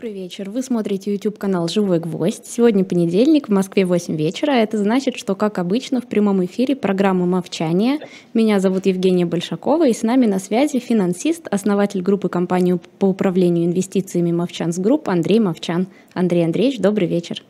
Добрый 0.00 0.14
вечер. 0.14 0.48
Вы 0.48 0.62
смотрите 0.62 1.12
YouTube-канал 1.12 1.68
«Живой 1.68 2.00
гвоздь». 2.00 2.46
Сегодня 2.46 2.84
понедельник, 2.86 3.48
в 3.48 3.52
Москве 3.52 3.84
8 3.84 4.16
вечера. 4.16 4.52
Это 4.52 4.78
значит, 4.78 5.18
что, 5.18 5.34
как 5.34 5.58
обычно, 5.58 6.00
в 6.00 6.06
прямом 6.06 6.42
эфире 6.46 6.74
программа 6.74 7.26
«Мовчание». 7.26 7.98
Меня 8.32 8.60
зовут 8.60 8.86
Евгения 8.86 9.26
Большакова, 9.26 9.86
и 9.86 9.92
с 9.92 10.00
нами 10.00 10.24
на 10.24 10.38
связи 10.38 10.78
финансист, 10.78 11.48
основатель 11.50 12.00
группы 12.00 12.30
компании 12.30 12.80
по 12.98 13.04
управлению 13.04 13.66
инвестициями 13.66 14.32
«Movchan's 14.32 14.78
Group» 14.78 15.10
Андрей 15.10 15.38
Мовчан. 15.38 15.86
Андрей 16.14 16.46
Андреевич, 16.46 16.78
добрый 16.78 17.06
вечер. 17.06 17.42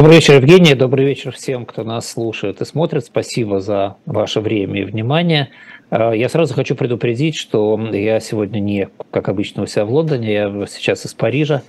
Добрый 0.00 0.16
вечер, 0.16 0.36
Евгения. 0.36 0.74
Добрый 0.74 1.04
вечер 1.04 1.30
всем, 1.32 1.66
кто 1.66 1.84
нас 1.84 2.08
слушает 2.08 2.62
и 2.62 2.64
смотрит. 2.64 3.04
Спасибо 3.04 3.60
за 3.60 3.96
ваше 4.06 4.40
время 4.40 4.80
и 4.80 4.84
внимание. 4.84 5.50
А, 5.90 6.12
я 6.12 6.30
сразу 6.30 6.54
хочу 6.54 6.74
предупредить, 6.74 7.36
что 7.36 7.78
я 7.92 8.18
сегодня 8.18 8.60
не, 8.60 8.88
как 9.10 9.28
обычно, 9.28 9.64
у 9.64 9.66
себя 9.66 9.84
в 9.84 9.92
Лондоне, 9.92 10.32
я 10.32 10.66
сейчас 10.68 11.04
из 11.04 11.12
Парижа 11.12 11.60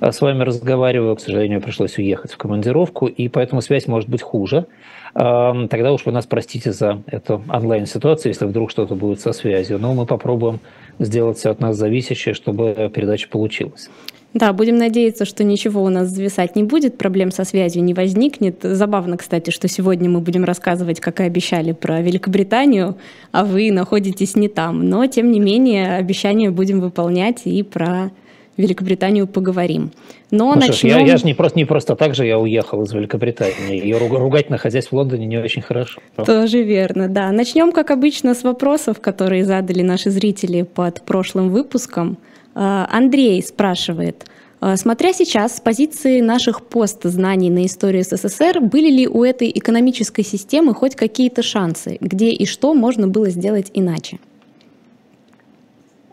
а, 0.00 0.10
с 0.10 0.20
вами 0.20 0.42
разговариваю. 0.42 1.14
К 1.14 1.20
сожалению, 1.20 1.60
пришлось 1.60 1.96
уехать 1.96 2.32
в 2.32 2.36
командировку, 2.36 3.06
и 3.06 3.28
поэтому 3.28 3.62
связь 3.62 3.86
может 3.86 4.08
быть 4.08 4.20
хуже. 4.20 4.66
А, 5.14 5.54
тогда 5.68 5.92
уж 5.92 6.06
вы 6.06 6.10
нас 6.10 6.26
простите 6.26 6.72
за 6.72 7.04
эту 7.06 7.40
онлайн-ситуацию, 7.48 8.32
если 8.32 8.46
вдруг 8.46 8.72
что-то 8.72 8.96
будет 8.96 9.20
со 9.20 9.32
связью. 9.32 9.78
Но 9.78 9.94
мы 9.94 10.06
попробуем 10.06 10.58
сделать 10.98 11.38
все 11.38 11.50
от 11.50 11.60
нас 11.60 11.76
зависящее, 11.76 12.34
чтобы 12.34 12.90
передача 12.92 13.28
получилась. 13.28 13.90
Да, 14.36 14.52
будем 14.52 14.76
надеяться, 14.76 15.24
что 15.24 15.44
ничего 15.44 15.82
у 15.82 15.88
нас 15.88 16.08
зависать 16.08 16.56
не 16.56 16.62
будет, 16.62 16.98
проблем 16.98 17.30
со 17.30 17.44
связью 17.44 17.82
не 17.82 17.94
возникнет. 17.94 18.58
Забавно, 18.60 19.16
кстати, 19.16 19.48
что 19.48 19.66
сегодня 19.66 20.10
мы 20.10 20.20
будем 20.20 20.44
рассказывать, 20.44 21.00
как 21.00 21.20
и 21.20 21.22
обещали, 21.22 21.72
про 21.72 22.02
Великобританию, 22.02 22.96
а 23.32 23.46
вы 23.46 23.72
находитесь 23.72 24.36
не 24.36 24.48
там. 24.48 24.90
Но, 24.90 25.06
тем 25.06 25.32
не 25.32 25.40
менее, 25.40 25.96
обещания 25.96 26.50
будем 26.50 26.80
выполнять 26.80 27.46
и 27.46 27.62
про 27.62 28.10
Великобританию 28.58 29.26
поговорим. 29.26 29.90
Но 30.30 30.52
ну, 30.52 30.60
начнем... 30.60 30.98
я, 30.98 31.00
я 31.00 31.16
же 31.16 31.24
не 31.24 31.32
просто, 31.32 31.58
не 31.58 31.64
просто 31.64 31.96
так 31.96 32.14
же 32.14 32.26
я 32.26 32.38
уехал 32.38 32.82
из 32.82 32.92
Великобритании. 32.92 33.82
Ее 33.82 33.96
ругать, 33.96 34.50
находясь 34.50 34.88
в 34.88 34.92
Лондоне, 34.92 35.24
не 35.24 35.38
очень 35.38 35.62
хорошо. 35.62 36.02
Тоже 36.26 36.62
верно, 36.62 37.08
да. 37.08 37.32
Начнем, 37.32 37.72
как 37.72 37.90
обычно, 37.90 38.34
с 38.34 38.42
вопросов, 38.42 39.00
которые 39.00 39.46
задали 39.46 39.80
наши 39.80 40.10
зрители 40.10 40.60
под 40.60 41.00
прошлым 41.00 41.48
выпуском. 41.48 42.18
А, 42.58 42.88
Андрей 42.90 43.42
спрашивает, 43.42 44.24
а, 44.60 44.76
смотря 44.78 45.12
сейчас 45.12 45.58
с 45.58 45.60
позиции 45.60 46.22
наших 46.22 46.64
постзнаний 46.64 47.50
на 47.50 47.66
историю 47.66 48.02
СССР, 48.02 48.60
были 48.62 48.90
ли 48.90 49.06
у 49.06 49.24
этой 49.24 49.52
экономической 49.54 50.22
системы 50.22 50.72
хоть 50.74 50.96
какие-то 50.96 51.42
шансы, 51.42 51.98
где 52.00 52.30
и 52.30 52.46
что 52.46 52.72
можно 52.72 53.08
было 53.08 53.28
сделать 53.28 53.70
иначе? 53.74 54.20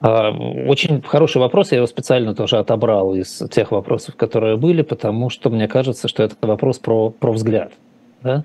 А, 0.02 0.31
очень 0.67 1.02
хороший 1.02 1.38
вопрос, 1.38 1.72
я 1.72 1.77
его 1.77 1.88
специально 1.88 2.35
тоже 2.35 2.57
отобрал 2.57 3.16
из 3.16 3.41
тех 3.50 3.72
вопросов, 3.72 4.17
которые 4.17 4.57
были, 4.57 4.81
потому 4.81 5.30
что 5.30 5.50
мне 5.50 5.69
кажется, 5.69 6.09
что 6.09 6.23
это 6.23 6.35
вопрос 6.41 6.78
про, 6.78 7.09
про 7.09 7.31
взгляд. 7.31 7.72
Да? 8.22 8.44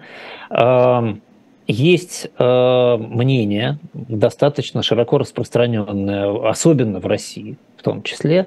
Есть 1.71 2.31
э, 2.39 2.97
мнение, 2.97 3.79
достаточно 3.93 4.83
широко 4.83 5.19
распространенное, 5.19 6.49
особенно 6.49 6.99
в 6.99 7.07
России 7.07 7.59
в 7.79 7.83
том 7.83 8.03
числе, 8.03 8.47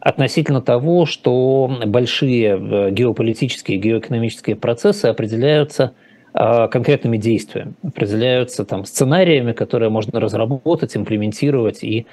относительно 0.00 0.60
того, 0.60 1.06
что 1.06 1.70
большие 1.86 2.58
э, 2.58 2.90
геополитические, 2.90 3.78
геоэкономические 3.78 4.56
процессы 4.56 5.06
определяются 5.06 5.94
э, 6.34 6.68
конкретными 6.68 7.18
действиями, 7.18 7.74
определяются 7.84 8.64
там 8.64 8.84
сценариями, 8.84 9.52
которые 9.52 9.90
можно 9.90 10.18
разработать, 10.18 10.96
имплементировать 10.96 11.84
и 11.84 12.06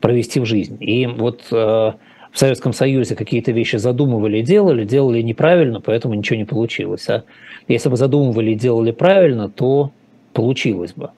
провести 0.00 0.40
в 0.40 0.46
жизнь. 0.46 0.76
И 0.80 1.06
вот 1.06 1.42
э, 1.52 1.54
в 1.54 2.38
Советском 2.38 2.72
Союзе 2.72 3.14
какие-то 3.14 3.52
вещи 3.52 3.76
задумывали 3.76 4.38
и 4.38 4.42
делали, 4.42 4.84
делали 4.84 5.22
неправильно, 5.22 5.80
поэтому 5.80 6.14
ничего 6.14 6.36
не 6.36 6.44
получилось. 6.44 7.08
А 7.08 7.22
если 7.68 7.88
бы 7.88 7.96
задумывали 7.96 8.50
и 8.50 8.54
делали 8.56 8.90
правильно, 8.90 9.48
то 9.48 9.92
получилось 10.32 10.92
бы. 10.92 11.10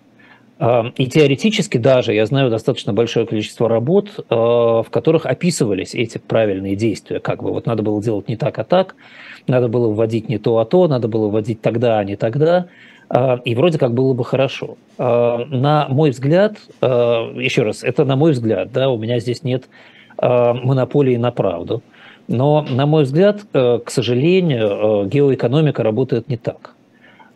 А, 0.60 0.92
и 0.96 1.06
теоретически 1.06 1.78
даже 1.78 2.12
я 2.12 2.26
знаю 2.26 2.50
достаточно 2.50 2.92
большое 2.92 3.26
количество 3.26 3.68
работ, 3.68 4.24
а, 4.28 4.82
в 4.82 4.90
которых 4.90 5.26
описывались 5.26 5.94
эти 5.94 6.18
правильные 6.18 6.74
действия. 6.74 7.20
Как 7.20 7.42
бы 7.42 7.52
вот 7.52 7.66
надо 7.66 7.82
было 7.82 8.02
делать 8.02 8.28
не 8.28 8.36
так, 8.36 8.58
а 8.58 8.64
так, 8.64 8.96
надо 9.46 9.68
было 9.68 9.88
вводить 9.88 10.28
не 10.28 10.38
то, 10.38 10.58
а 10.58 10.64
то, 10.64 10.88
надо 10.88 11.08
было 11.08 11.28
вводить 11.28 11.60
тогда, 11.60 11.98
а 11.98 12.04
не 12.04 12.16
тогда. 12.16 12.66
А, 13.08 13.40
и 13.44 13.54
вроде 13.54 13.78
как 13.78 13.94
было 13.94 14.14
бы 14.14 14.24
хорошо. 14.24 14.76
На 14.98 15.86
мой 15.88 16.10
взгляд, 16.10 16.56
еще 16.82 17.62
раз, 17.62 17.84
это 17.84 18.04
на 18.04 18.16
мой 18.16 18.32
взгляд, 18.32 18.72
да, 18.72 18.90
у 18.90 18.98
меня 18.98 19.20
здесь 19.20 19.44
нет 19.44 19.68
монополии 20.20 21.16
на 21.16 21.30
правду. 21.30 21.82
Но, 22.26 22.66
на 22.68 22.84
мой 22.84 23.04
взгляд, 23.04 23.42
к 23.52 23.84
сожалению, 23.86 25.06
геоэкономика 25.06 25.84
работает 25.84 26.28
не 26.28 26.36
так. 26.36 26.74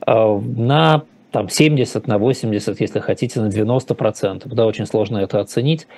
На 0.05 1.05
там 1.33 1.49
70 1.49 2.07
на 2.07 2.19
80, 2.19 2.81
если 2.81 3.01
хотите, 3.01 3.41
на 3.41 3.49
90 3.49 3.95
процентов. 3.95 4.53
Да, 4.53 4.67
очень 4.67 4.87
сложно 4.87 5.19
это 5.19 5.41
оценить. 5.41 5.89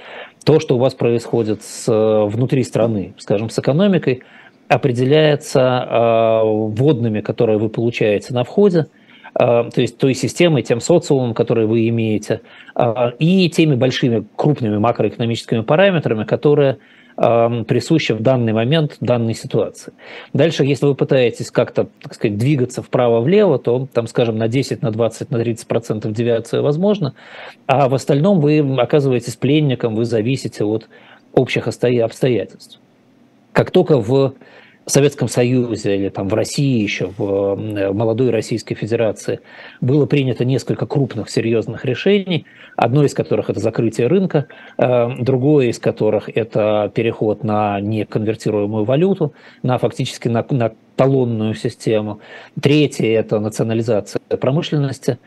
То, 0.44 0.60
что 0.60 0.76
у 0.76 0.78
вас 0.78 0.94
происходит 0.94 1.62
с, 1.62 1.86
внутри 1.88 2.62
страны, 2.62 3.14
скажем, 3.18 3.50
с 3.50 3.58
экономикой, 3.58 4.22
определяется 4.68 5.60
э, 5.60 6.40
вводными, 6.44 7.20
которые 7.20 7.58
вы 7.58 7.68
получаете 7.68 8.32
на 8.32 8.44
входе, 8.44 8.86
э, 9.34 9.44
то 9.44 9.80
есть 9.80 9.98
той 9.98 10.14
системой, 10.14 10.62
тем 10.62 10.80
социумом, 10.80 11.34
который 11.34 11.66
вы 11.66 11.88
имеете, 11.88 12.40
э, 12.76 13.10
и 13.18 13.50
теми 13.50 13.74
большими 13.74 14.24
крупными 14.36 14.78
макроэкономическими 14.78 15.60
параметрами, 15.60 16.24
которые 16.24 16.78
присуща 17.16 18.14
в 18.14 18.20
данный 18.20 18.52
момент 18.52 18.96
данной 19.00 19.34
ситуации. 19.34 19.92
Дальше, 20.32 20.64
если 20.64 20.86
вы 20.86 20.94
пытаетесь 20.94 21.50
как-то, 21.50 21.88
так 22.02 22.14
сказать, 22.14 22.36
двигаться 22.36 22.82
вправо-влево, 22.82 23.58
то, 23.58 23.86
там, 23.92 24.06
скажем, 24.06 24.36
на 24.36 24.48
10, 24.48 24.82
на 24.82 24.90
20, 24.90 25.30
на 25.30 25.38
30 25.38 25.66
процентов 25.66 26.12
девиация 26.12 26.60
возможна, 26.62 27.14
а 27.66 27.88
в 27.88 27.94
остальном 27.94 28.40
вы 28.40 28.58
оказываетесь 28.78 29.36
пленником, 29.36 29.94
вы 29.94 30.04
зависите 30.04 30.64
от 30.64 30.88
общих 31.32 31.68
обстоятельств. 31.68 32.80
Как 33.52 33.70
только 33.70 33.98
в 33.98 34.34
Советском 34.86 35.28
Союзе 35.28 35.96
или 35.96 36.08
там 36.08 36.28
в 36.28 36.34
России 36.34 36.82
еще, 36.82 37.10
в 37.16 37.56
молодой 37.92 38.30
Российской 38.30 38.74
Федерации, 38.74 39.40
было 39.80 40.06
принято 40.06 40.44
несколько 40.44 40.86
крупных 40.86 41.30
серьезных 41.30 41.84
решений, 41.84 42.46
одно 42.76 43.04
из 43.04 43.14
которых 43.14 43.50
это 43.50 43.60
закрытие 43.60 44.08
рынка, 44.08 44.46
э, 44.76 45.08
другое 45.18 45.68
из 45.68 45.78
которых 45.78 46.28
это 46.34 46.92
переход 46.94 47.44
на 47.44 47.80
неконвертируемую 47.80 48.84
валюту, 48.84 49.32
на 49.62 49.78
фактически 49.78 50.28
на, 50.28 50.44
на 50.50 50.72
талонную 50.96 51.54
систему, 51.54 52.20
третье 52.60 53.06
это 53.06 53.40
национализация 53.40 54.20
промышленности, 54.40 55.18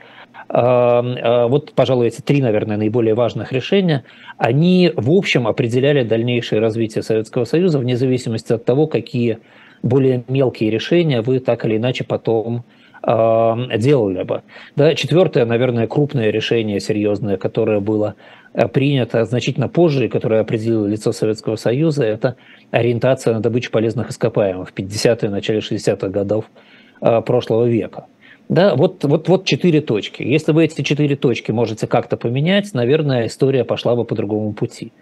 э, 0.50 1.48
вот, 1.48 1.74
пожалуй, 1.74 2.08
эти 2.08 2.22
три, 2.22 2.42
наверное, 2.42 2.78
наиболее 2.78 3.16
важных 3.16 3.52
решения, 3.52 4.04
они, 4.38 4.92
в 4.96 5.12
общем, 5.12 5.48
определяли 5.48 6.04
дальнейшее 6.04 6.62
развитие 6.62 7.04
Советского 7.04 7.46
Союза 7.46 7.80
вне 7.80 7.98
зависимости 7.98 8.54
от 8.54 8.66
того, 8.66 8.88
какие 8.88 9.40
более 9.84 10.24
мелкие 10.28 10.72
решения 10.72 11.22
вы 11.22 11.40
так 11.40 11.66
или 11.66 11.78
иначе 11.78 12.04
потом 12.04 12.64
делали 13.04 14.24
бы. 14.24 14.42
Да, 14.76 14.96
четвертое, 14.96 15.46
наверное, 15.46 15.88
крупное 15.88 16.32
решение 16.32 16.80
серьезное, 16.80 17.38
которое 17.38 17.80
было 17.80 18.16
принято 18.66 19.24
значительно 19.26 19.70
позже 19.70 20.06
и 20.06 20.10
которое 20.10 20.42
определило 20.42 20.88
лицо 20.88 21.12
Советского 21.12 21.58
Союза, 21.58 22.04
это 22.04 22.36
ориентация 22.72 23.36
на 23.36 23.40
добычу 23.40 23.72
полезных 23.72 24.10
ископаемых 24.10 24.70
в 24.70 24.74
50-е, 24.74 25.30
начале 25.30 25.60
60-х 25.60 26.08
годов 26.10 26.46
э, 27.02 27.22
прошлого 27.22 27.66
века. 27.66 28.06
Да, 28.50 28.76
вот, 28.76 29.04
вот, 29.04 29.28
вот 29.28 29.46
четыре 29.46 29.82
точки. 29.82 30.24
Если 30.24 30.54
вы 30.54 30.66
эти 30.66 30.82
четыре 30.82 31.18
точки 31.18 31.52
можете 31.52 31.86
как-то 31.86 32.16
поменять, 32.16 32.74
наверное, 32.74 33.28
история 33.28 33.66
пошла 33.66 33.96
бы 33.96 34.06
по 34.06 34.16
другому 34.16 34.54
пути. 34.54 34.94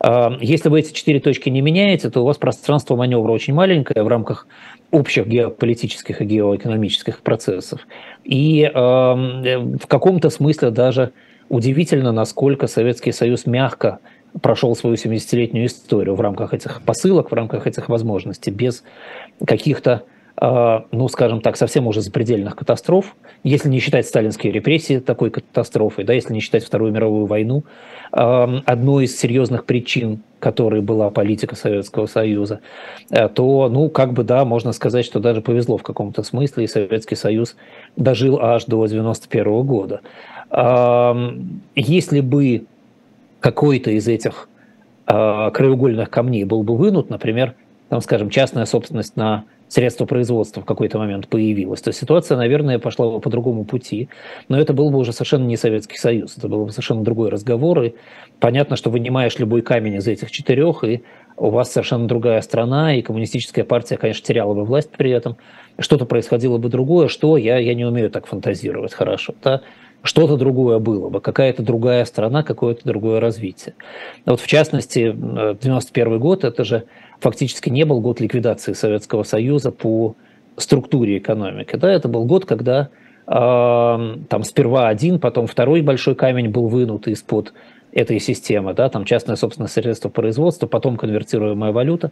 А, 0.00 0.36
если 0.40 0.70
вы 0.70 0.80
эти 0.80 0.92
четыре 0.94 1.20
точки 1.20 1.50
не 1.50 1.60
меняете, 1.60 2.08
то 2.08 2.22
у 2.22 2.24
вас 2.24 2.38
пространство 2.38 2.96
маневра 2.96 3.30
очень 3.30 3.52
маленькое 3.52 4.02
в 4.02 4.08
рамках 4.08 4.48
общих 4.90 5.26
геополитических 5.26 6.22
и 6.22 6.24
геоэкономических 6.24 7.20
процессов. 7.20 7.86
И 8.22 8.70
в 8.74 9.86
каком-то 9.86 10.30
смысле 10.30 10.70
даже 10.70 11.12
удивительно, 11.54 12.10
насколько 12.10 12.66
Советский 12.66 13.12
Союз 13.12 13.46
мягко 13.46 14.00
прошел 14.42 14.74
свою 14.74 14.96
70-летнюю 14.96 15.66
историю 15.66 16.16
в 16.16 16.20
рамках 16.20 16.52
этих 16.52 16.82
посылок, 16.82 17.30
в 17.30 17.34
рамках 17.34 17.68
этих 17.68 17.88
возможностей, 17.88 18.50
без 18.50 18.82
каких-то 19.46 20.02
а, 20.36 20.86
ну, 20.90 21.06
скажем 21.08 21.40
так, 21.40 21.56
совсем 21.56 21.86
уже 21.86 22.00
запредельных 22.00 22.56
катастроф, 22.56 23.14
если 23.44 23.68
не 23.68 23.78
считать 23.78 24.06
сталинские 24.06 24.52
репрессии 24.52 24.98
такой 24.98 25.30
катастрофой, 25.30 26.04
да, 26.04 26.12
если 26.12 26.32
не 26.32 26.40
считать 26.40 26.64
Вторую 26.64 26.92
мировую 26.92 27.26
войну, 27.26 27.62
одной 28.10 29.04
из 29.04 29.16
серьезных 29.16 29.64
причин, 29.64 30.22
которой 30.40 30.80
была 30.82 31.10
политика 31.10 31.56
Советского 31.56 32.06
Союза, 32.06 32.60
э, 33.10 33.28
то, 33.28 33.68
ну, 33.68 33.88
как 33.88 34.12
бы, 34.12 34.24
да, 34.24 34.44
можно 34.44 34.72
сказать, 34.72 35.06
что 35.06 35.18
даже 35.18 35.40
повезло 35.40 35.78
в 35.78 35.82
каком-то 35.82 36.22
смысле, 36.22 36.64
и 36.64 36.66
Советский 36.66 37.14
Союз 37.14 37.56
дожил 37.96 38.38
аж 38.40 38.66
до 38.66 38.84
91 38.86 39.62
года. 39.62 40.00
Если 40.50 42.20
бы 42.20 42.64
какой-то 43.40 43.90
из 43.90 44.08
этих 44.08 44.48
а, 45.06 45.50
краеугольных 45.50 46.08
камней 46.08 46.44
был 46.44 46.62
бы 46.62 46.76
вынут, 46.76 47.10
например, 47.10 47.54
там, 47.88 48.00
скажем, 48.00 48.30
частная 48.30 48.64
собственность 48.64 49.16
на 49.16 49.44
средства 49.68 50.06
производства 50.06 50.62
в 50.62 50.64
какой-то 50.64 50.98
момент 50.98 51.28
появилась, 51.28 51.80
то 51.80 51.92
ситуация, 51.92 52.36
наверное, 52.36 52.78
пошла 52.78 53.10
бы 53.10 53.20
по 53.20 53.28
другому 53.28 53.64
пути. 53.64 54.08
Но 54.48 54.58
это 54.58 54.72
был 54.72 54.90
бы 54.90 54.98
уже 54.98 55.12
совершенно 55.12 55.44
не 55.44 55.56
Советский 55.56 55.98
Союз, 55.98 56.38
это 56.38 56.48
был 56.48 56.64
бы 56.64 56.70
совершенно 56.70 57.02
другой 57.02 57.28
разговор. 57.30 57.82
И 57.82 57.94
понятно, 58.40 58.76
что 58.76 58.90
вынимаешь 58.90 59.38
любой 59.38 59.62
камень 59.62 59.96
из 59.96 60.06
этих 60.06 60.30
четырех, 60.30 60.84
и 60.84 61.02
у 61.36 61.50
вас 61.50 61.72
совершенно 61.72 62.06
другая 62.06 62.40
страна, 62.40 62.94
и 62.94 63.02
коммунистическая 63.02 63.64
партия, 63.64 63.96
конечно, 63.96 64.24
теряла 64.24 64.54
бы 64.54 64.64
власть 64.64 64.90
при 64.90 65.10
этом. 65.10 65.36
Что-то 65.78 66.06
происходило 66.06 66.58
бы 66.58 66.68
другое, 66.68 67.08
что 67.08 67.36
я, 67.36 67.58
я 67.58 67.74
не 67.74 67.84
умею 67.84 68.10
так 68.10 68.26
фантазировать 68.26 68.94
хорошо. 68.94 69.34
Да? 69.42 69.60
Что-то 70.04 70.36
другое 70.36 70.78
было 70.78 71.08
бы, 71.08 71.20
какая-то 71.20 71.62
другая 71.62 72.04
страна, 72.04 72.42
какое-то 72.42 72.82
другое 72.84 73.20
развитие. 73.20 73.74
Вот 74.26 74.38
в 74.38 74.46
частности, 74.46 75.12
91 75.12 76.20
год, 76.20 76.44
это 76.44 76.62
же 76.62 76.84
фактически 77.20 77.70
не 77.70 77.84
был 77.84 78.00
год 78.00 78.20
ликвидации 78.20 78.74
Советского 78.74 79.22
Союза 79.22 79.72
по 79.72 80.14
структуре 80.56 81.18
экономики. 81.18 81.76
Да, 81.76 81.90
это 81.90 82.08
был 82.08 82.26
год, 82.26 82.44
когда 82.44 82.90
э, 83.26 83.32
там 83.32 84.42
сперва 84.44 84.88
один, 84.88 85.18
потом 85.18 85.46
второй 85.46 85.80
большой 85.80 86.14
камень 86.14 86.50
был 86.50 86.68
вынут 86.68 87.08
из-под 87.08 87.54
этой 87.94 88.18
системы, 88.18 88.74
да, 88.74 88.88
там 88.90 89.04
частное 89.04 89.36
собственное 89.36 89.68
средство 89.68 90.08
производства, 90.08 90.66
потом 90.66 90.96
конвертируемая 90.96 91.72
валюта 91.72 92.10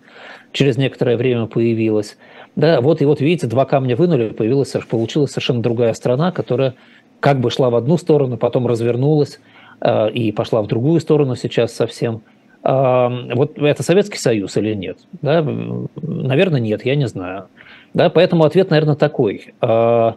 через 0.52 0.78
некоторое 0.78 1.16
время 1.16 1.46
появилась. 1.46 2.16
Да, 2.54 2.80
вот 2.80 3.02
и 3.02 3.04
вот 3.04 3.20
видите, 3.20 3.48
два 3.48 3.64
камня 3.64 3.96
вынули, 3.96 4.28
появилась, 4.28 4.70
получилась 4.88 5.32
совершенно 5.32 5.60
другая 5.60 5.92
страна, 5.94 6.30
которая 6.30 6.74
как 7.22 7.38
бы 7.38 7.50
шла 7.52 7.70
в 7.70 7.76
одну 7.76 7.98
сторону, 7.98 8.36
потом 8.36 8.66
развернулась 8.66 9.38
э, 9.80 10.10
и 10.10 10.32
пошла 10.32 10.60
в 10.60 10.66
другую 10.66 10.98
сторону 11.00 11.36
сейчас 11.36 11.72
совсем. 11.72 12.22
Э, 12.64 13.08
вот 13.34 13.56
это 13.58 13.84
Советский 13.84 14.18
Союз 14.18 14.56
или 14.56 14.74
нет? 14.74 14.98
Да? 15.22 15.40
Наверное, 16.02 16.58
нет, 16.58 16.84
я 16.84 16.96
не 16.96 17.06
знаю. 17.06 17.46
Да? 17.94 18.10
Поэтому 18.10 18.42
ответ, 18.42 18.70
наверное, 18.70 18.96
такой. 18.96 19.54
Э, 19.62 20.12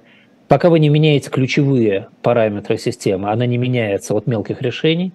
пока 0.47 0.69
вы 0.71 0.79
не 0.79 0.89
меняете 0.89 1.29
ключевые 1.29 2.07
параметры 2.23 2.79
системы, 2.79 3.29
она 3.29 3.45
не 3.45 3.59
меняется 3.59 4.15
от 4.15 4.25
мелких 4.25 4.63
решений. 4.63 5.13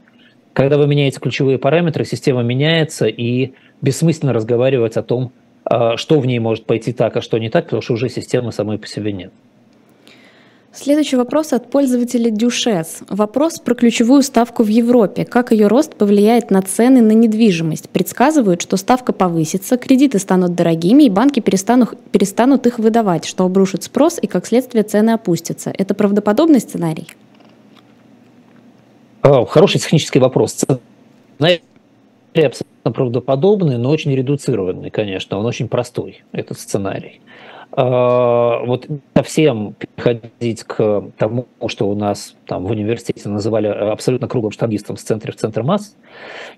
Когда 0.53 0.79
вы 0.79 0.87
меняете 0.87 1.19
ключевые 1.19 1.59
параметры, 1.59 2.05
система 2.05 2.45
меняется, 2.45 3.09
и 3.09 3.55
бессмысленно 3.83 4.33
разговаривать 4.33 4.97
о 4.97 5.03
том, 5.03 5.33
что 5.65 6.21
в 6.21 6.27
ней 6.27 6.39
может 6.39 6.67
пойти 6.67 6.93
так, 6.93 7.17
а 7.17 7.21
что 7.21 7.39
не 7.39 7.51
так, 7.51 7.65
потому 7.65 7.83
что 7.83 7.95
уже 7.95 8.09
системы 8.09 8.51
самой 8.51 8.79
по 8.79 8.87
себе 8.87 9.13
нет. 9.13 9.33
Следующий 10.73 11.17
вопрос 11.17 11.53
от 11.53 11.69
пользователя 11.69 12.31
Дюшес. 12.31 13.03
Вопрос 13.09 13.59
про 13.59 13.75
ключевую 13.75 14.23
ставку 14.23 14.63
в 14.63 14.69
Европе. 14.69 15.25
Как 15.25 15.51
ее 15.51 15.67
рост 15.67 15.97
повлияет 15.97 16.53
на 16.53 16.63
цены 16.63 17.01
на 17.01 17.11
недвижимость? 17.11 17.91
Предсказывают, 17.91 18.63
что 18.63 18.77
ставка 18.77 19.13
повысится, 19.13 19.77
кредиты 19.77 20.21
станут 20.21 20.55
дорогими, 20.55 21.03
и 21.03 21.11
банки 21.11 21.41
перестанут, 21.41 21.99
перестанут 22.13 22.69
их 22.69 22.79
выдавать, 22.79 23.25
что 23.25 23.45
обрушит 23.45 23.83
спрос, 23.83 24.21
и 24.23 24.29
как 24.29 24.47
следствие 24.47 24.85
цены 24.85 25.11
опустятся. 25.11 25.73
Это 25.77 25.93
правдоподобный 25.95 26.61
сценарий? 26.61 27.09
А, 29.23 29.45
хороший 29.47 29.81
технический 29.81 30.21
вопрос. 30.21 30.53
Сценарий 30.53 31.63
абсолютно 32.33 32.93
правдоподобный, 32.93 33.77
но 33.77 33.91
очень 33.91 34.15
редуцированный, 34.15 34.91
конечно. 34.91 35.37
Он 35.37 35.47
очень 35.47 35.67
простой, 35.67 36.23
этот 36.31 36.61
сценарий. 36.61 37.21
А, 37.73 38.65
вот 38.65 38.87
совсем 39.15 39.75
переходить 39.75 40.65
к 40.65 41.05
тому, 41.17 41.47
что 41.67 41.89
у 41.89 41.95
нас 41.95 42.35
там 42.51 42.65
в 42.65 42.71
университете 42.73 43.29
называли 43.29 43.69
абсолютно 43.69 44.27
круглым 44.27 44.51
штангистом 44.51 44.97
с 44.97 45.03
центра 45.03 45.31
в 45.31 45.37
центр 45.37 45.63
масс, 45.63 45.97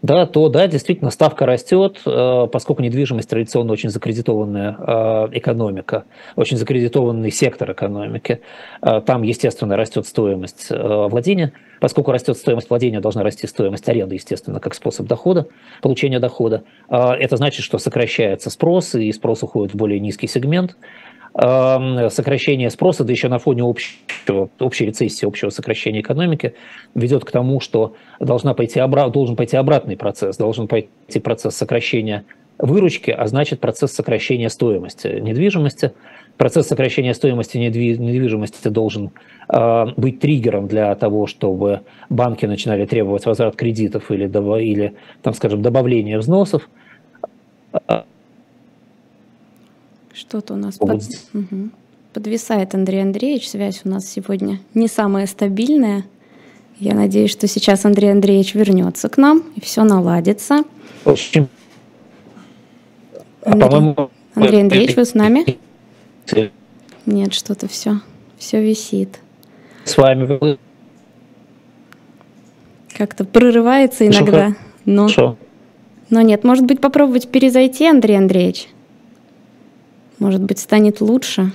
да, 0.00 0.24
то 0.24 0.48
да, 0.48 0.66
действительно 0.66 1.10
ставка 1.10 1.44
растет, 1.44 2.00
а, 2.06 2.46
поскольку 2.46 2.80
недвижимость 2.80 3.28
традиционно 3.28 3.74
очень 3.74 3.90
закредитованная 3.90 4.74
а, 4.78 5.28
экономика, 5.32 6.04
очень 6.34 6.56
закредитованный 6.56 7.30
сектор 7.30 7.72
экономики. 7.72 8.40
Там, 8.80 9.22
естественно, 9.22 9.76
растет 9.76 10.06
стоимость 10.06 10.68
владения, 10.70 11.52
поскольку 11.78 12.10
растет 12.10 12.38
стоимость 12.38 12.70
владения, 12.70 13.00
должна 13.00 13.22
расти 13.22 13.46
стоимость 13.46 13.86
аренды, 13.88 14.14
естественно, 14.14 14.60
как 14.60 14.74
способ 14.74 15.06
дохода, 15.06 15.48
получения 15.82 16.20
дохода. 16.20 16.64
Это 16.88 17.36
значит, 17.36 17.64
что 17.64 17.76
сокращается 17.78 18.48
спрос, 18.48 18.94
и 18.94 19.12
спрос 19.12 19.42
уходит 19.42 19.74
в 19.74 19.76
более 19.76 20.00
низкий 20.00 20.26
сегмент, 20.26 20.76
сокращение 21.34 22.70
спроса, 22.70 23.04
да 23.04 23.12
еще 23.12 23.28
на 23.28 23.38
фоне 23.38 23.62
общего, 23.62 24.50
общей 24.58 24.86
рецессии, 24.86 25.26
общего 25.26 25.50
сокращения 25.50 26.00
экономики, 26.00 26.54
ведет 26.94 27.24
к 27.24 27.30
тому, 27.30 27.60
что 27.60 27.94
должна 28.20 28.54
пойти 28.54 28.80
обра- 28.80 29.10
должен 29.10 29.36
пойти 29.36 29.56
обратный 29.56 29.96
процесс, 29.96 30.36
должен 30.36 30.68
пойти 30.68 31.20
процесс 31.20 31.56
сокращения 31.56 32.24
выручки, 32.58 33.10
а 33.10 33.26
значит 33.26 33.60
процесс 33.60 33.92
сокращения 33.92 34.50
стоимости 34.50 35.08
недвижимости. 35.08 35.92
Процесс 36.36 36.66
сокращения 36.66 37.12
стоимости 37.12 37.58
недвижимости 37.58 38.68
должен 38.68 39.10
э, 39.48 39.84
быть 39.96 40.18
триггером 40.20 40.66
для 40.66 40.94
того, 40.94 41.26
чтобы 41.26 41.80
банки 42.08 42.46
начинали 42.46 42.86
требовать 42.86 43.26
возврат 43.26 43.54
кредитов 43.54 44.10
или, 44.10 44.24
или 44.62 44.94
там, 45.22 45.34
скажем, 45.34 45.60
добавление 45.60 46.18
взносов. 46.18 46.68
Что-то 50.14 50.54
у 50.54 50.56
нас 50.56 50.76
под... 50.76 51.02
угу. 51.32 51.70
подвисает 52.12 52.74
Андрей 52.74 53.02
Андреевич. 53.02 53.48
Связь 53.48 53.82
у 53.84 53.88
нас 53.88 54.06
сегодня 54.06 54.60
не 54.74 54.88
самая 54.88 55.26
стабильная. 55.26 56.04
Я 56.78 56.94
надеюсь, 56.94 57.30
что 57.30 57.46
сейчас 57.46 57.84
Андрей 57.84 58.12
Андреевич 58.12 58.54
вернется 58.54 59.08
к 59.08 59.16
нам 59.16 59.44
и 59.56 59.60
все 59.60 59.84
наладится. 59.84 60.64
Очень. 61.04 61.48
Андрей, 63.44 63.68
по-моему, 63.68 64.10
Андрей 64.34 64.62
Андреевич, 64.62 64.96
вы 64.96 65.04
с 65.04 65.14
нами? 65.14 65.58
Нет, 67.06 67.34
что-то 67.34 67.68
все, 67.68 68.00
все 68.38 68.62
висит. 68.62 69.18
С 69.84 69.96
вами. 69.96 70.58
Как-то 72.96 73.24
прорывается 73.24 74.06
иногда. 74.06 74.54
Но... 74.84 75.02
Хорошо. 75.02 75.36
Но 76.10 76.20
нет, 76.20 76.44
может 76.44 76.66
быть, 76.66 76.80
попробовать 76.80 77.28
перезайти, 77.28 77.86
Андрей 77.86 78.18
Андреевич? 78.18 78.68
Может 80.22 80.40
быть, 80.40 80.60
станет 80.60 81.00
лучше. 81.00 81.50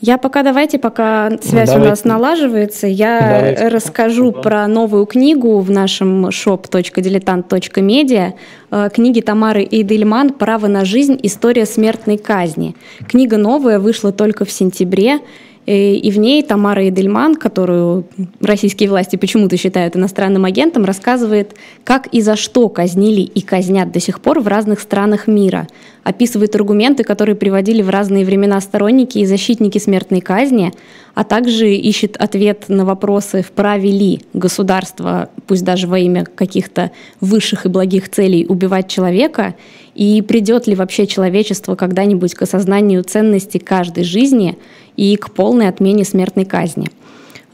Я 0.00 0.18
пока 0.18 0.44
давайте, 0.44 0.78
пока 0.78 1.30
связь 1.42 1.70
давайте. 1.70 1.78
у 1.78 1.90
нас 1.90 2.04
налаживается, 2.04 2.86
я 2.86 3.20
давайте. 3.20 3.66
расскажу 3.66 4.30
да. 4.30 4.40
про 4.40 4.68
новую 4.68 5.04
книгу 5.06 5.58
в 5.58 5.68
нашем 5.68 6.26
shop.diletant.media. 6.26 8.34
Э, 8.70 8.88
книги 8.94 9.20
Тамары 9.20 9.66
Эйдельман 9.68 10.30
«Право 10.30 10.68
на 10.68 10.84
жизнь. 10.84 11.18
История 11.24 11.66
смертной 11.66 12.18
казни». 12.18 12.76
Книга 13.08 13.36
новая, 13.36 13.80
вышла 13.80 14.12
только 14.12 14.44
в 14.44 14.52
сентябре. 14.52 15.18
Э, 15.66 15.94
и 15.94 16.10
в 16.10 16.18
ней 16.18 16.42
Тамара 16.42 16.88
Эдельман, 16.88 17.34
которую 17.34 18.06
российские 18.40 18.88
власти 18.88 19.16
почему-то 19.16 19.56
считают 19.56 19.96
иностранным 19.96 20.44
агентом, 20.44 20.84
рассказывает, 20.84 21.54
как 21.84 22.06
и 22.08 22.20
за 22.20 22.36
что 22.36 22.68
казнили 22.68 23.22
и 23.22 23.40
казнят 23.40 23.90
до 23.90 24.00
сих 24.00 24.20
пор 24.20 24.40
в 24.40 24.46
разных 24.46 24.80
странах 24.80 25.26
мира. 25.26 25.66
Описывает 26.04 26.54
аргументы, 26.54 27.02
которые 27.02 27.34
приводили 27.34 27.82
в 27.82 27.90
разные 27.90 28.24
времена 28.24 28.60
сторонники 28.60 29.18
и 29.18 29.26
защитники 29.26 29.78
смертной 29.78 30.20
казни, 30.20 30.72
а 31.16 31.24
также 31.24 31.74
ищет 31.74 32.16
ответ 32.18 32.66
на 32.68 32.84
вопросы, 32.84 33.40
вправе 33.40 33.90
ли 33.90 34.20
государство, 34.34 35.30
пусть 35.46 35.64
даже 35.64 35.86
во 35.86 35.98
имя 35.98 36.26
каких-то 36.26 36.90
высших 37.22 37.64
и 37.64 37.70
благих 37.70 38.10
целей, 38.10 38.44
убивать 38.46 38.88
человека, 38.88 39.54
и 39.94 40.20
придет 40.20 40.66
ли 40.66 40.74
вообще 40.74 41.06
человечество 41.06 41.74
когда-нибудь 41.74 42.34
к 42.34 42.42
осознанию 42.42 43.02
ценности 43.02 43.56
каждой 43.56 44.04
жизни 44.04 44.58
и 44.98 45.16
к 45.16 45.30
полной 45.30 45.68
отмене 45.68 46.04
смертной 46.04 46.44
казни. 46.44 46.90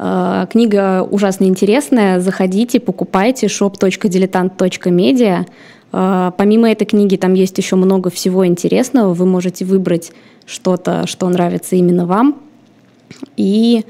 Э, 0.00 0.46
книга 0.50 1.06
ужасно 1.08 1.44
интересная. 1.44 2.18
Заходите, 2.18 2.80
покупайте 2.80 3.46
shop.diletant.media. 3.46 5.46
Э, 5.92 6.32
помимо 6.36 6.68
этой 6.68 6.84
книги 6.84 7.14
там 7.14 7.34
есть 7.34 7.58
еще 7.58 7.76
много 7.76 8.10
всего 8.10 8.44
интересного. 8.44 9.14
Вы 9.14 9.24
можете 9.24 9.64
выбрать 9.64 10.10
что-то, 10.46 11.06
что 11.06 11.28
нравится 11.28 11.76
именно 11.76 12.06
вам. 12.06 12.42
И 13.36 13.84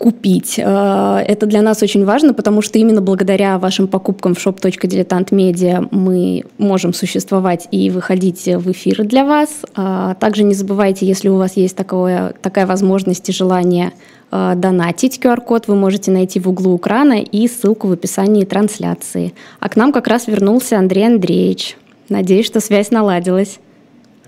купить. 0.00 0.54
Э, 0.58 1.22
это 1.28 1.44
для 1.44 1.60
нас 1.60 1.82
очень 1.82 2.06
важно, 2.06 2.32
потому 2.32 2.62
что 2.62 2.78
именно 2.78 3.02
благодаря 3.02 3.58
вашим 3.58 3.86
покупкам 3.86 4.34
в 4.34 4.38
shop.diletantmedia 4.38 5.86
мы 5.90 6.44
можем 6.56 6.94
существовать 6.94 7.68
и 7.70 7.90
выходить 7.90 8.46
в 8.46 8.70
эфир 8.72 9.04
для 9.04 9.26
вас. 9.26 9.60
А 9.76 10.14
также 10.14 10.42
не 10.42 10.54
забывайте, 10.54 11.04
если 11.04 11.28
у 11.28 11.36
вас 11.36 11.58
есть 11.58 11.76
такое, 11.76 12.32
такая 12.40 12.66
возможность 12.66 13.28
и 13.28 13.32
желание 13.32 13.92
э, 14.32 14.54
донатить 14.56 15.20
QR-код, 15.22 15.68
вы 15.68 15.76
можете 15.76 16.10
найти 16.10 16.40
в 16.40 16.48
углу 16.48 16.78
экрана 16.78 17.20
и 17.20 17.46
ссылку 17.46 17.86
в 17.86 17.92
описании 17.92 18.46
трансляции. 18.46 19.34
А 19.60 19.68
к 19.68 19.76
нам 19.76 19.92
как 19.92 20.06
раз 20.06 20.28
вернулся 20.28 20.78
Андрей 20.78 21.08
Андреевич. 21.08 21.76
Надеюсь, 22.08 22.46
что 22.46 22.60
связь 22.60 22.90
наладилась. 22.90 23.60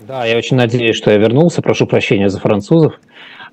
Да, 0.07 0.23
я 0.25 0.37
очень 0.37 0.55
надеюсь, 0.55 0.95
что 0.95 1.09
я 1.09 1.17
вернулся. 1.17 1.63
Прошу 1.63 1.87
прощения 1.87 2.29
за 2.29 2.39
французов. 2.39 2.93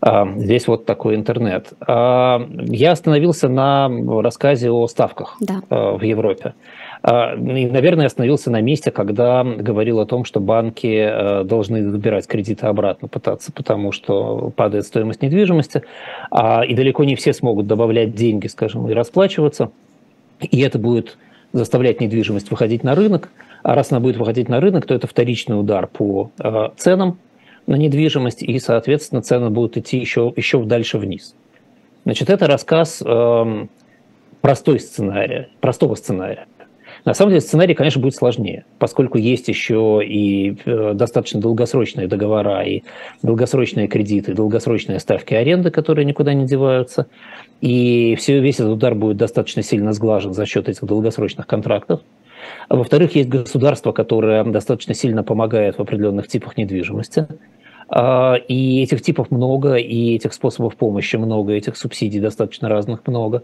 А, 0.03 0.27
здесь 0.37 0.67
вот 0.67 0.87
такой 0.87 1.15
интернет. 1.15 1.73
А, 1.87 2.41
я 2.59 2.93
остановился 2.93 3.49
на 3.49 3.91
рассказе 4.23 4.71
о 4.71 4.87
ставках 4.87 5.37
да. 5.41 5.63
А, 5.69 5.97
в 5.97 6.03
Европе. 6.03 6.55
И, 7.03 7.67
наверное, 7.67 8.07
остановился 8.07 8.51
на 8.51 8.61
месте, 8.61 8.91
когда 8.91 9.43
говорил 9.43 10.01
о 10.01 10.07
том, 10.07 10.27
что 10.27 10.39
банки 10.39 11.45
должны 11.45 11.91
забирать 11.91 12.27
кредиты 12.27 12.67
обратно, 12.67 13.09
пытаться, 13.09 13.53
потому 13.53 13.91
что 13.91 14.53
падает 14.55 14.85
стоимость 14.85 15.23
недвижимости, 15.23 15.83
и 16.31 16.75
далеко 16.75 17.05
не 17.05 17.17
все 17.17 17.33
смогут 17.33 17.67
добавлять 17.67 18.15
деньги, 18.15 18.49
скажем, 18.49 18.87
и 18.87 18.93
расплачиваться. 18.93 19.71
И 20.43 20.61
это 20.61 20.79
будет 20.79 21.17
заставлять 21.55 22.03
недвижимость 22.03 22.51
выходить 22.51 22.85
на 22.85 22.95
рынок. 22.95 23.31
А 23.63 23.75
раз 23.75 23.93
она 23.93 24.01
будет 24.01 24.19
выходить 24.19 24.51
на 24.51 24.61
рынок, 24.61 24.85
то 24.85 24.93
это 24.93 25.07
вторичный 25.07 25.59
удар 25.59 25.87
по 25.87 26.31
ценам 26.77 27.17
на 27.67 27.77
недвижимость, 27.77 28.43
и, 28.43 28.59
соответственно, 28.59 29.23
цены 29.23 29.51
будут 29.51 29.77
идти 29.77 29.99
еще, 29.99 30.33
еще 30.37 30.63
дальше 30.65 30.99
вниз. 30.99 31.35
Значит, 32.05 32.31
это 32.31 32.47
рассказ 32.47 33.03
э, 33.05 33.67
простой 34.41 34.81
сценария, 34.81 35.49
простого 35.61 35.95
сценария. 35.95 36.47
На 37.05 37.15
самом 37.15 37.31
деле 37.31 37.41
сценарий, 37.41 37.75
конечно, 37.75 38.01
будет 38.01 38.15
сложнее, 38.15 38.65
поскольку 38.79 39.17
есть 39.17 39.49
еще 39.49 40.01
и 40.05 40.57
э, 40.65 40.93
достаточно 40.95 41.41
долгосрочные 41.41 42.09
договора, 42.09 42.63
и 42.63 42.83
долгосрочные 43.23 43.89
кредиты, 43.89 44.35
долгосрочные 44.35 44.99
ставки 44.99 45.33
аренды, 45.35 45.71
которые 45.71 46.05
никуда 46.05 46.35
не 46.35 46.47
деваются. 46.47 47.07
И 47.61 48.17
все, 48.19 48.41
весь 48.41 48.57
этот 48.57 48.73
удар 48.73 48.95
будет 48.95 49.17
достаточно 49.17 49.63
сильно 49.63 49.93
сглажен 49.93 50.35
за 50.35 50.47
счет 50.47 50.69
этих 50.69 50.85
долгосрочных 50.85 51.47
контрактов. 51.47 52.01
А 52.69 52.77
во-вторых, 52.77 53.15
есть 53.15 53.29
государство, 53.29 53.93
которое 53.93 54.45
достаточно 54.45 54.95
сильно 54.95 55.23
помогает 55.23 55.79
в 55.79 55.81
определенных 55.81 56.29
типах 56.29 56.57
недвижимости. 56.57 57.27
А, 57.89 58.35
и 58.35 58.83
этих 58.83 59.03
типов 59.03 59.31
много, 59.31 59.75
и 59.75 60.15
этих 60.15 60.33
способов 60.33 60.77
помощи 60.77 61.17
много, 61.17 61.53
этих 61.53 61.77
субсидий 61.77 62.21
достаточно 62.21 62.69
разных 62.69 63.07
много. 63.07 63.43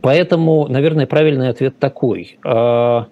Поэтому, 0.00 0.68
наверное, 0.68 1.06
правильный 1.06 1.48
ответ 1.48 1.78
такой. 1.78 2.38
А, 2.44 3.08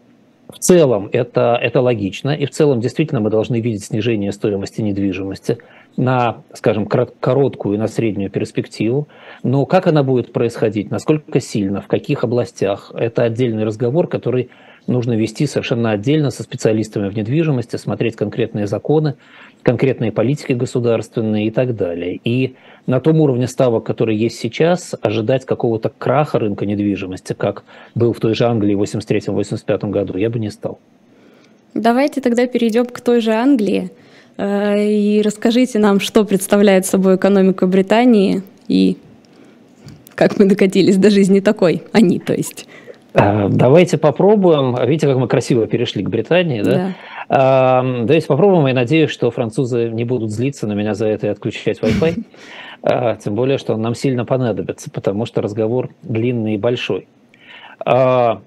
в 0.49 0.59
целом 0.59 1.09
это, 1.13 1.59
это 1.61 1.81
логично, 1.81 2.31
и 2.31 2.47
в 2.47 2.51
целом 2.51 2.81
действительно 2.81 3.21
мы 3.21 3.31
должны 3.31 3.61
видеть 3.61 3.85
снижение 3.85 4.33
стоимости 4.33 4.81
недвижимости 4.81 5.59
на, 5.97 6.43
скажем, 6.55 6.87
короткую 6.87 7.75
и 7.75 7.79
на 7.79 7.89
среднюю 7.89 8.31
перспективу. 8.31 9.09
Но 9.43 9.67
как 9.67 9.87
она 9.87 10.03
будет 10.03 10.33
происходить, 10.33 10.91
насколько 10.91 11.41
сильно, 11.41 11.81
в 11.81 11.89
каких 11.89 12.25
областях, 12.25 12.93
это 12.95 13.25
отдельный 13.25 13.65
разговор, 13.65 14.07
который 14.07 14.51
нужно 14.87 15.15
вести 15.15 15.47
совершенно 15.47 15.93
отдельно 15.93 16.31
со 16.31 16.43
специалистами 16.43 17.09
в 17.09 17.17
недвижимости, 17.17 17.77
смотреть 17.77 18.17
конкретные 18.17 18.67
законы, 18.67 19.15
конкретные 19.63 20.13
политики 20.13 20.53
государственные 20.53 21.47
и 21.47 21.51
так 21.51 21.77
далее. 21.77 22.21
И 22.25 22.55
на 22.87 23.01
том 23.01 23.21
уровне 23.21 23.47
ставок, 23.47 23.85
который 23.85 24.17
есть 24.17 24.39
сейчас, 24.39 24.95
ожидать 25.01 25.45
какого-то 25.45 25.91
краха 25.91 26.39
рынка 26.39 26.67
недвижимости, 26.67 27.35
как 27.35 27.65
был 27.95 28.13
в 28.13 28.21
той 28.21 28.35
же 28.35 28.47
Англии 28.47 28.75
в 28.75 28.83
83-85 28.83 29.91
году, 29.91 30.19
я 30.19 30.31
бы 30.31 30.39
не 30.39 30.51
стал. 30.51 30.79
Давайте 31.75 32.21
тогда 32.21 32.47
перейдем 32.47 32.87
к 32.87 33.01
той 33.01 33.21
же 33.21 33.33
Англии 33.33 33.91
э, 34.37 34.85
и 34.85 35.23
расскажите 35.23 35.79
нам, 35.79 36.01
что 36.01 36.25
представляет 36.25 36.85
собой 36.85 37.17
экономика 37.17 37.67
Британии 37.67 38.43
и 38.67 38.97
как 40.21 40.39
мы 40.39 40.45
докатились 40.47 40.97
до 40.97 41.11
жизни 41.11 41.41
такой, 41.41 41.83
они, 41.93 42.19
то 42.19 42.35
есть. 42.35 42.67
Э, 43.15 43.49
давайте 43.49 43.99
попробуем. 43.99 44.77
Видите, 44.87 45.07
как 45.07 45.17
мы 45.17 45.29
красиво 45.29 45.67
перешли 45.67 46.03
к 46.03 46.09
Британии, 46.09 46.63
да? 46.63 46.95
да. 47.29 47.83
Давайте 47.83 48.27
попробуем. 48.27 48.67
Я 48.67 48.75
надеюсь, 48.75 49.11
что 49.11 49.31
французы 49.31 49.89
не 49.89 50.05
будут 50.05 50.31
злиться 50.31 50.67
на 50.67 50.73
меня 50.73 50.95
за 50.95 51.07
это 51.07 51.29
и 51.29 51.31
отключать 51.31 51.81
Wi-Fi. 51.81 52.25
А, 52.83 53.17
тем 53.17 53.35
более, 53.35 53.59
что 53.59 53.75
он 53.75 53.83
нам 53.83 53.95
сильно 53.95 54.25
понадобится, 54.25 54.91
потому 54.91 55.27
что 55.27 55.43
разговор 55.43 55.91
длинный 56.03 56.55
и 56.55 56.59
большой. 56.59 57.09
А, 57.85 58.41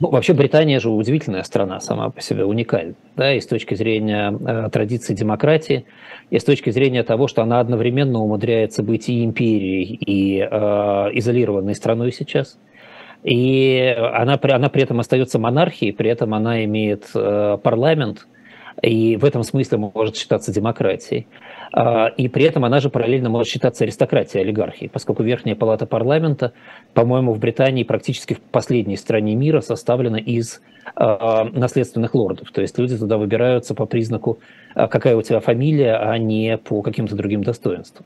ну, 0.00 0.08
вообще 0.08 0.32
Британия 0.32 0.80
же 0.80 0.90
удивительная 0.90 1.42
страна 1.42 1.78
сама 1.80 2.10
по 2.10 2.20
себе, 2.20 2.44
уникальная, 2.44 2.94
да, 3.16 3.34
и 3.34 3.40
с 3.40 3.46
точки 3.46 3.74
зрения 3.74 4.32
э, 4.32 4.70
традиции 4.72 5.14
демократии, 5.14 5.84
и 6.30 6.38
с 6.38 6.44
точки 6.44 6.70
зрения 6.70 7.04
того, 7.04 7.28
что 7.28 7.42
она 7.42 7.60
одновременно 7.60 8.18
умудряется 8.18 8.82
быть 8.82 9.08
и 9.08 9.24
империей, 9.24 9.94
и 9.94 10.40
э, 10.40 10.46
изолированной 11.12 11.74
страной 11.74 12.12
сейчас– 12.12 12.58
и 13.24 13.96
она, 14.12 14.38
она 14.40 14.68
при 14.68 14.82
этом 14.82 15.00
остается 15.00 15.38
монархией, 15.38 15.92
при 15.92 16.10
этом 16.10 16.34
она 16.34 16.62
имеет 16.64 17.06
э, 17.14 17.58
парламент, 17.62 18.26
и 18.82 19.16
в 19.16 19.24
этом 19.24 19.42
смысле 19.42 19.78
может 19.78 20.16
считаться 20.16 20.52
демократией. 20.52 21.26
А, 21.72 22.08
и 22.08 22.28
при 22.28 22.44
этом 22.44 22.64
она 22.64 22.80
же 22.80 22.90
параллельно 22.90 23.30
может 23.30 23.48
считаться 23.48 23.84
аристократией, 23.84 24.44
олигархией, 24.44 24.90
поскольку 24.90 25.22
Верхняя 25.22 25.56
палата 25.56 25.86
парламента, 25.86 26.52
по-моему, 26.92 27.32
в 27.32 27.38
Британии 27.38 27.82
практически 27.82 28.34
в 28.34 28.40
последней 28.40 28.96
стране 28.96 29.34
мира 29.34 29.60
составлена 29.60 30.18
из 30.18 30.60
а, 30.94 31.44
наследственных 31.44 32.14
лордов. 32.14 32.50
То 32.52 32.60
есть 32.60 32.78
люди 32.78 32.98
туда 32.98 33.16
выбираются 33.16 33.74
по 33.74 33.86
признаку, 33.86 34.38
а, 34.74 34.86
какая 34.86 35.16
у 35.16 35.22
тебя 35.22 35.40
фамилия, 35.40 35.96
а 35.96 36.18
не 36.18 36.58
по 36.58 36.82
каким-то 36.82 37.16
другим 37.16 37.42
достоинствам. 37.42 38.04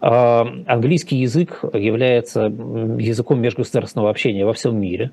А, 0.00 0.46
английский 0.66 1.16
язык 1.16 1.60
является 1.74 2.44
языком 2.44 3.40
межгосударственного 3.40 4.10
общения 4.10 4.46
во 4.46 4.52
всем 4.52 4.80
мире. 4.80 5.10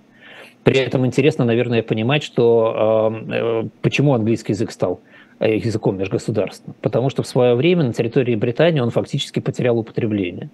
При 0.63 0.79
этом 0.79 1.06
интересно, 1.06 1.46
наверное, 1.46 1.84
понимать, 1.84 2.24
что 2.24 2.74
а, 2.75 3.63
э, 3.63 3.67
почему 3.82 4.13
английский 4.13 4.53
язык 4.53 4.72
стал 4.72 5.01
э, 5.39 5.58
языком 5.58 5.98
межгосударственным. 5.98 6.75
Потому 6.82 7.10
что 7.10 7.24
в 7.24 7.27
свое 7.27 7.56
время 7.56 7.84
на 7.84 7.94
территории 7.94 8.36
Британии 8.36 8.79
он 8.79 8.91
фактически 8.91 9.39
потерял 9.39 9.77
употребление. 9.77 10.50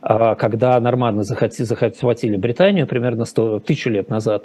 А 0.00 0.36
когда 0.36 0.78
норманны 0.78 1.24
захватили 1.24 2.36
Британию 2.36 2.86
примерно 2.86 3.24
100, 3.24 3.60
тысячу 3.60 3.90
лет 3.90 4.08
назад, 4.08 4.44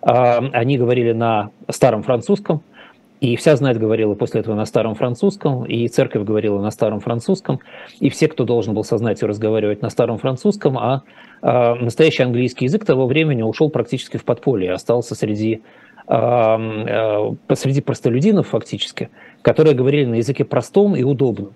они 0.00 0.78
говорили 0.78 1.12
на 1.12 1.50
старом 1.68 2.02
французском– 2.02 2.62
и 3.20 3.36
вся 3.36 3.56
знать 3.56 3.78
говорила 3.78 4.14
после 4.14 4.40
этого 4.40 4.54
на 4.54 4.64
старом 4.64 4.94
французском, 4.94 5.64
и 5.64 5.88
церковь 5.88 6.24
говорила 6.24 6.60
на 6.60 6.70
старом 6.70 7.00
французском, 7.00 7.60
и 8.00 8.10
все, 8.10 8.28
кто 8.28 8.44
должен 8.44 8.74
был 8.74 8.84
со 8.84 8.98
знатью 8.98 9.28
разговаривать 9.28 9.82
на 9.82 9.90
старом 9.90 10.18
французском, 10.18 10.76
а, 10.76 11.02
а 11.40 11.74
настоящий 11.76 12.22
английский 12.22 12.66
язык 12.66 12.84
того 12.84 13.06
времени 13.06 13.42
ушел 13.42 13.70
практически 13.70 14.16
в 14.16 14.24
подполье, 14.24 14.72
остался 14.72 15.14
среди, 15.14 15.62
а, 16.06 16.58
а, 16.58 17.54
среди 17.54 17.80
простолюдинов 17.80 18.48
фактически, 18.48 19.10
которые 19.42 19.74
говорили 19.74 20.06
на 20.06 20.14
языке 20.16 20.44
простом 20.44 20.96
и 20.96 21.02
удобном. 21.02 21.54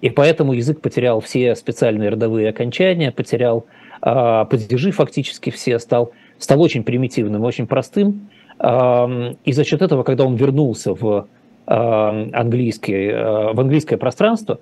И 0.00 0.10
поэтому 0.10 0.52
язык 0.52 0.80
потерял 0.80 1.20
все 1.20 1.56
специальные 1.56 2.10
родовые 2.10 2.48
окончания, 2.50 3.10
потерял 3.10 3.66
а, 4.00 4.44
падежи 4.44 4.92
фактически 4.92 5.50
все, 5.50 5.78
стал, 5.78 6.12
стал 6.38 6.60
очень 6.62 6.84
примитивным, 6.84 7.42
очень 7.42 7.66
простым, 7.66 8.28
и 8.60 9.52
за 9.52 9.64
счет 9.64 9.82
этого, 9.82 10.02
когда 10.02 10.24
он 10.24 10.34
вернулся 10.34 10.92
в, 10.94 11.28
английский, 11.68 13.08
э, 13.08 13.52
в 13.52 13.60
английское 13.60 13.98
пространство, 13.98 14.58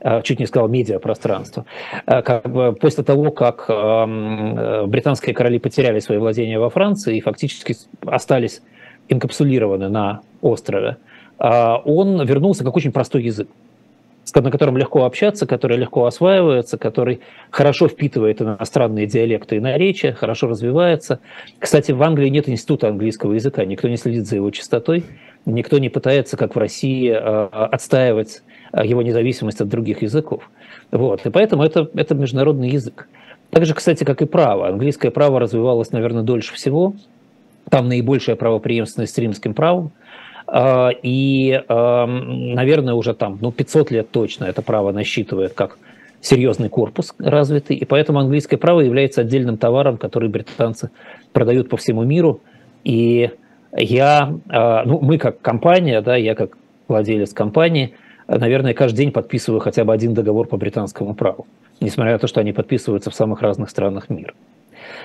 э, 0.00 0.22
чуть 0.22 0.40
не 0.40 0.46
сказал 0.46 0.68
медиапространство, 0.68 1.64
э, 2.06 2.22
как 2.22 2.50
бы 2.50 2.72
после 2.72 3.02
того, 3.02 3.30
как 3.30 3.66
британские 4.88 5.34
короли 5.34 5.58
потеряли 5.58 6.00
свои 6.00 6.18
владения 6.18 6.58
во 6.58 6.68
Франции 6.70 7.16
и 7.16 7.20
фактически 7.20 7.76
остались 8.06 8.62
инкапсулированы 9.08 9.88
на 9.88 10.20
острове, 10.40 10.98
он 11.38 12.22
вернулся 12.24 12.64
как 12.64 12.76
очень 12.76 12.92
простой 12.92 13.24
язык 13.24 13.48
на 14.34 14.50
котором 14.50 14.76
легко 14.76 15.04
общаться, 15.04 15.46
который 15.46 15.76
легко 15.76 16.06
осваивается, 16.06 16.78
который 16.78 17.20
хорошо 17.50 17.88
впитывает 17.88 18.40
иностранные 18.40 19.06
диалекты 19.06 19.56
и 19.56 19.60
наречия, 19.60 20.12
хорошо 20.12 20.46
развивается. 20.46 21.20
Кстати, 21.58 21.92
в 21.92 22.02
Англии 22.02 22.28
нет 22.28 22.48
института 22.48 22.88
английского 22.88 23.32
языка, 23.32 23.64
никто 23.64 23.88
не 23.88 23.96
следит 23.96 24.26
за 24.26 24.36
его 24.36 24.50
чистотой, 24.50 25.04
никто 25.46 25.78
не 25.78 25.88
пытается, 25.88 26.36
как 26.36 26.54
в 26.54 26.58
России, 26.58 27.10
а, 27.10 27.68
отстаивать 27.72 28.42
а, 28.72 28.84
его 28.84 29.02
независимость 29.02 29.60
от 29.60 29.68
других 29.68 30.02
языков. 30.02 30.48
Вот. 30.90 31.26
И 31.26 31.30
поэтому 31.30 31.62
это, 31.62 31.88
это 31.94 32.14
международный 32.14 32.70
язык. 32.70 33.08
Так 33.50 33.66
же, 33.66 33.74
кстати, 33.74 34.04
как 34.04 34.22
и 34.22 34.26
право. 34.26 34.68
Английское 34.68 35.10
право 35.10 35.40
развивалось, 35.40 35.90
наверное, 35.90 36.22
дольше 36.22 36.54
всего. 36.54 36.94
Там 37.68 37.88
наибольшая 37.88 38.36
правопреемственность 38.36 39.14
с 39.14 39.18
римским 39.18 39.54
правом. 39.54 39.92
А, 40.52 40.90
и, 41.02 41.62
наверное, 41.68 42.94
уже 42.94 43.14
там, 43.14 43.38
ну, 43.40 43.52
500 43.52 43.90
лет 43.92 44.10
точно 44.10 44.46
это 44.46 44.62
право 44.62 44.90
насчитывает 44.90 45.52
как 45.52 45.78
серьезный 46.20 46.68
корпус 46.68 47.14
развитый, 47.18 47.76
и 47.76 47.84
поэтому 47.84 48.18
английское 48.18 48.56
право 48.56 48.80
является 48.80 49.20
отдельным 49.20 49.56
товаром, 49.56 49.96
который 49.96 50.28
британцы 50.28 50.90
продают 51.32 51.68
по 51.68 51.76
всему 51.76 52.02
миру. 52.02 52.40
И 52.82 53.30
я, 53.76 54.34
а, 54.48 54.84
ну, 54.84 54.98
мы 55.00 55.18
как 55.18 55.40
компания, 55.40 56.00
да, 56.00 56.16
я 56.16 56.34
как 56.34 56.58
владелец 56.88 57.32
компании, 57.32 57.94
наверное, 58.26 58.74
каждый 58.74 58.98
день 58.98 59.12
подписываю 59.12 59.60
хотя 59.60 59.84
бы 59.84 59.92
один 59.92 60.14
договор 60.14 60.48
по 60.48 60.56
британскому 60.56 61.14
праву, 61.14 61.46
несмотря 61.80 62.14
на 62.14 62.18
то, 62.18 62.26
что 62.26 62.40
они 62.40 62.52
подписываются 62.52 63.10
в 63.10 63.14
самых 63.14 63.40
разных 63.40 63.70
странах 63.70 64.10
мира. 64.10 64.34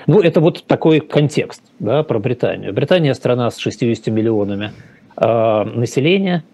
Ну, 0.08 0.20
это 0.20 0.40
вот 0.40 0.64
такой 0.66 1.00
контекст 1.00 1.62
да, 1.78 2.02
про 2.02 2.18
Британию. 2.18 2.72
Британия 2.72 3.14
страна 3.14 3.50
с 3.50 3.58
60 3.58 4.08
миллионами 4.08 4.72
населения. 5.16 6.44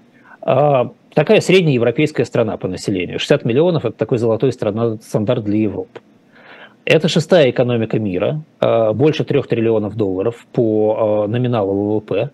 Э, 0.45 0.85
такая 1.15 1.41
средняя 1.41 1.75
европейская 1.75 2.25
страна 2.25 2.57
по 2.57 2.69
населению. 2.69 3.19
60 3.19 3.45
миллионов– 3.45 3.85
это 3.87 3.97
такой 3.97 4.19
золотой 4.19 4.53
страна, 4.53 4.97
стандарт 4.97 5.45
для 5.45 5.59
Европы. 5.59 6.01
Это 6.85 7.09
шестая 7.09 7.51
экономика 7.51 8.01
мира, 8.01 8.43
больше 8.61 9.23
трех 9.23 9.47
триллионов 9.47 9.95
долларов 9.95 10.45
по 10.53 11.27
номиналу 11.29 12.01
ВВП. 12.01 12.31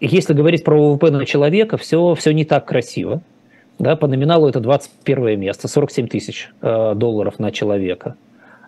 Если 0.00 0.34
говорить 0.34 0.64
про 0.64 0.76
ВВП 0.76 1.12
на 1.12 1.26
человека, 1.26 1.76
все, 1.76 2.12
все 2.16 2.32
не 2.32 2.44
так 2.44 2.64
красиво. 2.64 3.22
Да, 3.78 3.94
по 3.94 4.08
номиналу 4.08 4.48
это 4.48 4.58
21 4.58 5.38
место, 5.38 5.68
47 5.68 6.08
тысяч 6.08 6.50
долларов 6.60 7.38
на 7.38 7.52
человека 7.52 8.16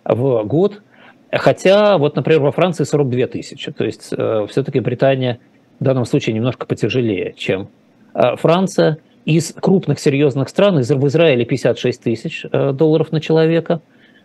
в 0.05 0.43
год. 0.45 0.81
Хотя, 1.29 1.97
вот, 1.97 2.15
например, 2.15 2.39
во 2.39 2.53
Франции 2.53 2.85
42 2.85 3.27
тысячи. 3.27 3.69
То 3.73 3.83
есть 3.83 4.03
все-таки 4.03 4.79
Британия 4.79 5.39
в 5.79 5.83
данном 5.83 6.05
случае 6.05 6.35
немножко 6.35 6.65
потяжелее, 6.65 7.33
чем 7.37 7.67
Франция– 8.13 8.97
из 9.25 9.53
крупных 9.53 9.99
серьезных 9.99 10.49
стран, 10.49 10.79
из, 10.79 10.89
в 10.89 11.07
Израиле 11.07 11.45
56 11.45 12.01
тысяч 12.01 12.45
э, 12.51 12.71
долларов 12.73 13.11
на 13.11 13.21
человека, 13.21 13.81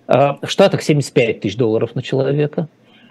в 0.06 0.46
Штатах 0.46 0.80
75 0.80 1.40
тысяч 1.40 1.56
долларов 1.58 1.94
на 1.94 2.02
человека, 2.02 2.68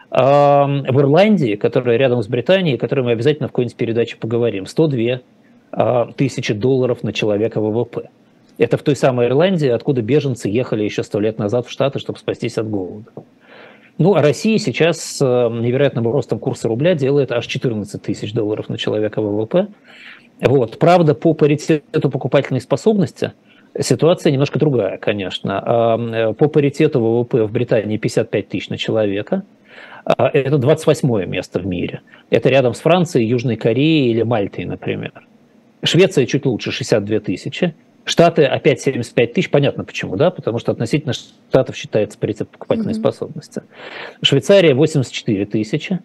в 0.10 0.16
Ирландии, 0.16 1.54
которая 1.54 1.96
рядом 1.98 2.24
с 2.24 2.28
Британией, 2.28 2.76
о 2.76 2.80
которой 2.80 3.02
мы 3.02 3.12
обязательно 3.12 3.50
в 3.50 3.52
какой-нибудь 3.52 3.76
передаче 3.78 4.18
поговорим, 4.18 4.66
102 4.66 6.14
тысячи 6.16 6.56
долларов 6.56 7.04
на 7.04 7.14
человека 7.14 7.62
ВВП. 7.62 8.10
Это 8.58 8.78
в 8.78 8.82
той 8.82 8.96
самой 8.96 9.28
Ирландии, 9.28 9.68
откуда 9.68 10.02
беженцы 10.02 10.50
ехали 10.50 10.86
еще 10.86 11.04
сто 11.04 11.20
лет 11.20 11.38
назад 11.38 11.68
в 11.68 11.70
Штаты, 11.70 12.00
чтобы 12.00 12.18
спастись 12.18 12.58
от 12.58 12.68
голода. 12.68 13.12
Ну, 13.98 14.14
а 14.14 14.22
Россия 14.22 14.58
сейчас 14.60 15.02
с 15.02 15.22
невероятным 15.22 16.08
ростом 16.08 16.40
курса 16.40 16.68
рубля 16.68 16.94
делает 16.94 17.32
аж 17.32 17.46
14 17.46 18.02
тысяч 18.02 18.32
долларов 18.34 18.70
на 18.70 18.78
человека 18.78 19.22
ВВП. 19.22 19.68
Вот. 20.42 20.78
Правда, 20.78 21.16
по 21.16 21.34
паритету 21.34 22.10
покупательной 22.12 22.62
способности 22.62 23.34
ситуация 23.80 24.32
немножко 24.32 24.60
другая, 24.60 24.98
конечно. 24.98 25.62
А, 25.66 26.34
по 26.34 26.48
паритету 26.48 27.00
ВВП 27.00 27.46
в 27.46 27.52
Британии 27.52 27.98
55 27.98 28.48
тысяч 28.48 28.70
на 28.70 28.78
человека. 28.78 29.44
А, 30.06 30.30
это 30.32 30.60
28 30.60 31.26
место 31.26 31.60
в 31.60 31.66
мире. 31.66 32.02
Это 32.30 32.50
рядом 32.50 32.76
с 32.76 32.80
Францией, 32.80 33.28
Южной 33.28 33.56
Кореей 33.56 34.12
или 34.12 34.22
Мальтой, 34.22 34.66
например. 34.66 35.12
Швеция 35.84 36.26
чуть 36.26 36.46
лучше, 36.46 36.72
62 36.72 37.20
тысячи. 37.20 37.74
Штаты 38.08 38.46
опять 38.46 38.80
75 38.80 39.34
тысяч, 39.34 39.50
понятно 39.50 39.84
почему, 39.84 40.16
да, 40.16 40.32
потому 40.32 40.60
что 40.60 40.72
относительно 40.72 41.12
штатов 41.12 41.76
считается 41.76 42.18
паритет 42.18 42.48
покупательной 42.48 42.94
mm-hmm. 42.94 43.00
способности. 43.00 43.64
Швейцария 44.22 44.74
84 44.74 45.46
тысячи, 45.46 46.00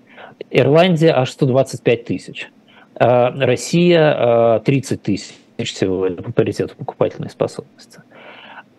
Ирландия 0.50 1.12
аж 1.12 1.30
125 1.30 2.04
тысяч. 2.04 2.50
А 2.96 3.30
Россия 3.30 4.58
30 4.58 4.92
а, 4.92 5.04
тысяч 5.04 5.34
всего 5.58 6.10
по 6.10 6.32
паритету 6.32 6.74
покупательной 6.74 7.30
способности. 7.30 8.00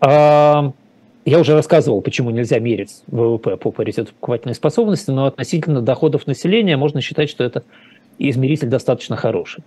А, 0.02 0.74
я 1.24 1.40
уже 1.40 1.54
рассказывал, 1.54 2.02
почему 2.02 2.30
нельзя 2.30 2.60
мерить 2.60 3.04
ВВП 3.08 3.56
по 3.56 3.72
паритету 3.72 4.14
покупательной 4.16 4.56
способности, 4.56 5.12
но 5.12 5.28
относительно 5.28 5.82
доходов 5.82 6.28
населения 6.28 6.76
можно 6.76 7.00
считать, 7.00 7.30
что 7.30 7.46
это 7.46 7.64
измеритель 8.20 8.68
достаточно 8.68 9.16
хороший. 9.16 9.64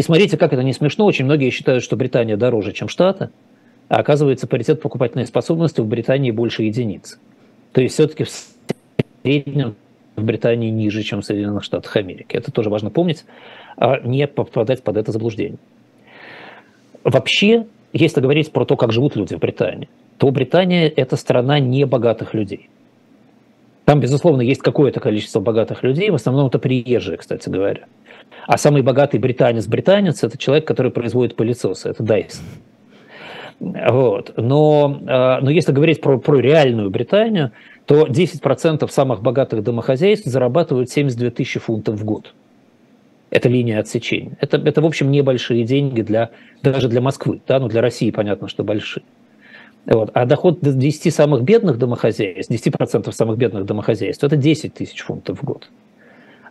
И 0.00 0.02
смотрите, 0.02 0.38
как 0.38 0.54
это 0.54 0.62
не 0.62 0.72
смешно, 0.72 1.04
очень 1.04 1.26
многие 1.26 1.50
считают, 1.50 1.84
что 1.84 1.94
Британия 1.94 2.38
дороже, 2.38 2.72
чем 2.72 2.88
Штаты, 2.88 3.28
а 3.90 3.96
оказывается 3.96 4.46
паритет 4.46 4.80
покупательной 4.80 5.26
способности 5.26 5.82
в 5.82 5.86
Британии 5.86 6.30
больше 6.30 6.62
единиц. 6.62 7.20
То 7.72 7.82
есть 7.82 7.96
все-таки 7.96 8.24
в 8.24 8.30
среднем 9.22 9.76
в 10.16 10.24
Британии 10.24 10.70
ниже, 10.70 11.02
чем 11.02 11.20
в 11.20 11.26
Соединенных 11.26 11.64
Штатах 11.64 11.94
Америки. 11.98 12.34
Это 12.34 12.50
тоже 12.50 12.70
важно 12.70 12.88
помнить, 12.88 13.26
а 13.76 14.00
не 14.00 14.26
попадать 14.26 14.82
под 14.82 14.96
это 14.96 15.12
заблуждение. 15.12 15.58
Вообще, 17.04 17.66
если 17.92 18.22
говорить 18.22 18.52
про 18.52 18.64
то, 18.64 18.78
как 18.78 18.92
живут 18.92 19.16
люди 19.16 19.34
в 19.34 19.38
Британии, 19.38 19.90
то 20.16 20.30
Британия– 20.30 20.90
это 20.96 21.16
страна 21.16 21.58
небогатых 21.58 22.32
людей. 22.32 22.70
Там, 23.84 24.00
безусловно, 24.00 24.40
есть 24.40 24.62
какое-то 24.62 24.98
количество 24.98 25.40
богатых 25.40 25.82
людей, 25.82 26.08
в 26.08 26.14
основном 26.14 26.46
это 26.46 26.58
приезжие, 26.58 27.18
кстати 27.18 27.50
говоря. 27.50 27.82
А 28.46 28.58
самый 28.58 28.82
богатый 28.82 29.18
британец-британец– 29.18 30.22
это 30.24 30.38
человек, 30.38 30.66
который 30.66 30.90
производит 30.90 31.36
пылесосы, 31.36 31.90
это 31.90 32.02
Дайсон. 32.02 32.44
Вот. 33.60 34.32
Но, 34.36 35.00
а, 35.06 35.40
но 35.40 35.50
если 35.50 35.72
говорить 35.72 36.00
про, 36.00 36.18
про 36.18 36.38
реальную 36.40 36.90
Британию, 36.90 37.52
то 37.84 38.06
10% 38.06 38.88
самых 38.90 39.22
богатых 39.22 39.62
домохозяйств 39.62 40.26
зарабатывают 40.26 40.90
72 40.90 41.30
тысячи 41.30 41.60
фунтов 41.60 42.00
в 42.00 42.04
год. 42.04 42.32
Это 43.30 43.48
линия 43.48 43.78
отсечения. 43.78 44.36
Это, 44.40 44.56
это 44.56 44.80
в 44.80 44.86
общем, 44.86 45.10
небольшие 45.10 45.64
деньги 45.64 46.02
для, 46.02 46.30
даже 46.62 46.88
для 46.88 47.00
Москвы. 47.00 47.40
Да? 47.46 47.60
Ну, 47.60 47.68
для 47.68 47.80
России 47.80 48.10
понятно, 48.10 48.48
что 48.48 48.64
большие. 48.64 49.04
Вот. 49.86 50.10
А 50.14 50.24
доход 50.24 50.58
10 50.60 51.14
самых 51.14 51.42
бедных 51.42 51.78
домохозяйств, 51.78 52.50
10% 52.52 53.12
самых 53.12 53.38
бедных 53.38 53.64
домохозяйств, 53.66 54.24
это 54.24 54.36
10 54.36 54.74
тысяч 54.74 55.00
фунтов 55.00 55.40
в 55.40 55.44
год. 55.44 55.68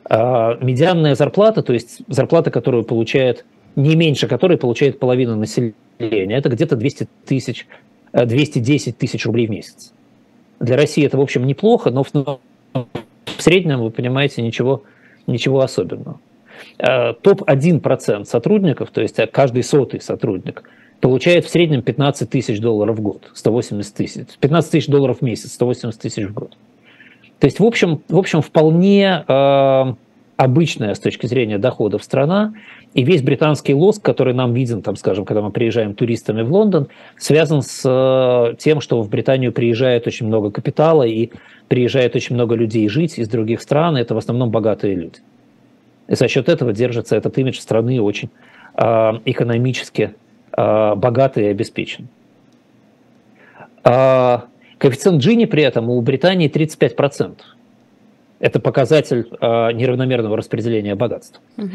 А 0.09 0.57
медианная 0.59 1.13
зарплата, 1.13 1.61
то 1.61 1.71
есть 1.71 2.01
зарплата, 2.07 2.49
которую 2.49 2.83
получает, 2.83 3.45
не 3.75 3.95
меньше 3.95 4.27
которой 4.27 4.57
получает 4.57 4.99
половина 4.99 5.35
населения, 5.35 6.35
это 6.35 6.49
где-то 6.49 6.75
200 6.75 7.07
тысяч, 7.25 7.67
210 8.11 8.97
тысяч 8.97 9.25
рублей 9.27 9.45
в 9.45 9.51
месяц. 9.51 9.93
Для 10.59 10.75
России 10.75 11.05
это, 11.05 11.17
в 11.17 11.21
общем, 11.21 11.45
неплохо, 11.45 11.91
но 11.91 12.03
в, 12.03 12.11
в 12.73 13.41
среднем, 13.41 13.81
вы 13.81 13.91
понимаете, 13.91 14.41
ничего, 14.41 14.83
ничего 15.27 15.61
особенного. 15.61 16.19
Э, 16.79 17.13
Топ-1% 17.13 18.25
сотрудников, 18.25 18.89
то 18.89 19.01
есть 19.01 19.17
каждый 19.31 19.63
сотый 19.63 20.01
сотрудник, 20.01 20.63
получает 21.01 21.45
в 21.45 21.49
среднем 21.49 21.83
15 21.83 22.27
тысяч 22.27 22.59
долларов 22.59 22.97
в 22.97 23.01
год, 23.01 23.29
180 23.35 23.93
тысяч, 23.93 24.27
15 24.39 24.71
тысяч 24.71 24.87
долларов 24.87 25.19
в 25.19 25.21
месяц, 25.21 25.53
180 25.53 26.01
тысяч 26.01 26.25
в 26.25 26.33
год. 26.33 26.57
То 27.39 27.45
есть, 27.45 27.59
в 27.59 27.65
общем, 27.65 28.01
в 28.09 28.17
общем 28.17 28.41
вполне 28.41 29.23
э, 29.27 29.93
обычная 30.35 30.93
с 30.93 30.99
точки 30.99 31.25
зрения 31.25 31.57
доходов 31.57 32.03
страна, 32.03 32.53
и 32.93 33.03
весь 33.03 33.21
британский 33.21 33.73
лоск, 33.73 34.01
который 34.01 34.33
нам 34.33 34.53
виден, 34.53 34.81
там, 34.81 34.95
скажем, 34.95 35.23
когда 35.23 35.41
мы 35.41 35.51
приезжаем 35.51 35.93
туристами 35.93 36.41
в 36.41 36.51
Лондон, 36.51 36.87
связан 37.17 37.61
с 37.61 37.83
э, 37.85 38.55
тем, 38.57 38.81
что 38.81 39.01
в 39.01 39.09
Британию 39.09 39.53
приезжает 39.53 40.07
очень 40.07 40.27
много 40.27 40.51
капитала 40.51 41.03
и 41.03 41.29
приезжает 41.67 42.15
очень 42.15 42.35
много 42.35 42.55
людей 42.55 42.89
жить 42.89 43.19
из 43.19 43.29
других 43.29 43.61
стран, 43.61 43.97
и 43.97 44.01
это 44.01 44.15
в 44.15 44.17
основном 44.17 44.49
богатые 44.49 44.95
люди. 44.95 45.19
И 46.07 46.15
за 46.15 46.27
счет 46.27 46.49
этого 46.49 46.73
держится 46.73 47.15
этот 47.15 47.37
имидж 47.37 47.59
страны 47.59 48.01
очень 48.01 48.29
э, 48.75 48.83
экономически 49.25 50.15
э, 50.57 50.95
богатой 50.95 51.45
и 51.45 51.47
обеспеченной. 51.47 52.09
Коэффициент 54.79 55.21
Джини 55.21 55.45
при 55.45 55.61
этом 55.61 55.89
у 55.89 56.01
Британии 56.01 56.49
35%. 56.49 57.35
Это 58.39 58.61
показатель 58.61 59.27
э, 59.29 59.71
неравномерного 59.73 60.37
распределения 60.37 60.95
богатств. 60.95 61.41
Угу. 61.57 61.67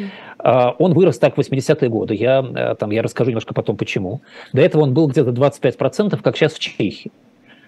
Э, 0.42 0.72
он 0.78 0.94
вырос 0.94 1.18
так 1.18 1.36
в 1.36 1.40
80-е 1.40 1.90
годы. 1.90 2.14
Я, 2.14 2.42
э, 2.42 2.74
там, 2.76 2.90
я 2.90 3.02
расскажу 3.02 3.30
немножко 3.30 3.52
потом, 3.52 3.76
почему. 3.76 4.22
До 4.54 4.62
этого 4.62 4.82
он 4.82 4.94
был 4.94 5.06
где-то 5.06 5.30
25%, 5.30 6.20
как 6.22 6.36
сейчас 6.36 6.54
в 6.54 6.58
Чехии. 6.58 7.12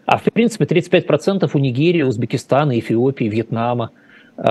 А 0.06 0.16
в 0.16 0.22
принципе 0.22 0.64
35% 0.64 1.50
у 1.52 1.58
Нигерии, 1.58 2.02
Узбекистана, 2.02 2.78
Эфиопии, 2.78 3.26
Вьетнама. 3.26 3.90
Э, 4.38 4.42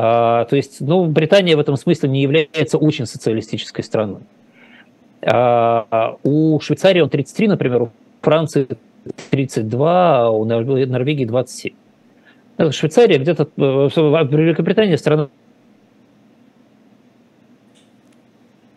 то 0.47 0.55
есть 0.55 0.79
ну, 0.79 1.05
Британия 1.05 1.57
в 1.57 1.59
этом 1.59 1.75
смысле 1.75 2.09
не 2.09 2.21
является 2.21 2.77
очень 2.77 3.07
социалистической 3.07 3.83
страной. 3.83 4.21
Э, 5.21 6.13
у 6.21 6.59
Швейцарии 6.59 6.99
он 7.01 7.09
33, 7.09 7.47
например, 7.47 7.81
у 7.81 7.89
Франции 8.21 8.67
32, 9.31 10.25
а 10.25 10.29
у 10.29 10.45
Норвегии 10.45 11.25
27. 11.25 11.73
Швейцария 12.71 13.17
где-то, 13.17 13.43
э, 13.43 13.59
Великобритания 13.59 14.97
страна 14.97 15.29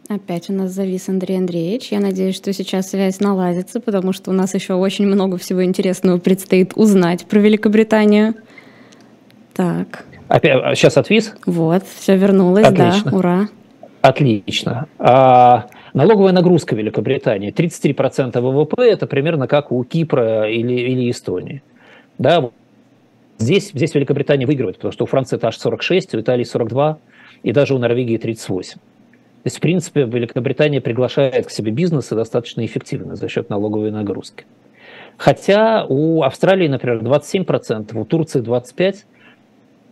Опять 0.09 0.49
у 0.49 0.55
нас 0.55 0.71
завис 0.71 1.07
Андрей 1.11 1.37
Андреевич. 1.37 1.93
Я 1.93 2.01
надеюсь, 2.01 2.35
что 2.35 2.51
сейчас 2.55 2.89
связь 2.91 3.21
наладится, 3.21 3.79
потому 3.79 4.15
что 4.15 4.31
у 4.31 4.33
нас 4.33 4.55
еще 4.55 4.73
очень 4.73 5.07
много 5.07 5.37
всего 5.37 5.63
интересного 5.63 6.17
предстоит 6.17 6.73
узнать 6.77 7.27
про 7.27 7.39
Великобританию. 7.41 8.35
Так. 9.53 10.07
Опять, 10.29 10.79
сейчас 10.79 10.97
отвис? 10.97 11.35
Вот, 11.45 11.85
все 11.87 12.17
вернулось, 12.17 12.65
Отлично. 12.65 13.11
да, 13.11 13.17
ура. 13.17 13.49
Отлично. 14.01 14.87
А, 14.99 15.67
налоговая 15.95 16.33
нагрузка 16.33 16.75
Великобритании 16.77 17.53
33% 17.53 18.41
ВВП 18.41 18.83
это 18.83 19.07
примерно 19.07 19.47
как 19.47 19.73
у 19.73 19.83
Кипра 19.85 20.51
или, 20.51 20.75
или 20.75 21.11
Эстонии. 21.11 21.63
Да, 22.19 22.51
Здесь, 23.39 23.71
здесь 23.73 23.95
Великобритания 23.95 24.47
выигрывает, 24.47 24.77
потому 24.77 24.91
что 24.91 25.05
у 25.05 25.07
Франции 25.07 25.37
это 25.37 25.49
аж 25.49 25.57
46, 25.57 26.17
у 26.17 26.21
Италии 26.21 26.43
42, 26.43 26.99
и 27.45 27.53
даже 27.53 27.75
у 27.75 27.79
Норвегии 27.79 28.19
38. 28.19 28.73
То 28.75 28.81
есть, 29.45 29.59
в 29.59 29.61
принципе, 29.61 30.03
Великобритания 30.03 30.81
приглашает 30.81 31.47
к 31.47 31.51
себе 31.51 31.71
бизнесы 31.71 32.17
достаточно 32.17 32.67
эффективно 32.67 33.15
за 33.15 33.29
счет 33.29 33.49
налоговой 33.49 33.93
нагрузки. 33.93 34.45
Хотя 35.17 35.87
у 35.89 36.23
Австралии, 36.23 36.67
например, 36.67 36.99
27%, 36.99 37.97
у 37.97 38.05
Турции 38.05 38.43
25%, 38.43 38.97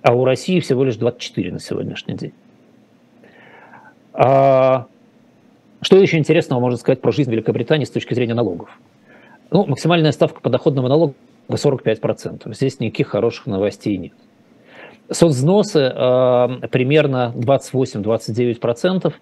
а 0.02 0.12
у 0.12 0.24
России 0.24 0.58
всего 0.58 0.82
лишь 0.82 0.96
24% 0.96 1.52
на 1.52 1.60
сегодняшний 1.60 2.14
день. 2.14 2.32
А 4.12 4.86
что 5.86 5.98
еще 5.98 6.18
интересного 6.18 6.58
можно 6.58 6.76
сказать 6.78 7.00
про 7.00 7.12
жизнь 7.12 7.30
Великобритании 7.30 7.84
с 7.84 7.90
точки 7.90 8.12
зрения 8.12 8.34
налогов? 8.34 8.68
Ну, 9.52 9.66
максимальная 9.66 10.10
ставка 10.10 10.40
подоходного 10.40 10.88
налога 10.88 11.14
45%. 11.48 12.52
Здесь 12.52 12.80
никаких 12.80 13.06
хороших 13.06 13.46
новостей 13.46 13.96
нет. 13.96 14.12
Соцвзносы 15.08 15.78
э, 15.78 16.48
примерно 16.72 17.32
28-29%. 17.36 19.12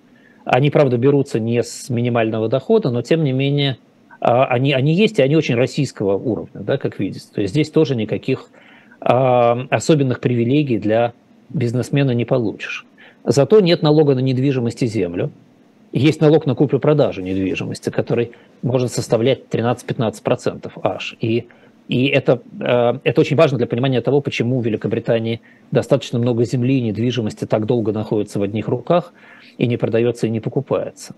Они, 0.47 0.71
правда, 0.71 0.97
берутся 0.97 1.39
не 1.39 1.63
с 1.63 1.91
минимального 1.91 2.49
дохода, 2.49 2.89
но 2.89 3.03
тем 3.03 3.25
не 3.25 3.33
менее 3.33 3.77
э, 4.23 4.25
они, 4.25 4.73
они 4.73 4.95
есть, 4.95 5.19
и 5.19 5.23
они 5.23 5.37
очень 5.37 5.57
российского 5.57 6.17
уровня, 6.17 6.63
да, 6.63 6.79
как 6.79 6.99
видите. 6.99 7.27
То 7.31 7.43
есть 7.43 7.53
здесь 7.53 7.69
тоже 7.69 7.95
никаких 7.95 8.49
э, 9.03 9.07
особенных 9.07 10.21
привилегий 10.21 10.79
для 10.79 11.13
бизнесмена 11.51 12.13
не 12.13 12.25
получишь. 12.25 12.87
Зато 13.23 13.61
нет 13.61 13.83
налога 13.83 14.15
на 14.15 14.21
недвижимость 14.21 14.83
и 14.83 14.87
землю. 14.87 15.31
Есть 15.97 16.21
налог 16.21 16.45
на 16.45 16.57
куплю-продажу 16.57 17.23
недвижимости, 17.23 17.89
который 17.89 18.33
может 18.63 18.93
составлять 18.93 19.43
13-15% 19.49 20.73
аж. 20.83 21.17
И 21.21 21.47
и 21.87 22.07
это, 22.07 22.41
э, 22.61 22.99
это 23.05 23.21
очень 23.21 23.37
важно 23.37 23.59
для 23.59 23.67
понимания 23.67 24.01
того, 24.01 24.21
почему 24.21 24.61
в 24.61 24.65
Великобритании 24.65 25.43
достаточно 25.71 26.19
много 26.19 26.45
земли 26.45 26.79
и 26.79 26.81
недвижимости 26.81 27.45
так 27.45 27.67
долго 27.67 27.93
находится 27.93 28.41
в 28.41 28.43
одних 28.43 28.69
руках 28.69 29.13
и 29.59 29.67
не 29.67 29.77
продается 29.77 30.27
и 30.27 30.31
не 30.31 30.41
покупается. 30.41 31.15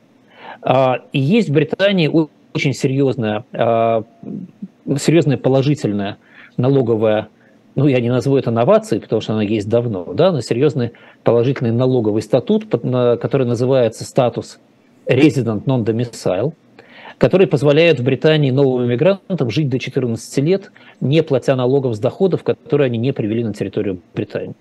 А, 0.62 1.00
и 1.12 1.20
есть 1.20 1.48
в 1.48 1.52
Британии 1.52 2.10
очень 2.52 2.74
серьезная, 2.74 3.44
а, 3.52 4.02
серьезная 4.98 5.36
положительная 5.36 6.18
налоговая, 6.56 7.28
ну 7.76 7.86
я 7.86 8.00
не 8.00 8.10
назову 8.10 8.36
это 8.36 8.50
новацией, 8.50 9.00
потому 9.00 9.20
что 9.20 9.34
она 9.34 9.42
есть 9.42 9.68
давно, 9.68 10.12
да, 10.12 10.32
но 10.32 10.40
серьезный 10.40 10.92
положительный 11.22 11.72
налоговый 11.72 12.22
статут, 12.22 12.66
который 12.68 13.46
называется 13.46 14.04
статус 14.04 14.58
Resident 15.06 15.64
Non-Domicile– 15.64 16.52
который 17.18 17.46
позволяет 17.46 18.00
в 18.00 18.04
Британии 18.04 18.50
новым 18.50 18.86
иммигрантам 18.86 19.50
жить 19.50 19.68
до 19.68 19.78
14 19.78 20.38
лет, 20.44 20.70
не 21.00 21.22
платя 21.22 21.56
налогов 21.56 21.94
с 21.94 21.98
доходов, 21.98 22.42
которые 22.42 22.86
они 22.86 22.98
не 22.98 23.12
привели 23.12 23.42
на 23.42 23.54
территорию 23.54 24.00
Британии. 24.14 24.54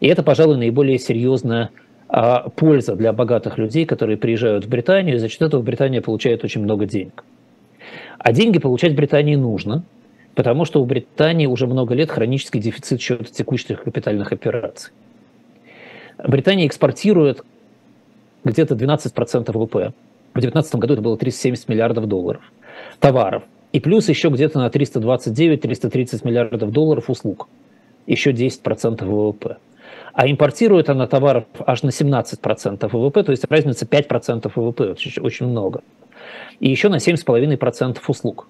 И 0.00 0.08
это, 0.08 0.22
пожалуй, 0.22 0.56
наиболее 0.56 0.98
серьезная 0.98 1.70
а, 2.08 2.48
польза 2.50 2.96
для 2.96 3.12
богатых 3.12 3.58
людей, 3.58 3.86
которые 3.86 4.16
приезжают 4.16 4.64
в 4.64 4.68
Британию, 4.68 5.16
и 5.16 5.18
за 5.18 5.28
счет 5.28 5.42
этого 5.42 5.62
Британия 5.62 6.00
получает 6.00 6.44
очень 6.44 6.62
много 6.62 6.86
денег. 6.86 7.24
А 8.18 8.32
деньги 8.32 8.58
получать 8.58 8.94
Британии 8.94 9.36
нужно, 9.36 9.84
потому 10.36 10.64
что 10.64 10.80
у 10.80 10.84
Британии 10.84 11.46
уже 11.46 11.66
много 11.66 11.94
лет 11.94 12.12
хронический 12.12 12.60
дефицит 12.60 13.00
счета 13.00 13.24
текущих 13.24 13.82
капитальных 13.82 14.30
операций. 14.30 14.92
Британия 16.18 16.66
экспортирует 16.68 17.42
где-то 18.44 18.76
12% 18.76 19.52
ВВП 19.52 19.92
в 20.36 20.40
2019 20.40 20.74
году 20.76 20.92
это 20.92 21.02
было 21.02 21.16
370 21.16 21.68
миллиардов 21.68 22.06
долларов 22.06 22.42
товаров. 23.00 23.44
И 23.72 23.80
плюс 23.80 24.08
еще 24.10 24.28
где-то 24.28 24.58
на 24.58 24.68
329-330 24.68 26.26
миллиардов 26.26 26.70
долларов 26.70 27.08
услуг. 27.08 27.48
Еще 28.06 28.32
10% 28.32 29.04
ВВП. 29.04 29.56
А 30.12 30.30
импортирует 30.30 30.90
она 30.90 31.06
товаров 31.06 31.44
аж 31.66 31.82
на 31.82 31.88
17% 31.88 32.88
ВВП, 32.88 33.22
то 33.22 33.32
есть 33.32 33.44
разница 33.48 33.86
5% 33.86 34.52
ВВП, 34.54 34.90
очень, 34.90 35.22
очень 35.22 35.46
много. 35.46 35.82
И 36.60 36.68
еще 36.68 36.90
на 36.90 36.96
7,5% 36.96 37.98
услуг. 38.06 38.48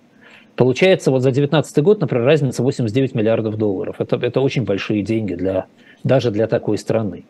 Получается, 0.57 1.11
вот 1.11 1.21
за 1.21 1.31
2019 1.31 1.83
год, 1.83 2.01
например, 2.01 2.25
разница 2.25 2.63
89 2.63 3.15
миллиардов 3.15 3.57
долларов. 3.57 3.97
Это, 3.99 4.17
это 4.17 4.41
очень 4.41 4.65
большие 4.65 5.03
деньги 5.03 5.35
для, 5.35 5.67
даже 6.03 6.31
для 6.31 6.47
такой 6.47 6.79
страны. 6.79 7.25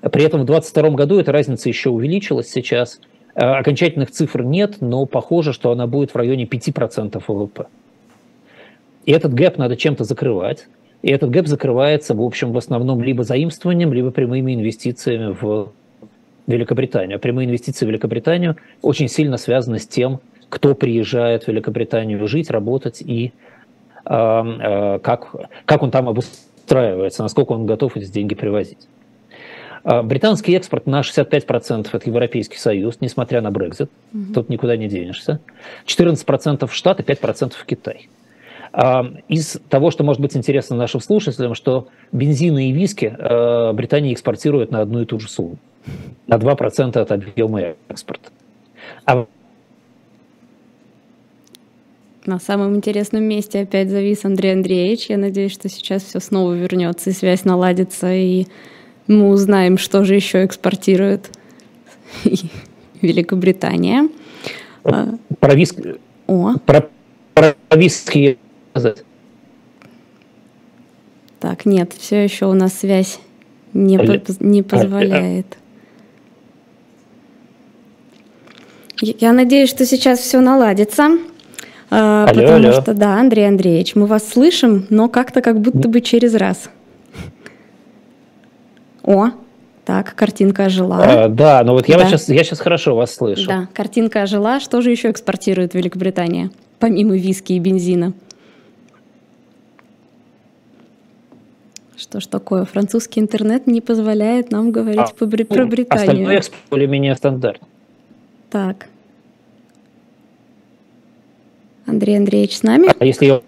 При 0.00 0.24
этом 0.24 0.40
в 0.42 0.46
2022 0.46 0.90
году 0.96 1.20
эта 1.20 1.32
разница 1.32 1.68
еще 1.68 1.90
увеличилась 1.90 2.50
сейчас– 2.50 3.00
Э, 3.34 3.58
окончательных 3.58 4.10
цифр 4.10 4.42
нет, 4.42 4.76
но 4.80 5.06
похоже, 5.06 5.52
что 5.52 5.70
она 5.70 5.86
будет 5.86 6.10
в 6.10 6.16
районе 6.16 6.44
5% 6.44 7.22
ВВП. 7.26 7.66
И 9.04 9.12
этот 9.12 9.34
gap 9.34 9.58
надо 9.58 9.76
чем-то 9.76 10.04
закрывать. 10.04 10.66
И 11.02 11.10
этот 11.10 11.30
gap 11.30 11.46
закрывается, 11.46 12.14
в 12.14 12.22
общем, 12.22 12.52
в 12.52 12.58
основном 12.58 13.02
либо 13.02 13.24
заимствованием, 13.24 13.92
либо 13.92 14.10
прямыми 14.10 14.54
инвестициями 14.54 15.36
в 15.40 15.72
Великобританию. 16.46 17.16
А 17.16 17.18
прямые 17.18 17.46
инвестиции 17.46 17.84
в 17.86 17.88
Великобританию 17.88 18.56
очень 18.82 19.08
сильно 19.08 19.38
связаны 19.38 19.78
с 19.78 19.86
тем, 19.86 20.20
кто 20.52 20.74
приезжает 20.74 21.44
в 21.44 21.48
Великобританию 21.48 22.28
жить, 22.28 22.50
работать 22.50 23.00
и 23.00 23.32
э, 24.04 24.14
э, 24.14 24.98
как, 24.98 25.34
как 25.64 25.82
он 25.82 25.90
там 25.90 26.10
обустраивается, 26.10 27.22
насколько 27.22 27.52
он 27.52 27.64
готов 27.64 27.96
эти 27.96 28.04
деньги 28.12 28.34
привозить. 28.34 28.86
А, 29.82 30.02
британский 30.02 30.52
экспорт 30.52 30.86
на 30.86 31.00
65% 31.00 31.88
это 31.90 32.06
Европейский 32.06 32.58
Союз, 32.58 32.98
несмотря 33.00 33.40
на 33.40 33.50
Брекзит. 33.50 33.90
Угу. 34.12 34.34
Тут 34.34 34.50
никуда 34.50 34.76
не 34.76 34.88
денешься. 34.88 35.40
14% 35.86 36.66
в 36.66 36.74
Штаты, 36.74 37.02
5% 37.02 37.54
в 37.56 37.64
Китай. 37.64 38.10
А, 38.74 39.06
из 39.28 39.58
того, 39.70 39.90
что 39.90 40.04
может 40.04 40.20
быть 40.20 40.36
интересно 40.36 40.76
нашим 40.76 41.00
слушателям, 41.00 41.54
что 41.54 41.88
бензины 42.12 42.68
и 42.68 42.72
виски 42.72 43.16
а, 43.18 43.72
Британия 43.72 44.12
экспортирует 44.12 44.70
на 44.70 44.82
одну 44.82 45.00
и 45.00 45.06
ту 45.06 45.18
же 45.18 45.30
сумму. 45.30 45.56
На 46.26 46.34
2% 46.34 46.98
от 46.98 47.10
объема 47.10 47.74
экспорта. 47.88 48.28
А 49.06 49.24
на 52.26 52.38
самом 52.38 52.76
интересном 52.76 53.24
месте 53.24 53.60
опять 53.60 53.90
завис 53.90 54.24
Андрей 54.24 54.52
Андреевич. 54.52 55.06
Я 55.06 55.18
надеюсь, 55.18 55.52
что 55.52 55.68
сейчас 55.68 56.02
все 56.04 56.20
снова 56.20 56.52
вернется, 56.52 57.10
и 57.10 57.12
связь 57.12 57.44
наладится, 57.44 58.12
и 58.12 58.46
мы 59.06 59.30
узнаем, 59.30 59.78
что 59.78 60.04
же 60.04 60.14
еще 60.14 60.44
экспортирует 60.44 61.30
Великобритания. 63.02 64.08
А, 64.84 65.14
про 65.40 65.54
виски. 65.54 65.96
О. 66.26 66.54
Про, 66.64 66.88
про 67.34 67.56
виски 67.74 68.38
Так, 71.40 71.66
нет, 71.66 71.92
все 71.92 72.22
еще 72.22 72.46
у 72.46 72.52
нас 72.52 72.78
связь 72.78 73.18
не, 73.72 73.98
по, 73.98 74.20
не 74.40 74.62
позволяет. 74.62 75.58
Я 79.00 79.32
надеюсь, 79.32 79.68
что 79.68 79.84
сейчас 79.84 80.20
все 80.20 80.40
наладится. 80.40 81.18
А, 81.94 82.24
алло, 82.24 82.40
потому 82.40 82.68
алло. 82.68 82.72
что, 82.72 82.94
да, 82.94 83.20
Андрей 83.20 83.46
Андреевич, 83.46 83.94
мы 83.96 84.06
вас 84.06 84.26
слышим, 84.26 84.86
но 84.88 85.10
как-то 85.10 85.42
как 85.42 85.60
будто 85.60 85.88
бы 85.88 86.00
через 86.00 86.34
раз. 86.34 86.70
О, 89.02 89.26
так, 89.84 90.14
картинка 90.14 90.64
ожила. 90.64 91.02
А, 91.02 91.28
да, 91.28 91.62
но 91.62 91.74
вот 91.74 91.88
я, 91.88 91.98
да. 91.98 92.06
сейчас, 92.06 92.30
я 92.30 92.44
сейчас 92.44 92.60
хорошо 92.60 92.96
вас 92.96 93.14
слышу. 93.14 93.46
Да, 93.46 93.68
картинка 93.74 94.22
ожила. 94.22 94.58
Что 94.58 94.80
же 94.80 94.90
еще 94.90 95.10
экспортирует 95.10 95.74
Великобритания, 95.74 96.50
помимо 96.78 97.14
виски 97.14 97.52
и 97.52 97.58
бензина? 97.58 98.14
Что 101.94 102.20
ж 102.20 102.26
такое? 102.26 102.64
Французский 102.64 103.20
интернет 103.20 103.66
не 103.66 103.82
позволяет 103.82 104.50
нам 104.50 104.72
говорить 104.72 104.98
а, 104.98 105.14
по, 105.14 105.26
про 105.26 105.64
ну, 105.64 105.66
Британию. 105.66 106.08
Остальной 106.08 106.36
экспорт 106.36 106.62
более-менее 106.70 107.14
стандарт. 107.16 107.60
Так. 108.48 108.86
Андрей 111.92 112.16
Андреевич 112.16 112.58
с 112.58 112.62
нами? 112.62 112.88
А 112.98 113.04
если 113.04 113.26
я 113.26 113.40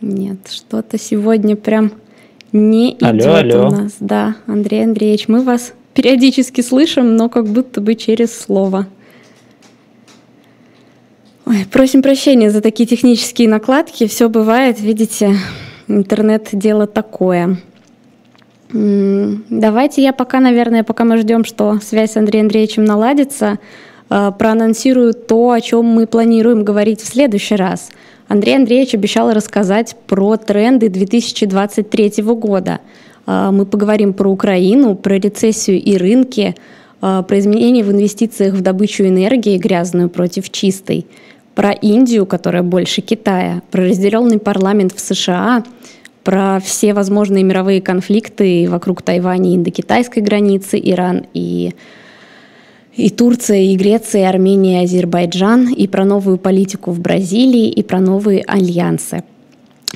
нет, 0.00 0.38
что-то 0.48 0.98
сегодня 0.98 1.56
прям 1.56 1.92
не 2.52 2.94
идет 2.94 3.26
алло, 3.26 3.34
алло. 3.34 3.68
у 3.68 3.70
нас. 3.70 3.96
Да, 4.00 4.36
Андрей 4.46 4.84
Андреевич, 4.84 5.28
мы 5.28 5.42
вас 5.42 5.74
периодически 5.94 6.62
слышим, 6.62 7.16
но 7.16 7.28
как 7.28 7.46
будто 7.46 7.80
бы 7.80 7.94
через 7.94 8.38
слово. 8.38 8.86
Ой, 11.44 11.66
просим 11.70 12.02
прощения 12.02 12.50
за 12.50 12.60
такие 12.60 12.86
технические 12.86 13.48
накладки. 13.48 14.06
Все 14.06 14.28
бывает, 14.28 14.80
видите, 14.80 15.36
интернет 15.86 16.48
дело 16.52 16.86
такое. 16.86 17.58
Давайте 18.72 20.02
я 20.02 20.12
пока, 20.12 20.40
наверное, 20.40 20.84
пока 20.84 21.04
мы 21.04 21.18
ждем, 21.18 21.44
что 21.44 21.78
связь 21.80 22.12
с 22.12 22.16
Андреем 22.16 22.46
Андреевичем 22.46 22.84
наладится, 22.84 23.58
проанонсирую 24.10 25.14
то, 25.14 25.52
о 25.52 25.60
чем 25.60 25.86
мы 25.86 26.06
планируем 26.06 26.64
говорить 26.64 27.00
в 27.00 27.06
следующий 27.06 27.56
раз– 27.56 27.90
Андрей 28.30 28.54
Андреевич 28.54 28.94
обещал 28.94 29.32
рассказать 29.32 29.96
про 30.06 30.36
тренды 30.36 30.88
2023 30.88 32.22
года. 32.22 32.78
А, 33.26 33.50
мы 33.50 33.66
поговорим 33.66 34.12
про 34.12 34.30
Украину, 34.30 34.94
про 34.94 35.14
рецессию 35.14 35.82
и 35.82 35.96
рынки, 35.96 36.54
а, 37.00 37.24
про 37.24 37.40
изменения 37.40 37.82
в 37.82 37.90
инвестициях 37.90 38.54
в 38.54 38.60
добычу 38.60 39.02
энергии, 39.02 39.58
грязную 39.58 40.08
против 40.08 40.48
чистой, 40.50 41.06
про 41.56 41.72
Индию, 41.72 42.24
которая 42.24 42.62
больше 42.62 43.00
Китая, 43.00 43.62
про 43.72 43.82
разделенный 43.86 44.38
парламент 44.38 44.92
в 44.94 45.00
США, 45.00 45.64
про 46.22 46.60
все 46.60 46.94
возможные 46.94 47.42
мировые 47.42 47.82
конфликты 47.82 48.68
вокруг 48.70 49.02
Тайваня 49.02 49.50
и 49.50 49.56
индокитайской 49.56 50.22
границы, 50.22 50.80
Иран 50.80 51.26
и 51.34 51.74
и 52.94 53.10
Турция, 53.10 53.58
и 53.58 53.76
Греция, 53.76 54.22
и 54.22 54.24
Армения, 54.24 54.80
и 54.80 54.84
Азербайджан, 54.84 55.72
и 55.72 55.86
про 55.86 56.04
новую 56.04 56.38
политику 56.38 56.90
в 56.90 57.00
Бразилии, 57.00 57.68
и 57.68 57.82
про 57.82 58.00
новые 58.00 58.42
альянсы. 58.42 59.22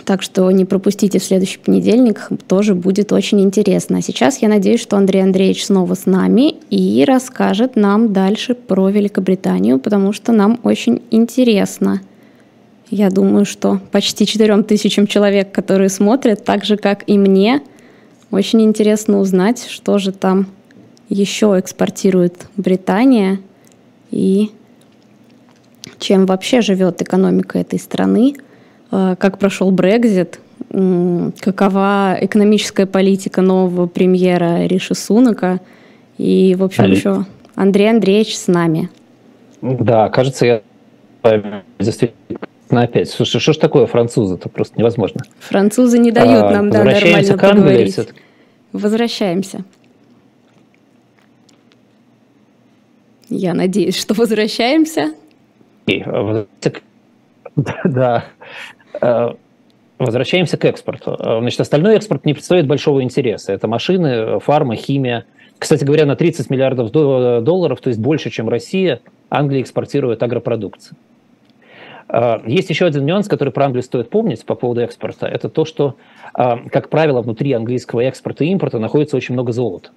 Так 0.04 0.22
что 0.22 0.50
не 0.50 0.64
пропустите 0.64 1.18
в 1.18 1.24
следующий 1.24 1.58
понедельник, 1.58 2.28
тоже 2.48 2.74
будет 2.74 3.12
очень 3.12 3.40
интересно. 3.40 3.98
А 3.98 4.02
сейчас 4.02 4.42
я 4.42 4.48
надеюсь, 4.48 4.80
что 4.80 4.96
Андрей 4.96 5.22
Андреевич 5.22 5.66
снова 5.66 5.94
с 5.94 6.04
нами 6.04 6.56
и 6.68 7.04
расскажет 7.06 7.76
нам 7.76 8.12
дальше 8.12 8.54
про 8.54 8.90
Великобританию, 8.90 9.78
потому 9.78 10.12
что 10.12 10.32
нам 10.32 10.58
очень 10.62 11.02
интересно. 11.10 12.00
Я 12.90 13.10
думаю, 13.10 13.44
что 13.46 13.80
почти 13.92 14.26
4 14.26 14.62
тысячам 14.64 15.06
человек, 15.06 15.52
которые 15.52 15.88
смотрят, 15.88 16.44
так 16.44 16.64
же, 16.64 16.76
как 16.76 17.04
и 17.06 17.16
мне, 17.16 17.62
очень 18.30 18.62
интересно 18.62 19.20
узнать, 19.20 19.66
что 19.68 19.98
же 19.98 20.12
там 20.12 20.48
еще 21.08 21.58
экспортирует 21.58 22.46
Британия 22.56 23.40
и 24.10 24.50
чем 25.98 26.26
вообще 26.26 26.60
живет 26.60 27.02
экономика 27.02 27.58
этой 27.58 27.78
страны, 27.78 28.34
э, 28.90 29.16
как 29.18 29.38
прошел 29.38 29.70
Брекзит, 29.70 30.40
какова 31.40 32.16
экономическая 32.20 32.86
политика 32.86 33.42
нового 33.42 33.86
премьера 33.86 34.66
Риши 34.66 34.94
Сунака 34.94 35.60
и, 36.18 36.56
в 36.58 36.64
общем, 36.64 36.84
еще 36.86 37.26
Андрей 37.54 37.90
Андреевич 37.90 38.36
с 38.36 38.48
нами. 38.48 38.90
Да, 39.62 40.08
кажется, 40.08 40.46
я 40.46 40.62
действительно 41.78 42.82
опять. 42.82 43.08
Слушай, 43.08 43.40
что 43.40 43.52
ж 43.52 43.56
такое 43.56 43.86
французы? 43.86 44.34
Это 44.34 44.48
просто 44.48 44.78
невозможно. 44.78 45.22
Французы 45.38 45.98
не 45.98 46.10
дают 46.10 46.44
а, 46.44 46.50
нам 46.50 46.70
да, 46.70 46.84
нормально 46.84 47.36
поговорить. 47.36 47.98
Возвращаемся. 48.72 49.64
Я 53.36 53.52
надеюсь, 53.52 54.00
что 54.00 54.14
возвращаемся. 54.14 55.12
Да. 57.84 58.24
А, 59.00 59.36
возвращаемся 59.98 60.56
к 60.56 60.64
экспорту. 60.64 61.16
А, 61.18 61.38
значит, 61.40 61.60
остальной 61.60 61.96
экспорт 61.96 62.24
не 62.24 62.32
представляет 62.32 62.66
большого 62.66 63.02
интереса. 63.02 63.52
Это 63.52 63.68
машины, 63.68 64.40
фарма, 64.40 64.74
химия. 64.76 65.24
Кстати 65.58 65.84
говоря, 65.84 66.04
на 66.04 66.16
30 66.16 66.50
миллиардов 66.50 66.90
долларов, 66.90 67.80
то 67.80 67.88
есть 67.88 68.00
больше, 68.00 68.30
чем 68.30 68.48
Россия, 68.48 69.00
Англия 69.30 69.62
экспортирует 69.62 70.22
агропродукцию. 70.22 70.96
Есть 72.44 72.70
еще 72.70 72.86
один 72.86 73.04
нюанс, 73.06 73.28
который 73.28 73.50
про 73.50 73.66
Англию 73.66 73.84
стоит 73.84 74.10
помнить 74.10 74.44
по 74.44 74.56
поводу 74.56 74.80
экспорта. 74.80 75.26
Это 75.26 75.48
то, 75.48 75.64
что, 75.64 75.94
как 76.34 76.88
правило, 76.88 77.22
внутри 77.22 77.52
английского 77.52 78.00
экспорта 78.00 78.44
и 78.44 78.48
импорта 78.48 78.80
находится 78.80 79.16
очень 79.16 79.34
много 79.34 79.52
золота 79.52 79.90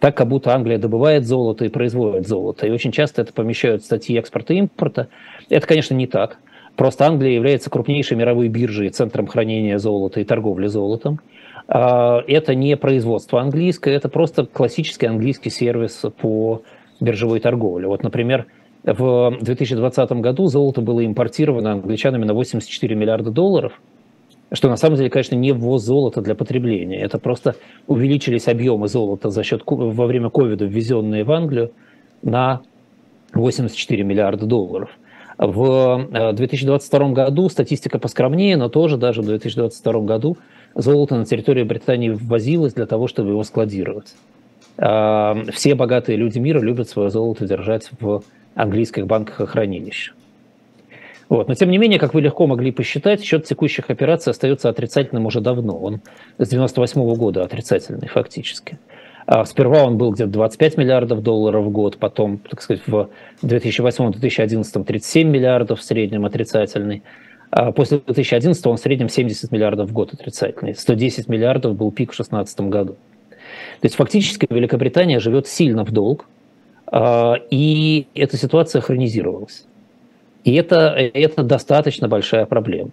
так, 0.00 0.16
как 0.16 0.28
будто 0.28 0.54
Англия 0.54 0.78
добывает 0.78 1.26
золото 1.26 1.64
и 1.64 1.68
производит 1.68 2.26
золото. 2.26 2.66
И 2.66 2.70
очень 2.70 2.92
часто 2.92 3.22
это 3.22 3.32
помещают 3.32 3.82
в 3.82 3.86
статьи 3.86 4.18
экспорта 4.18 4.54
и 4.54 4.58
импорта. 4.58 5.08
Это, 5.48 5.66
конечно, 5.66 5.94
не 5.94 6.06
так. 6.06 6.38
Просто 6.76 7.06
Англия 7.06 7.32
является 7.32 7.70
крупнейшей 7.70 8.16
мировой 8.16 8.48
биржей, 8.48 8.90
центром 8.90 9.26
хранения 9.26 9.78
золота 9.78 10.20
и 10.20 10.24
торговли 10.24 10.66
золотом. 10.66 11.20
А, 11.68 12.22
это 12.26 12.54
не 12.54 12.76
производство 12.76 13.40
английское, 13.40 13.94
это 13.94 14.08
просто 14.10 14.44
классический 14.44 15.06
английский 15.06 15.50
сервис 15.50 16.02
по 16.20 16.62
биржевой 17.00 17.40
торговле. 17.40 17.88
Вот, 17.88 18.02
например, 18.02 18.46
в 18.84 19.36
2020 19.40 20.12
году 20.12 20.46
золото 20.46 20.82
было 20.82 21.04
импортировано 21.04 21.72
англичанами 21.72 22.24
на 22.24 22.34
84 22.34 22.94
миллиарда 22.94 23.30
долларов– 23.30 23.80
что 24.52 24.68
на 24.68 24.76
самом 24.76 24.96
деле, 24.96 25.10
конечно, 25.10 25.34
не 25.34 25.52
ввоз 25.52 25.82
золота 25.82 26.20
для 26.20 26.34
потребления. 26.34 27.00
Это 27.00 27.18
просто 27.18 27.56
увеличились 27.86 28.48
объемы 28.48 28.88
золота 28.88 29.30
за 29.30 29.42
счет 29.42 29.62
во 29.66 30.06
время 30.06 30.30
ковида, 30.30 30.64
ввезенные 30.64 31.24
в 31.24 31.32
Англию, 31.32 31.72
на 32.22 32.62
84 33.34 34.04
миллиарда 34.04 34.46
долларов. 34.46 34.90
В 35.38 36.32
2022 36.32 37.08
э, 37.08 37.12
году 37.12 37.48
статистика 37.48 37.98
поскромнее, 37.98 38.56
но 38.56 38.68
тоже 38.68 38.96
даже 38.96 39.20
в 39.20 39.26
2022 39.26 40.00
году 40.02 40.38
золото 40.74 41.16
на 41.16 41.26
территории 41.26 41.62
Британии 41.62 42.08
ввозилось 42.08 42.72
для 42.72 42.86
того, 42.86 43.06
чтобы 43.06 43.30
его 43.30 43.42
складировать. 43.42 44.14
А, 44.78 45.36
все 45.52 45.74
богатые 45.74 46.16
люди 46.16 46.38
мира 46.38 46.60
любят 46.60 46.88
свое 46.88 47.10
золото 47.10 47.46
держать 47.46 47.90
в 48.00 48.22
английских 48.54 49.06
банках 49.06 49.40
и 49.40 49.46
хранилищах. 49.46 50.14
Вот. 51.28 51.48
Но 51.48 51.54
тем 51.54 51.70
не 51.70 51.78
менее, 51.78 51.98
как 51.98 52.14
вы 52.14 52.20
легко 52.20 52.46
могли 52.46 52.70
посчитать, 52.70 53.22
счет 53.24 53.44
текущих 53.44 53.90
операций 53.90 54.30
остается 54.30 54.68
отрицательным 54.68 55.26
уже 55.26 55.40
давно. 55.40 55.76
Он 55.76 56.00
с 56.38 56.48
98 56.48 57.00
-го 57.00 57.16
года 57.16 57.42
отрицательный 57.42 58.08
фактически. 58.08 58.78
А 59.26 59.44
сперва 59.44 59.82
он 59.82 59.98
был 59.98 60.12
где-то 60.12 60.30
25 60.30 60.76
миллиардов 60.76 61.20
долларов 61.20 61.64
в 61.64 61.70
год, 61.70 61.98
потом, 61.98 62.38
так 62.38 62.62
сказать, 62.62 62.82
в 62.86 63.08
2008-2011 63.42 64.84
37 64.84 65.28
миллиардов 65.28 65.80
в 65.80 65.82
среднем 65.82 66.24
отрицательный. 66.24 67.02
А 67.50 67.72
после 67.72 67.98
2011 67.98 68.66
он 68.66 68.76
в 68.76 68.80
среднем 68.80 69.08
70 69.08 69.50
миллиардов 69.50 69.90
в 69.90 69.92
год 69.92 70.14
отрицательный. 70.14 70.76
110 70.76 71.28
миллиардов 71.28 71.74
был 71.74 71.90
пик 71.90 72.12
в 72.12 72.16
2016 72.16 72.60
году. 72.60 72.92
То 73.80 73.86
есть 73.86 73.96
фактически 73.96 74.46
Великобритания 74.48 75.18
живет 75.18 75.48
сильно 75.48 75.84
в 75.84 75.90
долг, 75.90 76.28
а, 76.86 77.34
и 77.50 78.06
эта 78.14 78.36
ситуация 78.36 78.80
хронизировалась. 78.80 79.66
И 80.46 80.54
это, 80.54 80.90
это 80.90 81.42
достаточно 81.42 82.06
большая 82.06 82.46
проблема. 82.46 82.90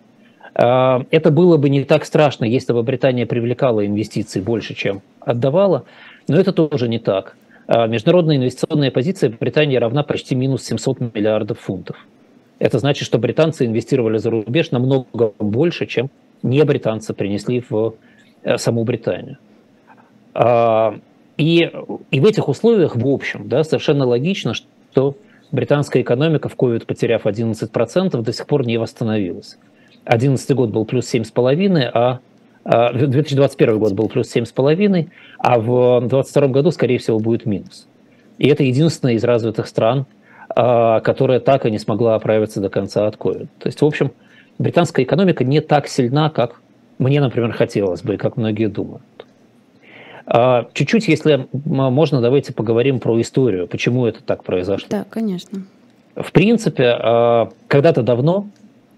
А, 0.56 1.04
это 1.12 1.30
было 1.30 1.58
бы 1.58 1.70
не 1.70 1.84
так 1.84 2.04
страшно, 2.04 2.46
если 2.46 2.74
бы 2.74 2.82
Британия 2.82 3.28
привлекала 3.28 3.86
инвестиции 3.86 4.42
больше, 4.42 4.74
чем 4.74 5.04
отдавала, 5.20 5.86
но 6.28 6.38
это 6.40 6.52
тоже 6.52 6.90
не 6.90 6.98
так. 6.98 7.38
А, 7.68 7.86
международная 7.86 8.38
инвестиционная 8.38 8.90
позиция 8.90 9.30
Британии 9.30 9.78
равна 9.78 10.02
почти 10.02 10.34
минус 10.34 10.64
700 10.64 11.14
миллиардов 11.14 11.60
фунтов. 11.60 11.96
Это 12.58 12.80
значит, 12.80 13.06
что 13.06 13.20
британцы 13.20 13.68
инвестировали 13.68 14.18
за 14.18 14.32
рубеж 14.32 14.72
намного 14.72 15.34
больше, 15.38 15.86
чем 15.86 16.10
не 16.42 16.64
британцы 16.64 17.14
принесли 17.14 17.64
в 17.70 17.94
э, 18.42 18.58
саму 18.58 18.84
Британию. 18.84 19.38
А, 20.34 20.96
и, 21.38 21.72
и 22.10 22.20
в 22.20 22.26
этих 22.26 22.48
условиях, 22.48 22.96
в 22.96 23.08
общем, 23.08 23.48
да, 23.48 23.64
совершенно 23.64 24.08
логично, 24.08 24.56
что 24.56 25.16
британская 25.54 26.02
экономика 26.02 26.50
в 26.50 26.58
COVID, 26.58 26.86
потеряв 26.86 27.26
11%, 27.26 28.22
до 28.22 28.34
сих 28.34 28.46
пор 28.46 28.66
не 28.66 28.78
восстановилась. 28.78 29.58
2011 30.06 30.52
год 30.56 30.70
был 30.72 30.84
плюс 30.84 31.14
7,5, 31.14 31.90
а 31.94 32.20
2021 32.66 33.76
а, 33.76 33.78
год 33.78 33.94
был 33.94 34.10
плюс 34.10 34.36
7,5, 34.36 35.10
а 35.38 35.60
в 35.60 36.00
2022 36.02 36.48
году, 36.48 36.72
скорее 36.72 36.98
всего, 36.98 37.20
будет 37.20 37.46
минус. 37.46 37.88
И 38.40 38.48
это 38.48 38.64
единственная 38.64 39.14
из 39.14 39.24
развитых 39.24 39.68
стран, 39.68 40.06
а, 40.50 41.00
которая 41.02 41.40
так 41.40 41.66
и 41.66 41.72
не 41.72 41.80
смогла 41.80 42.16
оправиться 42.16 42.60
до 42.60 42.70
конца 42.70 43.08
от 43.08 43.16
COVID. 43.16 43.48
То 43.60 43.68
есть, 43.68 43.82
в 43.82 43.86
общем, 43.86 44.12
британская 44.58 45.04
экономика 45.04 45.44
не 45.44 45.62
так 45.62 45.88
сильна, 45.88 46.30
как 46.30 46.62
мне, 46.98 47.22
например, 47.22 47.54
хотелось 47.54 48.02
бы, 48.02 48.16
и 48.16 48.18
как 48.18 48.38
многие 48.38 48.68
думают. 48.68 49.04
А, 50.26 50.68
чуть-чуть, 50.74 51.08
если 51.08 51.48
можно, 51.54 52.22
давайте 52.22 52.54
поговорим 52.54 53.00
про 53.00 53.20
историю, 53.22 53.68
почему 53.68 54.06
это 54.06 54.24
так 54.24 54.44
произошло. 54.44 54.88
Да, 54.90 55.06
конечно. 55.10 55.64
В 56.16 56.32
принципе, 56.32 56.96
а, 56.98 57.50
когда-то 57.68 58.04
давно, 58.04 58.48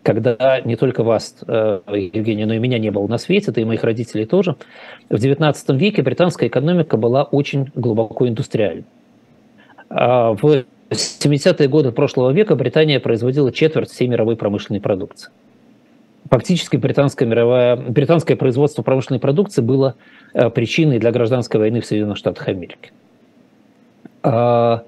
когда 0.03 0.61
не 0.63 0.75
только 0.75 1.03
вас, 1.03 1.35
э, 1.47 1.79
Евгений, 2.13 2.45
но 2.45 2.53
и 2.53 2.59
меня 2.59 2.77
не 2.77 2.91
было 2.91 3.07
на 3.07 3.17
свете, 3.17 3.51
да 3.51 3.59
и 3.59 3.63
моих 3.63 3.83
родителей 3.83 4.25
тоже, 4.25 4.55
в 5.09 5.15
XIX 5.15 5.55
веке 5.77 6.03
британская 6.03 6.47
экономика 6.47 6.95
была 6.95 7.23
очень 7.23 7.71
глубоко 7.73 8.27
индустриальной. 8.27 8.85
А, 9.89 10.33
в 10.33 10.65
70-е 10.91 11.67
годы 11.67 11.91
прошлого 11.91 12.29
века 12.31 12.55
Британия 12.55 12.99
производила 12.99 13.51
четверть 13.51 13.89
всей 13.89 14.07
мировой 14.07 14.35
промышленной 14.35 14.79
продукции 14.79 15.31
фактически 16.29 16.77
британское, 16.77 17.27
мировое, 17.27 17.75
британское 17.75 18.37
производство 18.37 18.81
промышленной 18.81 19.19
продукции 19.19 19.61
было 19.61 19.95
э, 20.33 20.49
причиной 20.49 20.99
для 20.99 21.11
гражданской 21.11 21.59
войны 21.59 21.81
в 21.81 21.85
Соединенных 21.85 22.17
Штатах 22.17 22.47
Америки. 22.47 22.91
А, 24.25 24.83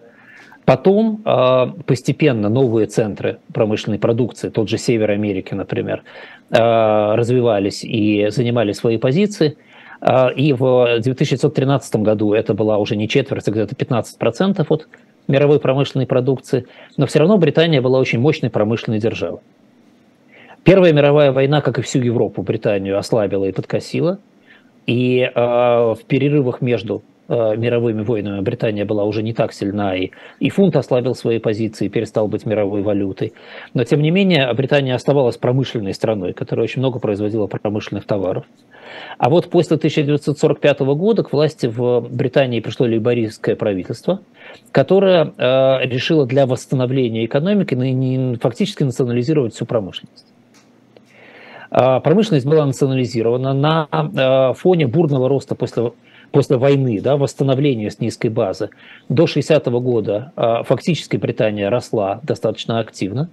потом 0.65 1.21
а, 1.23 1.67
постепенно 1.85 2.49
новые 2.49 2.87
центры 2.87 3.37
промышленной 3.53 3.99
продукции, 3.99 4.49
тот 4.49 4.67
же 4.67 4.77
Север 4.79 5.11
Америки, 5.11 5.53
например, 5.53 6.03
а, 6.49 7.15
развивались 7.15 7.83
и 7.83 8.29
занимали 8.29 8.71
свои 8.71 8.97
позиции. 8.97 9.57
И 10.35 10.53
в 10.53 10.99
1913 10.99 11.95
году 12.03 12.33
это 12.33 12.53
была 12.53 12.77
уже 12.77 12.95
не 12.95 13.09
четверть, 13.09 13.47
а 13.47 13.51
где-то 13.51 13.73
15% 13.73 14.63
от 14.69 14.87
мировой 15.27 15.59
промышленной 15.59 16.05
продукции. 16.05 16.67
Но 16.97 17.07
все 17.07 17.17
равно 17.17 17.39
Британия 17.39 17.81
была 17.81 17.97
очень 17.97 18.19
мощной 18.19 18.51
промышленной 18.51 18.99
державой. 18.99 19.39
Первая 20.67 20.91
мировая 20.91 21.31
война, 21.31 21.61
как 21.61 21.79
и 21.79 21.81
всю 21.81 21.99
Европу, 21.99 22.41
Британию 22.41 22.97
ослабила 22.97 23.45
и 23.45 23.53
подкосила. 23.53 24.19
И 24.85 25.21
э, 25.21 25.33
в 25.33 25.99
перерывах 26.05 26.59
между 26.59 27.03
э, 27.29 27.55
мировыми 27.55 28.01
войнами 28.01 28.41
Британия 28.41 28.83
была 28.83 29.05
уже 29.05 29.23
не 29.23 29.31
так 29.31 29.53
сильна, 29.53 29.95
и, 29.95 30.11
и 30.41 30.49
фунт 30.49 30.75
ослабил 30.75 31.15
свои 31.15 31.39
позиции, 31.39 31.87
перестал 31.87 32.27
быть 32.27 32.45
мировой 32.45 32.81
валютой. 32.81 33.31
Но, 33.73 33.85
тем 33.85 34.01
не 34.01 34.11
менее, 34.11 34.53
Британия 34.53 34.93
оставалась 34.93 35.37
промышленной 35.37 35.93
страной, 35.93 36.33
которая 36.33 36.65
очень 36.65 36.81
много 36.81 36.99
производила 36.99 37.47
промышленных 37.47 38.03
товаров. 38.03 38.43
А 39.17 39.29
вот 39.29 39.49
после 39.49 39.77
1945 39.77 40.79
года 40.81 41.23
к 41.23 41.31
власти 41.31 41.67
в 41.67 42.09
Британии 42.11 42.59
пришло 42.59 42.87
лейбористское 42.87 43.55
правительство, 43.55 44.19
которое 44.73 45.33
э, 45.37 45.87
решило 45.87 46.25
для 46.25 46.45
восстановления 46.45 47.23
экономики 47.23 48.37
фактически 48.41 48.83
национализировать 48.83 49.53
всю 49.53 49.65
промышленность. 49.65 50.25
А, 51.79 51.99
промышленность 51.99 52.47
была 52.47 52.65
национализирована 52.65 53.53
на 53.53 53.87
а, 53.91 54.53
фоне 54.53 54.87
бурного 54.87 55.29
роста 55.29 55.53
после, 55.53 55.91
после 56.31 56.57
войны, 56.57 56.99
да, 57.01 57.17
восстановления 57.17 57.91
с 57.91 57.99
низкой 57.99 58.29
базы. 58.29 58.71
До 59.09 59.25
60-го 59.25 59.79
года 59.79 60.31
а, 60.35 60.63
фактически 60.63 61.17
Британия 61.17 61.69
росла 61.69 62.19
достаточно 62.23 62.79
активно. 62.79 63.29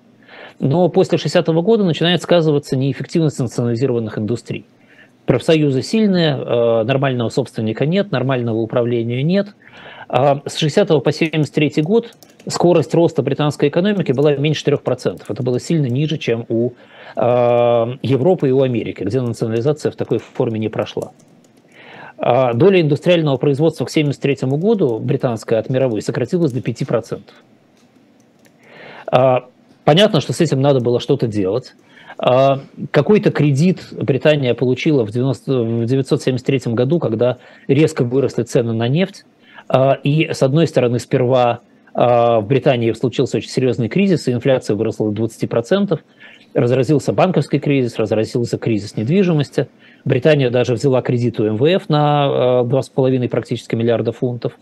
Но 0.60 0.90
после 0.90 1.16
60-го 1.16 1.62
года 1.62 1.84
начинает 1.84 2.20
сказываться 2.20 2.76
неэффективность 2.76 3.38
национализированных 3.38 4.18
индустрий. 4.18 4.66
Профсоюзы 5.26 5.82
сильные, 5.82 6.36
нормального 6.84 7.30
собственника 7.30 7.86
нет, 7.86 8.12
нормального 8.12 8.58
управления 8.58 9.22
нет. 9.22 9.54
А 10.08 10.42
с 10.46 10.56
60 10.58 11.02
по 11.02 11.12
73 11.12 11.82
год 11.82 12.14
скорость 12.46 12.94
роста 12.94 13.22
британской 13.22 13.68
экономики 13.68 14.12
была 14.12 14.36
меньше 14.36 14.64
3%. 14.66 15.22
Это 15.26 15.42
было 15.42 15.58
сильно 15.58 15.86
ниже, 15.86 16.18
чем 16.18 16.44
у 16.48 16.72
Европы 17.16 18.48
и 18.48 18.52
у 18.52 18.62
Америки, 18.62 19.02
где 19.02 19.20
национализация 19.20 19.92
в 19.92 19.96
такой 19.96 20.18
форме 20.18 20.58
не 20.58 20.68
прошла. 20.68 21.12
А 22.18 22.54
доля 22.54 22.80
индустриального 22.80 23.36
производства 23.36 23.84
к 23.84 23.90
1973 23.90 24.48
году 24.58 24.98
британская 24.98 25.56
от 25.58 25.68
мировой 25.68 26.00
сократилась 26.02 26.52
до 26.52 26.60
5%. 26.60 27.20
А, 29.06 29.46
понятно, 29.84 30.20
что 30.20 30.32
с 30.32 30.40
этим 30.40 30.60
надо 30.60 30.80
было 30.80 31.00
что-то 31.00 31.26
делать. 31.26 31.74
А, 32.18 32.60
какой-то 32.90 33.30
кредит 33.30 33.88
Британия 33.92 34.54
получила 34.54 35.04
в 35.04 35.10
1973 35.10 36.72
году, 36.74 36.98
когда 36.98 37.38
резко 37.68 38.04
выросли 38.04 38.42
цены 38.42 38.72
на 38.72 38.88
нефть. 38.88 39.24
И, 40.02 40.28
с 40.30 40.42
одной 40.42 40.66
стороны, 40.66 40.98
сперва 40.98 41.60
в 41.94 42.44
Британии 42.46 42.92
случился 42.92 43.38
очень 43.38 43.48
серьезный 43.48 43.88
кризис, 43.88 44.28
и 44.28 44.32
инфляция 44.32 44.76
выросла 44.76 45.10
до 45.10 45.24
20%. 45.24 45.98
Разразился 46.52 47.14
банковский 47.14 47.58
кризис, 47.58 47.98
разразился 47.98 48.58
кризис 48.58 48.96
недвижимости– 48.96 49.68
Британия 50.04 50.50
даже 50.50 50.74
взяла 50.74 51.00
кредит 51.00 51.40
у 51.40 51.44
МВФ 51.44 51.88
на 51.88 52.62
2,5 52.64 53.24
э, 53.24 53.28
практически 53.28 53.74
миллиарда 53.74 54.12
фунтов. 54.12 54.52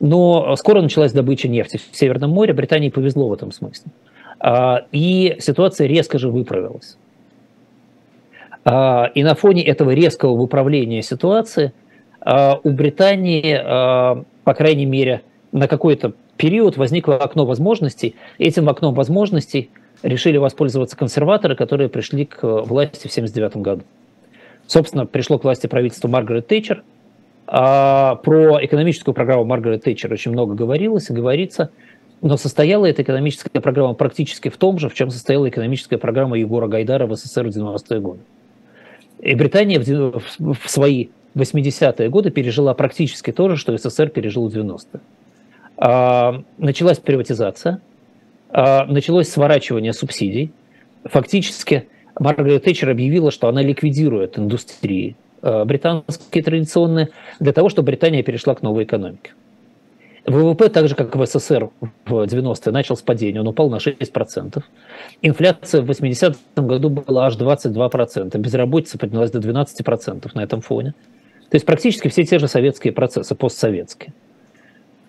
Но 0.00 0.54
скоро 0.56 0.82
началась 0.82 1.12
добыча 1.12 1.48
нефти 1.48 1.78
в 1.78 1.96
Северном 1.96 2.30
море. 2.30 2.52
Британии 2.52 2.90
повезло 2.90 3.28
в 3.28 3.32
этом 3.32 3.52
смысле. 3.52 3.90
А, 4.42 4.86
и 4.90 5.36
ситуация 5.38 5.86
резко 5.86 6.18
же 6.18 6.28
выправилась. 6.28 6.98
А, 8.64 9.08
и 9.14 9.22
на 9.22 9.36
фоне 9.36 9.64
этого 9.64 9.92
резкого 9.92 10.36
выправления 10.36 11.00
ситуации 11.02 11.72
а, 12.20 12.58
у 12.64 12.70
Британии, 12.70 13.56
по 14.44 14.54
крайней 14.54 14.86
мере, 14.86 15.22
на 15.52 15.68
какой-то 15.68 16.14
период 16.36 16.76
возникло 16.76 17.16
окно 17.16 17.46
возможностей. 17.46 18.16
Этим 18.38 18.68
окном 18.68 18.94
возможностей 18.94 19.70
решили 20.02 20.38
воспользоваться 20.38 20.96
консерваторы, 20.96 21.54
которые 21.54 21.88
пришли 21.88 22.24
к 22.24 22.42
власти 22.42 23.06
в 23.06 23.12
1979 23.12 23.56
году. 23.58 23.82
Собственно, 24.66 25.06
пришло 25.06 25.38
к 25.38 25.44
власти 25.44 25.68
правительство 25.68 26.08
Маргарет 26.08 26.48
Тэтчер. 26.48 26.82
Про 27.46 28.58
экономическую 28.64 29.14
программу 29.14 29.44
Маргарет 29.44 29.84
Тэтчер 29.84 30.12
очень 30.12 30.32
много 30.32 30.54
говорилось 30.54 31.10
и 31.10 31.12
говорится, 31.12 31.70
но 32.22 32.36
состояла 32.36 32.86
эта 32.86 33.02
экономическая 33.02 33.60
программа 33.60 33.94
практически 33.94 34.48
в 34.48 34.56
том 34.56 34.78
же, 34.78 34.88
в 34.88 34.94
чем 34.94 35.10
состояла 35.10 35.48
экономическая 35.48 35.98
программа 35.98 36.38
Егора 36.38 36.68
Гайдара 36.68 37.06
в 37.06 37.16
СССР 37.16 37.48
в 37.48 37.50
90-е 37.50 38.00
годы. 38.00 38.20
И 39.20 39.34
Британия 39.34 39.80
в, 39.80 40.20
в 40.38 40.70
свои 40.70 41.08
80-е 41.34 42.08
годы 42.08 42.30
пережила 42.30 42.74
практически 42.74 43.32
то 43.32 43.48
же, 43.48 43.56
что 43.56 43.76
СССР 43.76 44.08
пережил 44.08 44.48
в 44.48 44.54
90-е. 44.54 45.00
А, 45.76 46.42
началась 46.58 46.98
приватизация, 46.98 47.80
а, 48.50 48.86
началось 48.86 49.28
сворачивание 49.28 49.92
субсидий. 49.92 50.52
Фактически 51.04 51.88
Маргарет 52.18 52.62
Тэтчер 52.64 52.90
объявила, 52.90 53.32
что 53.32 53.48
она 53.48 53.62
ликвидирует 53.62 54.38
индустрии 54.38 55.16
э, 55.40 55.64
британские 55.64 56.44
традиционные 56.44 57.08
для 57.40 57.52
того, 57.52 57.70
чтобы 57.70 57.86
Британия 57.86 58.22
перешла 58.22 58.54
к 58.54 58.62
новой 58.62 58.84
экономике. 58.84 59.32
ВВП, 60.26 60.68
так 60.68 60.88
же 60.88 60.94
как 60.94 61.16
в 61.16 61.26
СССР 61.26 61.70
в 62.06 62.12
90-е, 62.12 62.72
начал 62.72 62.96
с 62.96 63.02
падения, 63.02 63.40
он 63.40 63.48
упал 63.48 63.70
на 63.70 63.76
6%. 63.76 64.62
Инфляция 65.22 65.82
в 65.82 65.90
80-м 65.90 66.66
году 66.66 66.90
была 66.90 67.26
аж 67.26 67.36
22%, 67.36 68.38
безработица 68.38 68.98
поднялась 68.98 69.30
до 69.30 69.40
12% 69.40 70.30
на 70.34 70.40
этом 70.40 70.60
фоне. 70.60 70.94
То 71.50 71.56
есть 71.56 71.66
практически 71.66 72.08
все 72.08 72.24
те 72.24 72.38
же 72.38 72.48
советские 72.48 72.92
процессы, 72.92 73.34
постсоветские. 73.34 74.14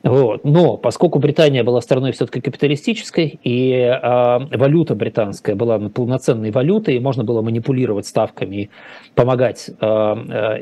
Вот. 0.04 0.44
Но 0.44 0.76
поскольку 0.76 1.20
Британия 1.20 1.64
была 1.64 1.80
страной 1.80 2.12
все-таки 2.12 2.42
капиталистической, 2.42 3.40
и 3.42 3.72
э, 3.72 4.58
валюта 4.58 4.96
британская 4.96 5.56
была 5.56 5.80
полноценной 5.80 6.52
валютой, 6.52 6.98
и 6.98 7.00
можно 7.00 7.24
было 7.24 7.42
манипулировать 7.42 8.06
ставками 8.06 8.56
и 8.56 8.70
помогать 9.16 9.70
э, 9.70 9.86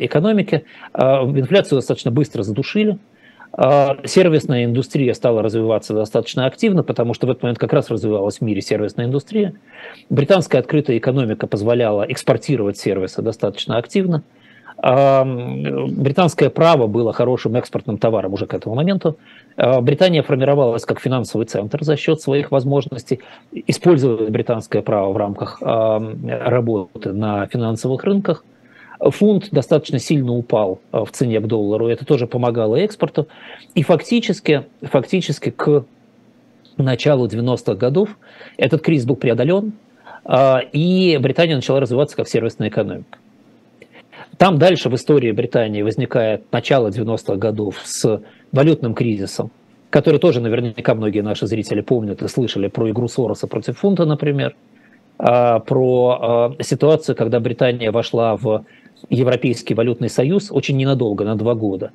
экономике, 0.05 0.65
э, 0.93 1.01
инфляцию 1.01 1.79
достаточно 1.79 2.11
быстро 2.11 2.43
задушили. 2.43 2.99
Э, 3.57 3.95
сервисная 4.05 4.65
индустрия 4.65 5.13
стала 5.13 5.41
развиваться 5.41 5.93
достаточно 5.93 6.45
активно, 6.45 6.83
потому 6.83 7.13
что 7.13 7.27
в 7.27 7.31
этот 7.31 7.43
момент 7.43 7.59
как 7.59 7.73
раз 7.73 7.89
развивалась 7.89 8.37
в 8.37 8.41
мире 8.41 8.61
сервисная 8.61 9.05
индустрия. 9.05 9.53
Британская 10.09 10.59
открытая 10.59 10.97
экономика 10.97 11.47
позволяла 11.47 12.03
экспортировать 12.03 12.77
сервисы 12.77 13.21
достаточно 13.21 13.77
активно. 13.77 14.23
Британское 14.83 16.49
право 16.49 16.87
было 16.87 17.13
хорошим 17.13 17.55
экспортным 17.55 17.99
товаром 17.99 18.33
уже 18.33 18.47
к 18.47 18.53
этому 18.55 18.73
моменту. 18.73 19.17
А, 19.55 19.79
Британия 19.79 20.23
формировалась 20.23 20.85
как 20.85 20.99
финансовый 20.99 21.45
центр 21.45 21.83
за 21.83 21.95
счет 21.97 22.19
своих 22.19 22.49
возможностей 22.49 23.19
использовать 23.51 24.31
британское 24.31 24.81
право 24.81 25.11
в 25.11 25.17
рамках 25.17 25.61
работы 25.61 27.13
на 27.13 27.45
финансовых 27.45 28.03
рынках. 28.05 28.43
Фунт 29.09 29.49
достаточно 29.51 29.97
сильно 29.97 30.31
упал 30.31 30.79
а, 30.91 31.05
в 31.05 31.11
цене 31.11 31.39
к 31.39 31.47
доллару, 31.47 31.87
это 31.87 32.05
тоже 32.05 32.27
помогало 32.27 32.75
экспорту. 32.75 33.27
И 33.73 33.81
фактически, 33.81 34.65
фактически 34.81 35.49
к 35.49 35.85
началу 36.77 37.27
90-х 37.27 37.73
годов 37.75 38.17
этот 38.57 38.81
кризис 38.81 39.05
был 39.05 39.15
преодолен, 39.15 39.73
а, 40.23 40.59
и 40.59 41.17
Британия 41.17 41.55
начала 41.55 41.79
развиваться 41.79 42.15
как 42.15 42.27
сервисная 42.27 42.69
экономика. 42.69 43.17
Там 44.37 44.59
дальше 44.59 44.89
в 44.89 44.95
истории 44.95 45.31
Британии 45.31 45.81
возникает 45.81 46.51
начало 46.51 46.89
90-х 46.89 47.35
годов 47.35 47.79
с 47.83 48.21
валютным 48.51 48.93
кризисом, 48.93 49.51
который 49.89 50.19
тоже 50.19 50.41
наверняка 50.41 50.93
многие 50.93 51.21
наши 51.21 51.47
зрители 51.47 51.81
помнят 51.81 52.21
и 52.21 52.27
слышали 52.27 52.67
про 52.67 52.89
игру 52.91 53.07
Сороса 53.07 53.47
против 53.47 53.79
фунта, 53.79 54.05
например, 54.05 54.55
а, 55.17 55.59
про 55.59 56.55
ситуацию, 56.61 57.15
когда 57.15 57.39
Британия 57.39 57.91
вошла 57.91 58.35
в 58.35 58.63
Европейский 59.09 59.73
валютный 59.73 60.09
союз 60.09 60.51
очень 60.51 60.77
ненадолго, 60.77 61.25
на 61.25 61.35
два 61.35 61.55
года. 61.55 61.91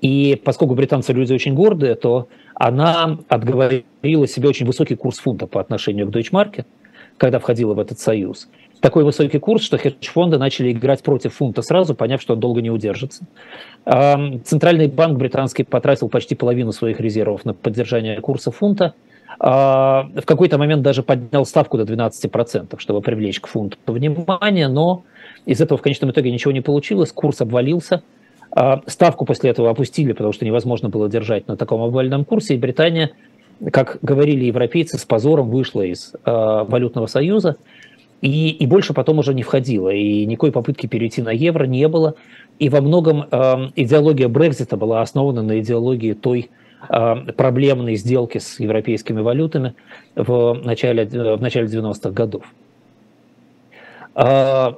И 0.00 0.40
поскольку 0.44 0.74
британцы 0.74 1.12
люди 1.12 1.32
очень 1.32 1.54
гордые, 1.54 1.94
то 1.94 2.28
она 2.54 3.18
отговорила 3.28 4.26
себе 4.26 4.48
очень 4.48 4.66
высокий 4.66 4.96
курс 4.96 5.18
фунта 5.18 5.46
по 5.46 5.60
отношению 5.60 6.10
к 6.10 6.14
Deutschmark, 6.14 6.64
когда 7.16 7.38
входила 7.38 7.74
в 7.74 7.78
этот 7.78 7.98
союз 7.98 8.48
такой 8.84 9.02
высокий 9.02 9.38
курс, 9.38 9.62
что 9.62 9.78
хедж-фонды 9.78 10.36
начали 10.36 10.70
играть 10.70 11.02
против 11.02 11.32
фунта 11.32 11.62
сразу, 11.62 11.94
поняв, 11.94 12.20
что 12.20 12.34
он 12.34 12.40
долго 12.40 12.60
не 12.60 12.68
удержится. 12.68 13.24
Центральный 13.86 14.88
банк 14.88 15.16
британский 15.16 15.64
потратил 15.64 16.10
почти 16.10 16.34
половину 16.34 16.70
своих 16.70 17.00
резервов 17.00 17.46
на 17.46 17.54
поддержание 17.54 18.20
курса 18.20 18.50
фунта. 18.50 18.92
А, 19.38 20.08
в 20.14 20.24
какой-то 20.24 20.58
момент 20.58 20.82
даже 20.82 21.02
поднял 21.02 21.44
ставку 21.44 21.78
до 21.78 21.84
12%, 21.84 22.78
чтобы 22.78 23.00
привлечь 23.00 23.40
к 23.40 23.46
фунту 23.46 23.78
внимание, 23.86 24.68
но 24.68 25.04
из 25.46 25.60
этого 25.60 25.78
в 25.78 25.82
конечном 25.82 26.10
итоге 26.10 26.30
ничего 26.30 26.52
не 26.52 26.60
получилось, 26.60 27.12
курс 27.12 27.40
обвалился. 27.40 28.02
А, 28.50 28.82
ставку 28.86 29.24
после 29.24 29.50
этого 29.50 29.70
опустили, 29.70 30.12
потому 30.12 30.32
что 30.32 30.44
невозможно 30.44 30.88
было 30.88 31.08
держать 31.08 31.48
на 31.48 31.56
таком 31.56 31.82
обвальном 31.82 32.24
курсе, 32.24 32.54
и 32.54 32.58
Британия, 32.58 33.10
как 33.72 33.98
говорили 34.02 34.44
европейцы, 34.44 34.98
с 34.98 35.04
позором 35.04 35.50
вышла 35.50 35.82
из 35.82 36.12
а, 36.24 36.64
валютного 36.64 37.06
союза 37.06 37.56
и, 38.20 38.50
и 38.50 38.66
больше 38.66 38.94
потом 38.94 39.18
уже 39.18 39.34
не 39.34 39.42
входило, 39.42 39.90
и 39.90 40.24
никакой 40.24 40.52
попытки 40.52 40.86
перейти 40.86 41.20
на 41.20 41.30
евро 41.30 41.64
не 41.64 41.88
было. 41.88 42.14
И 42.60 42.68
во 42.68 42.80
многом 42.80 43.22
идеология 43.74 44.28
Брекзита 44.28 44.76
была 44.76 45.02
основана 45.02 45.42
на 45.42 45.58
идеологии 45.58 46.12
той 46.12 46.50
э, 46.88 47.32
проблемной 47.32 47.96
сделки 47.96 48.38
с 48.38 48.60
европейскими 48.60 49.20
валютами 49.20 49.74
в 50.14 50.54
начале, 50.64 51.04
в 51.04 51.40
начале 51.40 51.66
90-х 51.66 52.10
годов. 52.10 52.44
Э, 54.14 54.72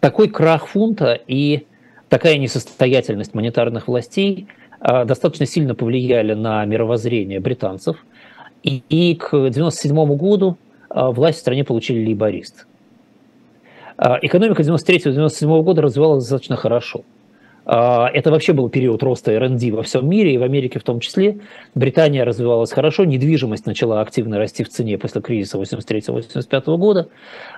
такой 0.00 0.28
крах 0.28 0.66
фунта 0.66 1.18
и 1.26 1.66
такая 2.08 2.38
несостоятельность 2.38 3.34
монетарных 3.34 3.88
властей 3.88 4.48
э, 4.80 5.04
достаточно 5.04 5.46
сильно 5.46 5.74
повлияли 5.74 6.34
на 6.34 6.64
мировоззрение 6.64 7.40
британцев. 7.40 8.04
И, 8.62 8.82
и 8.88 9.14
к 9.14 9.28
1997 9.28 10.16
году 10.16 10.56
власть 10.90 11.38
в 11.38 11.40
стране 11.40 11.64
получили 11.64 12.04
лейбористы. 12.04 12.64
А, 13.98 14.18
экономика 14.22 14.62
93-97 14.62 15.62
года 15.62 15.82
развивалась 15.82 16.22
достаточно 16.24 16.56
хорошо. 16.56 17.02
А, 17.70 18.08
это 18.08 18.30
вообще 18.30 18.54
был 18.54 18.70
период 18.70 19.02
роста 19.02 19.30
R&D 19.32 19.70
во 19.72 19.82
всем 19.82 20.08
мире, 20.08 20.32
и 20.32 20.38
в 20.38 20.42
Америке 20.42 20.78
в 20.78 20.82
том 20.82 21.00
числе. 21.00 21.38
Британия 21.74 22.24
развивалась 22.24 22.72
хорошо, 22.72 23.04
недвижимость 23.04 23.66
начала 23.66 24.00
активно 24.00 24.38
расти 24.38 24.64
в 24.64 24.70
цене 24.70 24.96
после 24.96 25.20
кризиса 25.20 25.58
83-85 25.58 26.76
года. 26.78 27.08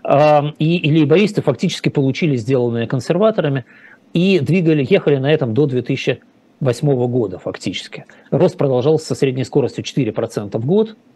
А, 0.03 0.53
и, 0.59 0.91
лейбористы 0.91 1.43
фактически 1.43 1.89
получили 1.91 2.35
сделанное 2.35 2.89
консерваторами 2.89 3.65
и 4.13 4.41
двигали, 4.41 4.85
ехали 4.89 5.17
на 5.17 5.33
этом 5.33 5.55
до 5.55 5.67
2008 5.67 7.07
года 7.07 7.39
фактически. 7.39 8.05
Рост 8.33 8.57
продолжался 8.59 9.07
со 9.07 9.15
средней 9.15 9.45
скоростью 9.45 9.85
4% 9.85 10.59
в 10.59 10.67
год– 10.67 10.97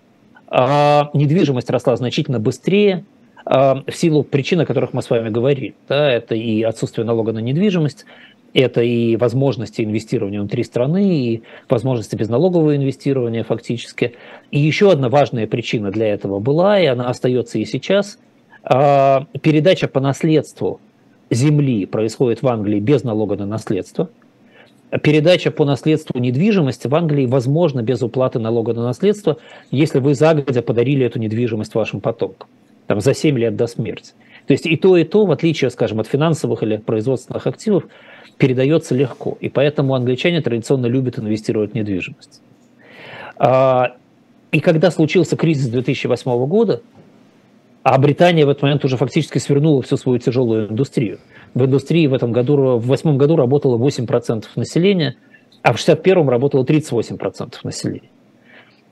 а 0.47 1.11
недвижимость 1.15 1.69
росла 1.71 1.97
значительно 1.97 2.39
быстрее, 2.39 3.05
в 3.45 3.85
силу 3.93 4.23
причин, 4.23 4.61
о 4.61 4.67
которых 4.67 4.93
мы 4.93 5.03
с 5.03 5.11
вами 5.11 5.29
говорили. 5.29 5.75
Да, 5.89 6.11
это 6.11 6.35
и 6.35 6.63
отсутствие 6.63 7.05
налога 7.05 7.33
на 7.33 7.41
недвижимость, 7.41 8.07
это 8.55 8.83
и 8.83 9.17
возможности 9.17 9.83
инвестирования 9.83 10.41
внутри 10.41 10.63
страны, 10.63 11.19
и 11.19 11.43
возможности 11.69 12.15
безналогового 12.15 12.77
инвестирования 12.77 13.43
фактически. 13.43 14.15
И 14.53 14.61
еще 14.61 14.93
одна 14.93 15.09
важная 15.09 15.47
причина 15.47 15.91
для 15.91 16.07
этого 16.07 16.39
была, 16.39 16.81
и 16.81 16.87
она 16.87 17.09
остается 17.09 17.59
и 17.59 17.65
сейчас. 17.65 18.19
А, 18.63 19.27
передача 19.43 19.89
по 19.89 20.01
наследству 20.01 20.81
земли 21.31 21.85
происходит 21.85 22.43
в 22.43 22.49
Англии 22.49 22.79
без 22.79 23.03
налога 23.03 23.37
на 23.37 23.45
наследство. 23.45 24.09
Передача 25.03 25.51
по 25.51 25.65
наследству 25.65 26.21
недвижимости 26.21 26.87
в 26.87 26.95
Англии 26.95 27.27
возможна 27.27 27.83
без 27.83 28.03
уплаты 28.03 28.39
налога 28.39 28.75
на 28.75 28.85
наследство, 28.85 29.39
если 29.73 29.99
вы 29.99 30.15
загодя 30.15 30.63
подарили 30.63 31.05
эту 31.05 31.19
недвижимость 31.19 31.75
вашим 31.75 32.01
потомкам, 32.01 32.49
там, 32.87 33.01
за 33.01 33.13
7 33.13 33.37
лет 33.37 33.57
до 33.57 33.67
смерти. 33.67 34.13
То 34.47 34.53
есть 34.53 34.67
и 34.67 34.77
то, 34.77 34.97
и 34.97 35.05
то, 35.05 35.25
в 35.25 35.31
отличие, 35.31 35.71
скажем, 35.71 36.01
от 36.01 36.07
финансовых 36.07 36.63
или 36.63 36.77
производственных 36.77 37.47
активов, 37.47 37.85
передается 38.37 38.95
легко. 38.95 39.39
И 39.41 39.49
поэтому 39.49 39.95
англичане 39.95 40.41
традиционно 40.41 40.87
любят 40.87 41.19
инвестировать 41.19 41.73
в 41.73 41.75
недвижимость. 41.75 42.41
А, 43.37 43.97
и 44.53 44.61
когда 44.61 44.91
случился 44.91 45.37
кризис 45.37 45.69
2008 45.69 46.47
года, 46.47 46.83
а 47.83 47.99
Британия 47.99 48.47
в 48.47 48.49
этот 48.49 48.63
момент 48.63 48.85
уже 48.85 48.97
фактически 48.97 49.39
свернула 49.39 49.83
всю 49.83 49.97
свою 49.97 50.19
тяжелую 50.19 50.71
индустрию. 50.71 51.19
В 51.53 51.65
индустрии 51.65 52.07
в 52.07 52.15
этом 52.15 52.33
году, 52.33 52.79
в 52.79 52.87
восьмом 52.87 53.19
году 53.19 53.37
работало 53.37 53.79
8% 53.79 54.45
населения, 54.57 55.17
а 55.63 55.73
в 55.73 55.77
61-м 55.77 56.29
работало 56.29 56.65
38% 56.65 57.55
населения. 57.63 58.11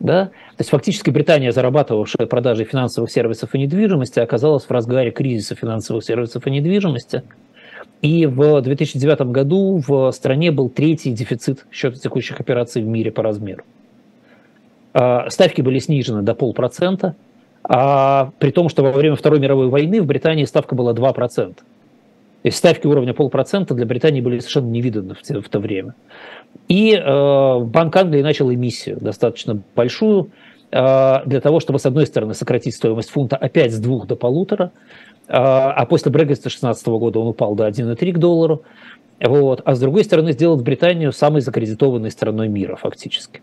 Да? 0.02 0.26
То 0.26 0.56
есть 0.58 0.70
фактически 0.70 1.10
Британия, 1.10 1.52
зарабатывавшая 1.52 2.26
продажей 2.26 2.66
финансовых 2.66 3.10
сервисов 3.10 3.54
и 3.54 3.58
недвижимости, 3.58 4.18
оказалась 4.18 4.64
в 4.64 4.70
разгаре 4.70 5.10
кризиса 5.10 5.54
финансовых 5.54 6.04
сервисов 6.04 6.46
и 6.46 6.50
недвижимости– 6.50 7.22
и 8.02 8.26
в 8.26 8.60
2009 8.60 9.20
году 9.30 9.80
в 9.86 10.10
стране 10.10 10.50
был 10.50 10.68
третий 10.68 11.12
дефицит 11.12 11.64
счета 11.70 11.96
текущих 11.96 12.40
операций 12.40 12.82
в 12.82 12.86
мире 12.86 13.12
по 13.12 13.22
размеру. 13.22 13.62
А, 14.92 15.30
ставки 15.30 15.62
были 15.62 15.78
снижены 15.78 16.22
до 16.22 16.34
полпроцента, 16.34 17.14
а 17.62 18.32
при 18.40 18.50
том, 18.50 18.68
что 18.68 18.82
во 18.82 18.90
время 18.90 19.14
Второй 19.14 19.38
мировой 19.38 19.68
войны 19.68 20.02
в 20.02 20.06
Британии 20.06 20.44
ставка 20.44 20.74
была 20.74 20.92
2%. 20.92 21.56
То 22.42 22.48
есть 22.48 22.58
ставки 22.58 22.88
уровня 22.88 23.14
полпроцента 23.14 23.72
для 23.74 23.86
Британии 23.86 24.20
были 24.20 24.38
совершенно 24.40 24.66
невиданны 24.66 25.14
в, 25.14 25.42
в 25.42 25.48
то 25.48 25.60
время. 25.60 25.94
И 26.66 26.92
э, 26.92 27.58
Банк 27.60 27.96
Англии 27.96 28.20
начал 28.20 28.52
эмиссию 28.52 28.98
достаточно 29.00 29.62
большую 29.76 30.30
э, 30.72 31.16
для 31.24 31.40
того, 31.40 31.60
чтобы, 31.60 31.78
с 31.78 31.86
одной 31.86 32.06
стороны, 32.06 32.34
сократить 32.34 32.74
стоимость 32.74 33.10
фунта 33.10 33.36
опять 33.36 33.72
с 33.72 33.78
двух 33.78 34.08
до 34.08 34.16
полутора, 34.16 34.72
а, 35.28 35.72
а 35.72 35.86
после 35.86 36.10
Брексита 36.10 36.48
2016 36.48 36.86
года 36.88 37.20
он 37.20 37.28
упал 37.28 37.54
до 37.54 37.68
1,3 37.68 38.12
к 38.12 38.18
доллару. 38.18 38.64
Вот. 39.20 39.62
А 39.64 39.74
с 39.74 39.80
другой 39.80 40.04
стороны, 40.04 40.32
сделать 40.32 40.62
Британию 40.62 41.12
самой 41.12 41.42
закредитованной 41.42 42.10
страной 42.10 42.48
мира 42.48 42.74
фактически. 42.74 43.40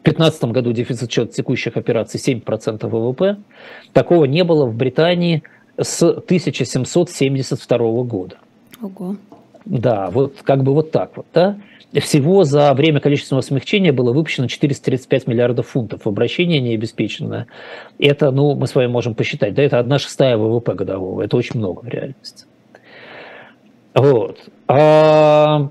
В 0.00 0.02
2015 0.02 0.44
году 0.44 0.72
дефицит 0.72 1.12
счета 1.12 1.30
текущих 1.30 1.76
операций 1.76 2.18
7% 2.18 2.88
ВВП. 2.88 3.36
Такого 3.92 4.24
не 4.24 4.42
было 4.44 4.66
в 4.66 4.74
Британии 4.74 5.44
с 5.80 6.02
1772 6.02 7.78
года. 8.04 8.36
Ого. 8.82 9.16
Да, 9.64 10.10
вот 10.10 10.36
как 10.42 10.62
бы 10.62 10.74
вот 10.74 10.90
так 10.90 11.16
вот, 11.16 11.26
да. 11.32 11.58
Всего 11.92 12.44
за 12.44 12.72
время 12.72 13.00
количественного 13.00 13.42
смягчения 13.42 13.92
было 13.92 14.12
выпущено 14.12 14.46
435 14.46 15.26
миллиардов 15.26 15.68
фунтов. 15.68 16.06
Обращение 16.06 16.60
необеспеченное. 16.60 17.48
Это, 17.98 18.30
ну, 18.30 18.54
мы 18.54 18.68
с 18.68 18.74
вами 18.76 18.86
можем 18.86 19.14
посчитать, 19.14 19.54
да, 19.54 19.62
это 19.62 19.80
одна 19.80 19.98
шестая 19.98 20.36
ВВП 20.36 20.74
годового. 20.74 21.22
Это 21.22 21.36
очень 21.36 21.58
много 21.58 21.80
в 21.80 21.88
реальности. 21.88 22.46
Вот. 23.92 24.38
А 24.68 25.68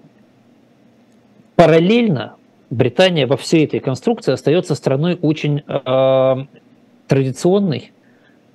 параллельно 1.55 2.35
Британия 2.69 3.25
во 3.25 3.37
всей 3.37 3.65
этой 3.65 3.79
конструкции 3.79 4.33
остается 4.33 4.75
страной 4.75 5.17
очень 5.21 5.63
э, 5.67 6.35
традиционной 7.07 7.91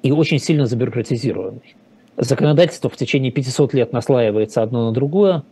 и 0.04 0.12
очень 0.12 0.38
сильно 0.38 0.66
забюрократизированной. 0.66 1.74
Законодательство 2.16 2.88
в 2.90 2.96
течение 2.96 3.32
500 3.32 3.74
лет 3.74 3.92
наслаивается 3.92 4.62
одно 4.62 4.86
на 4.86 4.92
другое, 4.92 5.42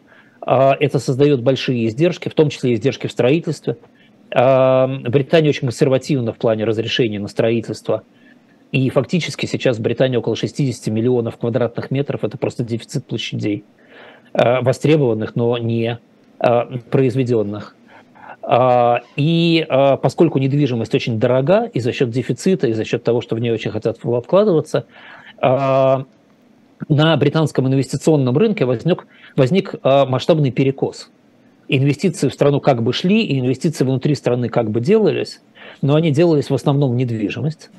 а, 0.42 0.76
это 0.78 0.98
создает 0.98 1.42
большие 1.42 1.88
издержки, 1.88 2.28
в 2.28 2.34
том 2.34 2.50
числе 2.50 2.74
издержки 2.74 3.06
в 3.06 3.12
строительстве. 3.12 3.78
А, 4.30 4.86
Британия 4.86 5.48
очень 5.48 5.62
консервативна 5.62 6.32
в 6.32 6.36
плане 6.36 6.64
разрешения 6.64 7.18
на 7.18 7.28
строительство. 7.28 8.02
И 8.72 8.90
фактически 8.90 9.46
сейчас 9.46 9.78
в 9.78 9.80
Британии 9.80 10.18
около 10.18 10.36
60 10.36 10.92
миллионов 10.92 11.38
квадратных 11.38 11.90
метров. 11.90 12.22
Это 12.22 12.36
просто 12.36 12.62
дефицит 12.62 13.06
площадей, 13.06 13.64
а, 14.34 14.60
востребованных, 14.60 15.34
но 15.34 15.56
не 15.58 15.98
произведенных. 16.90 17.76
И 18.44 19.66
поскольку 20.02 20.38
недвижимость 20.38 20.94
очень 20.94 21.20
дорога, 21.20 21.70
и 21.72 21.78
за 21.78 21.92
счет 21.92 22.10
дефицита, 22.10 22.66
и 22.66 22.72
за 22.72 22.84
счет 22.84 23.04
того, 23.04 23.20
что 23.20 23.36
в 23.36 23.38
нее 23.38 23.52
очень 23.52 23.70
хотят 23.70 23.98
вкладываться, 23.98 24.86
на 26.88 27.16
британском 27.16 27.66
инвестиционном 27.68 28.36
рынке 28.36 28.64
возник, 28.64 29.06
возник 29.36 29.74
а, 29.82 30.06
масштабный 30.06 30.50
перекос. 30.50 31.10
Инвестиции 31.68 32.28
в 32.28 32.34
страну 32.34 32.60
как 32.60 32.82
бы 32.82 32.92
шли, 32.92 33.22
и 33.22 33.38
инвестиции 33.38 33.84
внутри 33.84 34.14
страны 34.14 34.48
как 34.48 34.70
бы 34.70 34.80
делались, 34.80 35.40
но 35.80 35.94
они 35.94 36.10
делались 36.10 36.50
в 36.50 36.54
основном 36.54 36.92
в 36.92 36.94
недвижимость. 36.96 37.70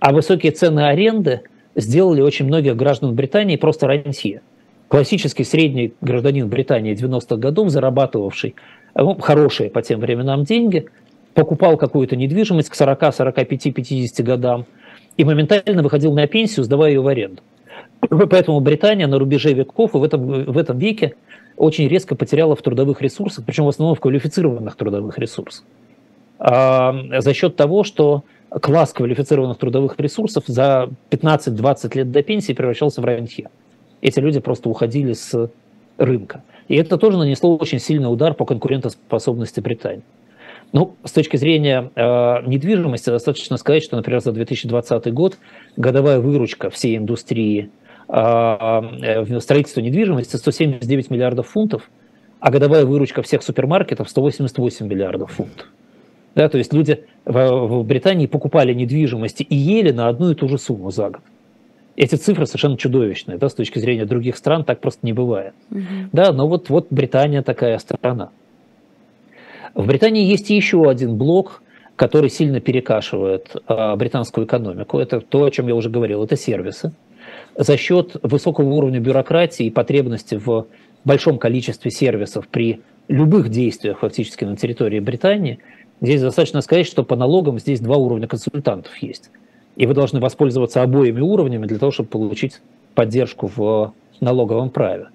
А 0.00 0.12
высокие 0.12 0.52
цены 0.52 0.86
аренды 0.86 1.42
сделали 1.74 2.20
очень 2.20 2.46
многих 2.46 2.76
граждан 2.76 3.14
Британии 3.14 3.56
просто 3.56 3.86
рантье. 3.86 4.42
Классический 4.88 5.44
средний 5.44 5.94
гражданин 6.00 6.48
Британии 6.48 6.94
90-х 6.94 7.36
годов, 7.36 7.70
зарабатывавший 7.70 8.54
ну, 8.94 9.14
хорошие 9.18 9.70
по 9.70 9.82
тем 9.82 10.00
временам 10.00 10.44
деньги, 10.44 10.86
покупал 11.34 11.76
какую-то 11.76 12.16
недвижимость 12.16 12.68
к 12.68 12.74
40, 12.74 13.14
45, 13.14 13.74
50 13.74 14.26
годам 14.26 14.66
и 15.16 15.24
моментально 15.24 15.82
выходил 15.82 16.12
на 16.12 16.26
пенсию, 16.26 16.64
сдавая 16.64 16.90
ее 16.90 17.00
в 17.00 17.06
аренду. 17.06 17.42
Поэтому 18.08 18.60
Британия 18.60 19.06
на 19.06 19.18
рубеже 19.18 19.52
веков 19.52 19.94
и 19.94 19.98
в 19.98 20.04
этом, 20.04 20.44
в 20.44 20.58
этом 20.58 20.78
веке 20.78 21.14
очень 21.56 21.88
резко 21.88 22.14
потеряла 22.14 22.56
в 22.56 22.62
трудовых 22.62 23.00
ресурсах, 23.02 23.44
причем 23.44 23.64
в 23.64 23.68
основном 23.68 23.94
в 23.94 24.00
квалифицированных 24.00 24.76
трудовых 24.76 25.18
ресурсах. 25.18 25.64
А, 26.38 26.94
за 27.18 27.34
счет 27.34 27.56
того, 27.56 27.84
что 27.84 28.24
класс 28.50 28.92
квалифицированных 28.92 29.58
трудовых 29.58 29.94
ресурсов 29.98 30.44
за 30.46 30.90
15-20 31.10 31.96
лет 31.96 32.10
до 32.10 32.22
пенсии 32.22 32.52
превращался 32.52 33.00
в 33.00 33.04
рантье. 33.04 33.48
Эти 34.00 34.18
люди 34.18 34.40
просто 34.40 34.68
уходили 34.68 35.12
с 35.12 35.50
рынка. 35.96 36.42
И 36.72 36.76
это 36.76 36.96
тоже 36.96 37.18
нанесло 37.18 37.54
очень 37.58 37.78
сильный 37.78 38.10
удар 38.10 38.32
по 38.32 38.46
конкурентоспособности 38.46 39.60
Британии. 39.60 40.04
Ну, 40.72 40.96
с 41.04 41.12
точки 41.12 41.36
зрения 41.36 41.90
э, 41.94 42.00
недвижимости, 42.46 43.10
достаточно 43.10 43.58
сказать, 43.58 43.82
что, 43.82 43.96
например, 43.96 44.22
за 44.22 44.32
2020 44.32 45.12
год 45.12 45.36
годовая 45.76 46.18
выручка 46.18 46.70
всей 46.70 46.96
индустрии 46.96 47.68
э, 48.08 48.12
в 48.14 49.40
строительство 49.40 49.82
недвижимости 49.82 50.36
179 50.36 51.10
миллиардов 51.10 51.48
фунтов, 51.48 51.90
а 52.40 52.50
годовая 52.50 52.86
выручка 52.86 53.20
всех 53.20 53.42
супермаркетов 53.42 54.08
188 54.08 54.86
миллиардов 54.86 55.30
фунтов. 55.30 55.66
Да, 56.34 56.48
то 56.48 56.56
есть 56.56 56.72
люди 56.72 57.04
в, 57.26 57.66
в 57.66 57.84
Британии 57.84 58.24
покупали 58.24 58.72
недвижимость 58.72 59.42
и 59.42 59.54
ели 59.54 59.90
на 59.90 60.08
одну 60.08 60.30
и 60.30 60.34
ту 60.34 60.48
же 60.48 60.56
сумму 60.56 60.90
за 60.90 61.10
год. 61.10 61.20
Эти 61.96 62.14
цифры 62.14 62.46
совершенно 62.46 62.76
чудовищные, 62.76 63.38
да, 63.38 63.48
с 63.48 63.54
точки 63.54 63.78
зрения 63.78 64.04
других 64.04 64.36
стран 64.36 64.64
так 64.64 64.80
просто 64.80 65.04
не 65.04 65.12
бывает. 65.12 65.54
Угу. 65.70 65.80
Да, 66.12 66.32
но 66.32 66.48
вот, 66.48 66.70
вот 66.70 66.86
Британия 66.90 67.42
такая 67.42 67.78
страна. 67.78 68.30
В 69.74 69.86
Британии 69.86 70.24
есть 70.24 70.50
еще 70.50 70.88
один 70.88 71.16
блок, 71.16 71.62
который 71.96 72.30
сильно 72.30 72.60
перекашивает 72.60 73.56
а, 73.66 73.94
британскую 73.96 74.46
экономику. 74.46 74.98
Это 74.98 75.20
то, 75.20 75.44
о 75.44 75.50
чем 75.50 75.68
я 75.68 75.74
уже 75.74 75.90
говорил, 75.90 76.24
это 76.24 76.36
сервисы 76.36 76.92
за 77.56 77.76
счет 77.76 78.16
высокого 78.22 78.68
уровня 78.68 79.00
бюрократии 79.00 79.66
и 79.66 79.70
потребности 79.70 80.36
в 80.36 80.66
большом 81.04 81.38
количестве 81.38 81.90
сервисов 81.90 82.48
при 82.48 82.80
любых 83.08 83.48
действиях 83.48 84.00
фактически 84.00 84.44
на 84.44 84.56
территории 84.56 85.00
Британии, 85.00 85.58
здесь 86.00 86.22
достаточно 86.22 86.60
сказать, 86.60 86.86
что 86.86 87.04
по 87.04 87.16
налогам 87.16 87.58
здесь 87.58 87.80
два 87.80 87.96
уровня 87.96 88.28
консультантов 88.28 88.96
есть. 88.98 89.30
И 89.76 89.86
вы 89.86 89.94
должны 89.94 90.20
воспользоваться 90.20 90.82
обоими 90.82 91.20
уровнями 91.20 91.66
для 91.66 91.78
того, 91.78 91.92
чтобы 91.92 92.08
получить 92.08 92.60
поддержку 92.94 93.50
в 93.54 93.92
налоговом 94.20 94.70
праве. 94.70 95.08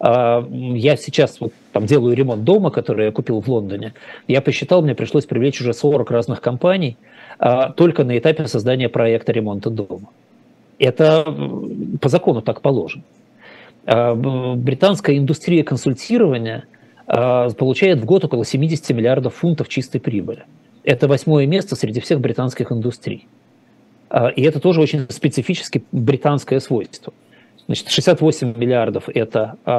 А, 0.00 0.46
я 0.50 0.96
сейчас 0.96 1.40
вот 1.40 1.52
там 1.72 1.86
делаю 1.86 2.14
ремонт 2.14 2.44
дома, 2.44 2.70
который 2.70 3.06
я 3.06 3.12
купил 3.12 3.40
в 3.40 3.48
Лондоне. 3.48 3.94
Я 4.26 4.40
посчитал, 4.40 4.82
мне 4.82 4.94
пришлось 4.94 5.26
привлечь 5.26 5.60
уже 5.60 5.72
40 5.72 6.10
разных 6.10 6.40
компаний 6.40 6.96
а, 7.38 7.70
только 7.72 8.04
на 8.04 8.16
этапе 8.18 8.46
создания 8.46 8.88
проекта 8.88 9.32
ремонта 9.32 9.70
дома. 9.70 10.08
Это 10.78 11.24
по 12.00 12.08
закону 12.08 12.42
так 12.42 12.60
положено. 12.60 13.02
А, 13.86 14.14
британская 14.14 15.16
индустрия 15.16 15.64
консультирования 15.64 16.64
получает 17.06 18.00
в 18.00 18.04
год 18.04 18.26
около 18.26 18.44
70 18.44 18.90
миллиардов 18.90 19.36
фунтов 19.36 19.70
чистой 19.70 19.98
прибыли. 19.98 20.44
это 20.84 21.08
восьмое 21.08 21.46
место 21.46 21.74
среди 21.74 22.00
всех 22.00 22.20
британских 22.20 22.70
индустрий. 22.70 23.26
А, 24.10 24.28
и 24.28 24.42
это 24.42 24.60
тоже 24.60 24.80
очень 24.80 25.06
специфически 25.08 25.84
британское 25.92 26.60
свойство. 26.60 27.12
Значит, 27.66 27.90
68 27.90 28.56
миллиардов– 28.56 29.08
это 29.14 29.56
э, 29.66 29.70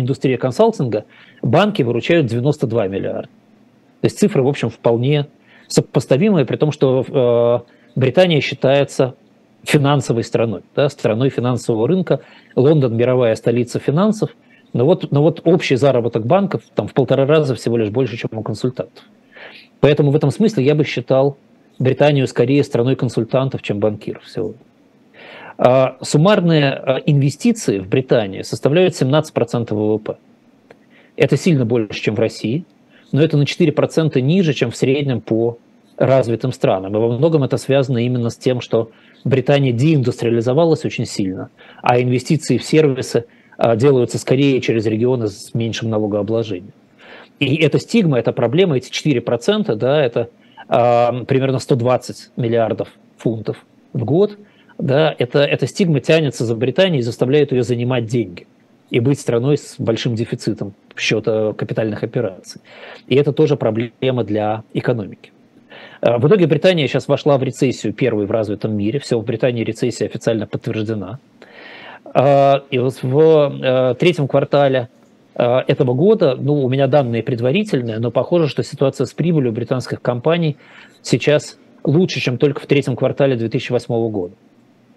индустрия 0.00 0.38
консалтинга, 0.38 1.04
банки 1.42 1.82
выручают 1.82 2.26
92 2.26 2.88
миллиарда. 2.88 3.28
То 4.00 4.04
есть 4.04 4.18
цифры, 4.18 4.42
в 4.42 4.48
общем, 4.48 4.70
вполне 4.70 5.26
сопоставимые, 5.68 6.46
при 6.46 6.56
том, 6.56 6.72
что 6.72 7.04
э, 7.06 7.72
Британия 7.94 8.40
считается 8.40 9.16
финансовой 9.64 10.24
страной, 10.24 10.62
да, 10.74 10.88
страной 10.88 11.28
финансового 11.28 11.86
рынка. 11.86 12.20
Лондон– 12.54 12.96
мировая 12.98 13.34
столица 13.34 13.80
финансов, 13.80 14.30
но 14.72 14.86
вот, 14.86 15.10
но 15.10 15.22
вот 15.22 15.42
общий 15.44 15.76
заработок 15.76 16.24
банков 16.24 16.62
там 16.74 16.88
в 16.88 16.94
полтора 16.94 17.26
раза 17.26 17.54
всего 17.54 17.76
лишь 17.76 17.90
больше, 17.90 18.16
чем 18.16 18.30
у 18.32 18.42
консультантов. 18.42 19.04
Поэтому 19.80 20.10
в 20.10 20.16
этом 20.16 20.30
смысле 20.30 20.64
я 20.64 20.74
бы 20.74 20.84
считал 20.84 21.36
Британию 21.78 22.26
скорее 22.26 22.64
страной 22.64 22.96
консультантов, 22.96 23.62
чем 23.62 23.78
банкиров 23.78 24.22
сегодня. 24.28 24.60
А 25.58 25.96
суммарные 26.02 26.70
а, 26.72 26.96
инвестиции 27.06 27.78
в 27.78 27.88
Британии 27.88 28.42
составляют 28.42 28.94
17% 28.94 29.74
ВВП. 29.74 30.16
Это 31.16 31.36
сильно 31.36 31.64
больше, 31.64 32.00
чем 32.00 32.14
в 32.14 32.20
России, 32.20 32.64
но 33.12 33.22
это 33.22 33.36
на 33.36 33.44
4% 33.44 34.20
ниже, 34.20 34.52
чем 34.52 34.70
в 34.70 34.76
среднем 34.76 35.20
по 35.20 35.58
развитым 35.96 36.52
странам. 36.52 36.94
И 36.94 36.98
во 36.98 37.16
многом 37.16 37.42
это 37.42 37.56
связано 37.56 37.98
именно 38.04 38.28
с 38.28 38.36
тем, 38.36 38.60
что 38.60 38.90
Британия 39.24 39.72
деиндустриализовалась 39.72 40.84
очень 40.84 41.06
сильно, 41.06 41.50
а 41.82 42.00
инвестиции 42.00 42.58
в 42.58 42.64
сервисы 42.64 43.24
а, 43.56 43.76
делаются 43.76 44.18
скорее 44.18 44.60
через 44.60 44.84
регионы 44.86 45.28
с 45.28 45.54
меньшим 45.54 45.88
налогообложением. 45.88 46.72
И 47.38 47.56
эта 47.56 47.78
стигма, 47.78 48.18
эта 48.18 48.32
проблема, 48.32 48.76
эти 48.76 48.90
4%, 48.90 49.74
да, 49.74 50.04
это 50.04 50.30
примерно 50.68 51.58
120 51.58 52.30
миллиардов 52.36 52.88
фунтов 53.18 53.64
в 53.92 54.04
год, 54.04 54.38
да, 54.78 55.14
это, 55.18 55.40
эта 55.40 55.66
стигма 55.66 56.00
тянется 56.00 56.44
за 56.44 56.54
Британией 56.54 57.00
и 57.00 57.02
заставляет 57.02 57.52
ее 57.52 57.62
занимать 57.62 58.06
деньги 58.06 58.46
и 58.90 59.00
быть 59.00 59.18
страной 59.18 59.56
с 59.58 59.76
большим 59.78 60.14
дефицитом 60.14 60.74
счета 60.96 61.52
капитальных 61.54 62.02
операций. 62.02 62.60
И 63.08 63.16
это 63.16 63.32
тоже 63.32 63.56
проблема 63.56 64.22
для 64.22 64.64
экономики. 64.74 65.32
А, 66.00 66.18
в 66.18 66.28
итоге 66.28 66.46
Британия 66.46 66.86
сейчас 66.86 67.08
вошла 67.08 67.38
в 67.38 67.42
рецессию, 67.42 67.92
первой 67.92 68.26
в 68.26 68.30
развитом 68.30 68.76
мире. 68.76 69.00
Все, 69.00 69.18
в 69.18 69.24
Британии 69.24 69.64
рецессия 69.64 70.06
официально 70.06 70.46
подтверждена. 70.46 71.18
А, 72.04 72.62
и 72.70 72.78
вот 72.78 73.02
в 73.02 73.96
третьем 73.98 74.28
квартале 74.28 74.88
Э, 74.88 74.95
этого 75.38 75.92
года, 75.92 76.34
ну, 76.34 76.64
у 76.64 76.68
меня 76.68 76.86
данные 76.86 77.22
предварительные, 77.22 77.98
но 77.98 78.10
похоже, 78.10 78.48
что 78.48 78.62
ситуация 78.62 79.04
с 79.04 79.12
прибылью 79.12 79.52
британских 79.52 80.00
компаний 80.00 80.56
сейчас 81.02 81.58
лучше, 81.84 82.20
чем 82.20 82.38
только 82.38 82.60
в 82.60 82.66
третьем 82.66 82.96
квартале 82.96 83.36
2008 83.36 84.10
года. 84.10 84.34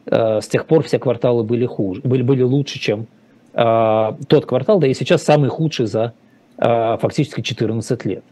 Э, 0.06 0.40
с 0.42 0.48
тех 0.48 0.66
пор 0.66 0.84
все 0.84 0.98
кварталы 0.98 1.44
были 1.44 1.66
хуже, 1.66 2.02
были, 2.04 2.22
были 2.22 2.44
лучше, 2.44 2.80
чем 2.80 3.08
э, 3.54 4.12
тот 4.28 4.46
квартал, 4.46 4.80
да 4.80 4.88
и 4.88 4.94
сейчас 4.94 5.24
самый 5.24 5.50
худший 5.50 5.86
за 5.86 6.14
фактически 6.62 7.40
14 7.40 8.04
лет. 8.04 8.24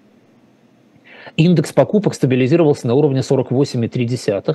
Индекс 1.37 1.71
покупок 1.71 2.13
стабилизировался 2.13 2.87
на 2.87 2.93
уровне 2.93 3.21
48,3 3.21 4.53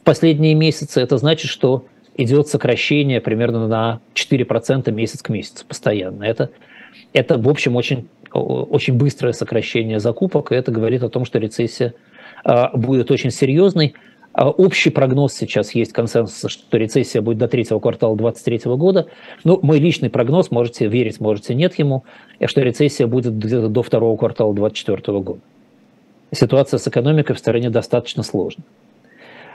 в 0.00 0.04
последние 0.04 0.54
месяцы. 0.54 1.00
Это 1.00 1.18
значит, 1.18 1.50
что 1.50 1.84
идет 2.16 2.48
сокращение 2.48 3.20
примерно 3.20 3.66
на 3.66 4.00
4% 4.14 4.90
месяц 4.92 5.22
к 5.22 5.28
месяцу 5.30 5.64
постоянно. 5.66 6.24
Это 6.24 6.50
это, 7.12 7.38
в 7.38 7.48
общем, 7.48 7.76
очень, 7.76 8.08
очень 8.32 8.94
быстрое 8.94 9.32
сокращение 9.32 10.00
закупок, 10.00 10.52
и 10.52 10.54
это 10.54 10.70
говорит 10.70 11.02
о 11.02 11.08
том, 11.08 11.24
что 11.24 11.38
рецессия 11.38 11.94
а, 12.44 12.76
будет 12.76 13.10
очень 13.10 13.30
серьезной. 13.30 13.94
А, 14.32 14.50
общий 14.50 14.90
прогноз 14.90 15.32
сейчас 15.34 15.74
есть 15.74 15.92
консенсус, 15.92 16.50
что 16.50 16.76
рецессия 16.76 17.22
будет 17.22 17.38
до 17.38 17.48
третьего 17.48 17.80
квартала 17.80 18.16
2023 18.16 18.76
года. 18.76 19.08
Ну, 19.44 19.58
мой 19.62 19.78
личный 19.78 20.10
прогноз, 20.10 20.50
можете 20.50 20.86
верить, 20.86 21.20
можете 21.20 21.54
нет 21.54 21.78
ему, 21.78 22.04
что 22.44 22.60
рецессия 22.60 23.06
будет 23.06 23.36
где-то 23.36 23.68
до 23.68 23.82
второго 23.82 24.16
квартала 24.16 24.54
2024 24.54 25.18
года. 25.20 25.40
Ситуация 26.30 26.78
с 26.78 26.86
экономикой 26.86 27.34
в 27.34 27.38
стране 27.38 27.70
достаточно 27.70 28.22
сложная. 28.22 28.64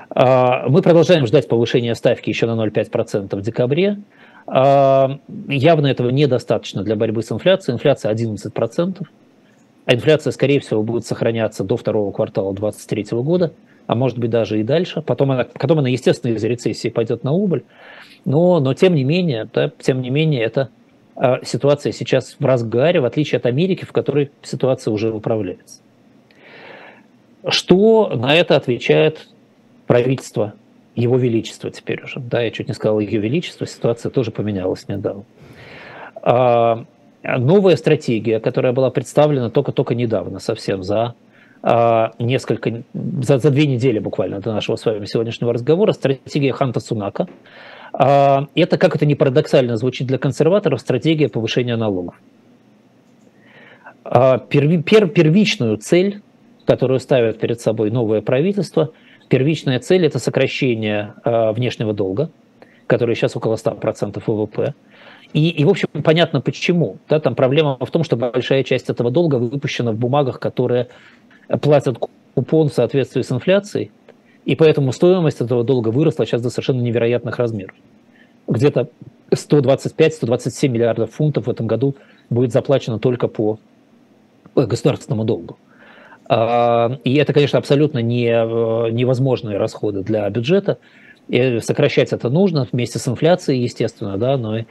А, 0.09 0.67
мы 0.69 0.81
продолжаем 0.81 1.25
ждать 1.27 1.47
повышения 1.47 1.95
ставки 1.95 2.29
еще 2.29 2.45
на 2.45 2.61
0,5% 2.61 3.35
в 3.35 3.41
декабре. 3.41 3.99
А, 4.45 5.19
явно 5.47 5.87
этого 5.87 6.09
недостаточно 6.09 6.83
для 6.83 6.95
борьбы 6.95 7.23
с 7.23 7.31
инфляцией. 7.31 7.75
Инфляция 7.75 8.13
11%. 8.13 9.05
А 9.85 9.93
инфляция, 9.93 10.31
скорее 10.31 10.59
всего, 10.59 10.81
будет 10.83 11.05
сохраняться 11.05 11.63
до 11.63 11.75
второго 11.75 12.11
квартала 12.11 12.53
2023 12.53 13.21
года, 13.21 13.53
а 13.85 13.95
может 13.95 14.17
быть 14.17 14.29
даже 14.29 14.59
и 14.59 14.63
дальше. 14.63 15.01
Потом 15.01 15.31
она, 15.31 15.45
потом 15.45 15.79
она 15.79 15.89
естественно, 15.89 16.31
из 16.33 16.43
рецессии 16.43 16.89
пойдет 16.89 17.23
на 17.23 17.31
убыль. 17.31 17.63
Но, 18.25 18.59
но 18.61 18.73
тем 18.73 18.95
не 18.95 19.03
менее, 19.03 19.49
да, 19.53 19.71
тем 19.79 20.01
не 20.01 20.09
менее, 20.09 20.43
это 20.43 20.69
а, 21.15 21.43
ситуация 21.43 21.91
сейчас 21.91 22.37
в 22.39 22.45
разгаре, 22.45 23.01
в 23.01 23.05
отличие 23.05 23.37
от 23.37 23.45
Америки, 23.45 23.83
в 23.83 23.91
которой 23.91 24.31
ситуация 24.41 24.91
уже 24.91 25.11
управляется. 25.11 25.81
Что 27.45 28.09
на 28.15 28.33
это 28.33 28.55
отвечает 28.55 29.27
правительство 29.85 30.53
его 30.95 31.17
Величество 31.17 31.71
теперь 31.71 32.03
уже. 32.03 32.19
Да, 32.19 32.41
я 32.41 32.51
чуть 32.51 32.67
не 32.67 32.73
сказал 32.73 32.99
Ее 32.99 33.19
Величество, 33.19 33.65
ситуация 33.65 34.09
тоже 34.09 34.31
поменялась 34.31 34.87
недавно. 34.87 35.23
А, 36.21 36.85
новая 37.23 37.75
стратегия, 37.75 38.39
которая 38.39 38.73
была 38.73 38.91
представлена 38.91 39.49
только-только 39.49 39.95
недавно, 39.95 40.39
совсем 40.39 40.83
за 40.83 41.15
а, 41.61 42.11
несколько, 42.19 42.83
за, 42.93 43.39
за 43.39 43.49
две 43.49 43.65
недели 43.65 43.99
буквально 43.99 44.39
до 44.39 44.53
нашего 44.53 44.75
с 44.75 44.85
вами 44.85 45.05
сегодняшнего 45.05 45.53
разговора, 45.53 45.93
стратегия 45.93 46.53
Ханта 46.53 46.79
Сунака. 46.79 47.27
А, 47.93 48.47
это, 48.53 48.77
как 48.77 48.95
это 48.95 49.05
не 49.05 49.15
парадоксально 49.15 49.77
звучит 49.77 50.07
для 50.07 50.17
консерваторов, 50.17 50.79
стратегия 50.79 51.29
повышения 51.29 51.75
налогов. 51.75 52.15
А, 54.03 54.37
перви, 54.37 54.81
пер, 54.81 55.07
первичную 55.07 55.77
цель, 55.77 56.21
которую 56.65 56.99
ставит 56.99 57.39
перед 57.39 57.59
собой 57.59 57.89
новое 57.89 58.21
правительство– 58.21 58.91
Первичная 59.33 59.79
цель– 59.79 60.05
это 60.05 60.19
сокращение 60.19 61.15
э, 61.25 61.53
внешнего 61.53 61.91
долга, 61.91 62.29
который 62.85 63.15
сейчас 63.15 63.35
около 63.35 63.55
100% 63.55 64.21
ВВП. 64.27 64.75
И, 65.33 65.49
и, 65.49 65.65
в 65.65 65.69
общем, 65.69 65.87
понятно 66.03 66.39
почему. 66.39 66.97
Да, 67.09 67.19
там 67.19 67.33
проблема 67.33 67.79
в 67.79 67.89
том, 67.89 68.03
что 68.03 68.15
большая 68.15 68.63
часть 68.63 68.91
этого 68.91 69.09
долга 69.09 69.37
выпущена 69.37 69.91
в 69.91 69.95
бумагах, 69.95 70.39
которые 70.39 70.89
платят 71.63 71.97
купон 72.35 72.69
в 72.69 72.75
соответствии 72.75 73.23
с 73.23 73.31
инфляцией, 73.31 73.89
и 74.45 74.55
поэтому 74.55 74.91
стоимость 74.91 75.41
этого 75.41 75.63
долга 75.63 75.89
выросла 75.89 76.27
сейчас 76.27 76.43
до 76.43 76.51
совершенно 76.51 76.81
невероятных 76.81 77.39
размеров. 77.39 77.73
Где-то 78.47 78.89
125-127 79.31 80.67
миллиардов 80.67 81.09
фунтов 81.09 81.47
в 81.47 81.49
этом 81.49 81.65
году 81.65 81.95
будет 82.29 82.51
заплачено 82.51 82.99
только 82.99 83.27
по 83.27 83.57
государственному 84.55 85.25
долгу. 85.25 85.57
А, 86.29 86.97
и 87.03 87.15
это, 87.15 87.33
конечно, 87.33 87.59
абсолютно 87.59 87.99
не, 87.99 88.27
э, 88.27 88.91
невозможные 88.91 89.57
расходы 89.57 90.03
для 90.03 90.29
бюджета. 90.29 90.77
И 91.27 91.59
сокращать 91.59 92.13
это 92.13 92.29
нужно 92.29 92.67
вместе 92.71 92.99
с 92.99 93.07
инфляцией, 93.07 93.61
естественно, 93.63 94.17
да, 94.17 94.37
но 94.37 94.57
и, 94.57 94.65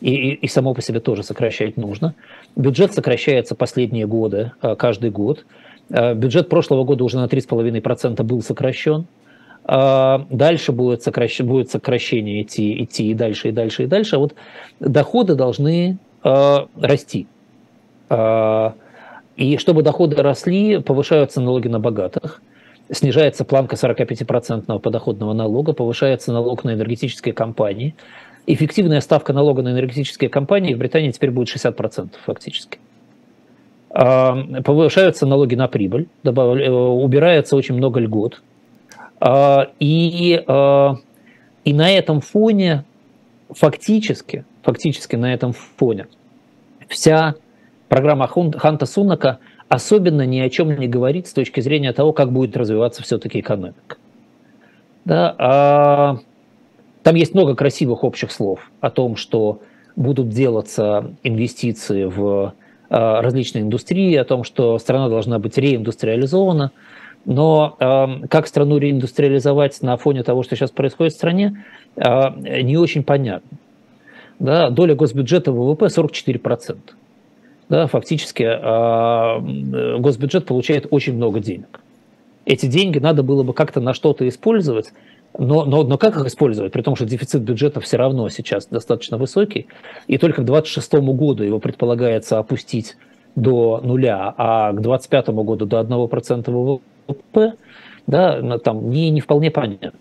и, 0.00 0.34
и 0.34 0.48
само 0.48 0.74
по 0.74 0.82
себе 0.82 1.00
тоже 1.00 1.22
сокращать 1.22 1.76
нужно. 1.76 2.14
Бюджет 2.56 2.94
сокращается 2.94 3.54
последние 3.54 4.06
годы, 4.06 4.52
э, 4.62 4.76
каждый 4.76 5.10
год. 5.10 5.44
Э, 5.90 6.14
бюджет 6.14 6.48
прошлого 6.48 6.84
года 6.84 7.04
уже 7.04 7.16
на 7.18 7.26
3,5% 7.26 8.22
был 8.22 8.42
сокращен. 8.42 9.06
Дальше 9.66 10.72
будет, 10.72 11.02
сокращ... 11.02 11.40
будет 11.40 11.70
сокращение 11.70 12.42
идти, 12.42 12.84
идти 12.84 13.10
и 13.10 13.14
дальше, 13.14 13.48
и 13.48 13.50
дальше, 13.50 13.84
и 13.84 13.86
дальше. 13.86 14.16
А 14.16 14.18
вот 14.18 14.34
доходы 14.78 15.36
должны 15.36 15.96
расти. 16.22 17.26
И 19.36 19.56
чтобы 19.58 19.82
доходы 19.82 20.16
росли, 20.16 20.78
повышаются 20.80 21.40
налоги 21.40 21.68
на 21.68 21.80
богатых, 21.80 22.40
снижается 22.90 23.44
планка 23.44 23.76
45% 23.76 24.78
подоходного 24.78 25.32
налога, 25.32 25.72
повышается 25.72 26.32
налог 26.32 26.64
на 26.64 26.74
энергетические 26.74 27.34
компании. 27.34 27.94
Эффективная 28.46 29.00
ставка 29.00 29.32
налога 29.32 29.62
на 29.62 29.72
энергетические 29.72 30.30
компании 30.30 30.74
в 30.74 30.78
Британии 30.78 31.10
теперь 31.10 31.30
будет 31.30 31.48
60% 31.48 32.10
фактически. 32.24 32.78
А, 33.90 34.36
повышаются 34.64 35.26
налоги 35.26 35.54
на 35.54 35.66
прибыль, 35.66 36.08
добав... 36.22 36.56
убирается 36.56 37.56
очень 37.56 37.74
много 37.74 38.00
льгот. 38.00 38.42
А, 39.20 39.68
и, 39.80 40.42
а, 40.46 40.96
и 41.64 41.72
на 41.72 41.90
этом 41.90 42.20
фоне 42.20 42.84
фактически, 43.50 44.44
фактически 44.62 45.16
на 45.16 45.32
этом 45.32 45.52
фоне 45.52 46.06
вся 46.88 47.34
программа 47.94 48.26
Ханта 48.26 48.86
Сунака 48.86 49.38
особенно 49.68 50.26
ни 50.26 50.40
о 50.40 50.50
чем 50.50 50.76
не 50.76 50.88
говорит 50.88 51.28
с 51.28 51.32
точки 51.32 51.60
зрения 51.60 51.92
того, 51.92 52.12
как 52.12 52.32
будет 52.32 52.56
развиваться 52.56 53.04
все-таки 53.04 53.38
экономика. 53.38 53.98
Да, 55.04 55.32
а, 55.38 56.16
там 57.04 57.14
есть 57.14 57.34
много 57.34 57.54
красивых 57.54 58.02
общих 58.02 58.32
слов 58.32 58.68
о 58.80 58.90
том, 58.90 59.14
что 59.14 59.60
будут 59.94 60.30
делаться 60.30 61.12
инвестиции 61.22 62.06
в 62.06 62.54
а, 62.90 63.22
различные 63.22 63.62
индустрии, 63.62 64.16
о 64.16 64.24
том, 64.24 64.42
что 64.42 64.76
страна 64.80 65.08
должна 65.08 65.38
быть 65.38 65.56
реиндустриализована. 65.56 66.72
Но 67.26 67.76
э, 67.78 68.26
как 68.28 68.48
страну 68.48 68.76
реиндустриализовать 68.76 69.80
на 69.82 69.96
фоне 69.96 70.24
того, 70.24 70.42
что 70.42 70.56
сейчас 70.56 70.72
происходит 70.72 71.14
в 71.14 71.16
стране, 71.16 71.64
э, 71.96 72.60
не 72.60 72.76
очень 72.76 73.04
понятно. 73.04 73.56
Да, 74.40 74.68
доля 74.68 74.96
госбюджета 74.96 75.52
ВВП 75.52 75.86
44%. 75.86 76.76
Да, 77.68 77.86
фактически 77.86 78.42
э, 78.42 79.98
госбюджет 79.98 80.44
получает 80.44 80.86
очень 80.90 81.14
много 81.14 81.40
денег. 81.40 81.80
Эти 82.44 82.66
деньги 82.66 82.98
надо 82.98 83.22
было 83.22 83.42
бы 83.42 83.54
как-то 83.54 83.80
на 83.80 83.94
что-то 83.94 84.28
использовать, 84.28 84.92
но, 85.36 85.64
но, 85.64 85.82
но 85.82 85.96
как 85.96 86.16
их 86.16 86.26
использовать, 86.26 86.72
при 86.72 86.82
том, 86.82 86.94
что 86.94 87.06
дефицит 87.06 87.42
бюджета 87.42 87.80
все 87.80 87.96
равно 87.96 88.28
сейчас 88.28 88.66
достаточно 88.66 89.16
высокий, 89.16 89.66
и 90.06 90.18
только 90.18 90.42
к 90.42 90.44
2026 90.44 90.92
году 91.16 91.42
его 91.42 91.58
предполагается 91.58 92.38
опустить 92.38 92.96
до 93.34 93.80
нуля, 93.82 94.34
а 94.36 94.70
к 94.72 94.80
2025 94.80 95.28
году 95.28 95.66
до 95.66 95.80
1% 95.80 96.50
ВВП, 97.08 97.54
да, 98.06 98.58
там 98.58 98.90
не, 98.90 99.10
не 99.10 99.20
вполне 99.20 99.50
понятно. 99.50 99.92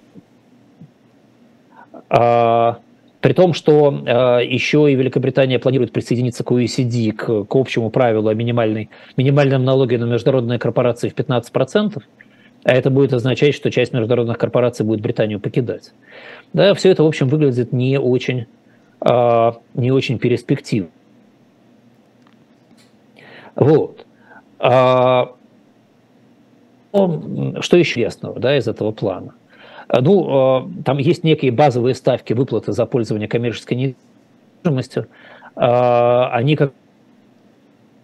А, 2.09 2.79
при 3.23 3.31
том, 3.31 3.53
что 3.53 4.03
а, 4.05 4.39
еще 4.39 4.91
и 4.91 4.95
Великобритания 4.95 5.57
планирует 5.57 5.93
присоединиться 5.93 6.43
к 6.43 6.51
OECD, 6.51 7.13
к, 7.13 7.45
к 7.45 7.55
общему 7.55 7.89
правилу 7.89 8.27
о 8.27 8.33
минимальной, 8.33 8.89
минимальном 9.15 9.63
налоге 9.63 9.97
на 9.97 10.03
международные 10.03 10.59
корпорации 10.59 11.07
в 11.07 11.15
15%, 11.15 12.03
а 12.65 12.71
это 12.73 12.89
будет 12.89 13.13
означать, 13.13 13.55
что 13.55 13.71
часть 13.71 13.93
международных 13.93 14.37
корпораций 14.37 14.85
будет 14.85 14.99
Британию 14.99 15.39
покидать. 15.39 15.93
Да, 16.51 16.73
все 16.73 16.89
это, 16.89 17.03
в 17.03 17.07
общем, 17.07 17.29
выглядит 17.29 17.71
не 17.71 17.97
очень, 17.97 18.45
а, 18.99 19.55
не 19.73 19.93
очень 19.93 20.19
перспективно. 20.19 20.89
Вот. 23.55 24.05
А, 24.59 25.31
что 26.91 27.77
еще 27.77 28.01
ясного 28.01 28.37
да, 28.41 28.57
из 28.57 28.67
этого 28.67 28.91
плана? 28.91 29.33
Ну, 29.89 30.27
а, 30.29 30.69
там 30.85 30.97
есть 30.97 31.23
некие 31.23 31.51
базовые 31.51 31.95
ставки 31.95 32.33
выплаты 32.33 32.71
за 32.71 32.85
пользование 32.85 33.27
коммерческой 33.27 33.95
недвижимостью. 34.63 35.07
А, 35.55 36.29
они 36.31 36.55
как 36.55 36.73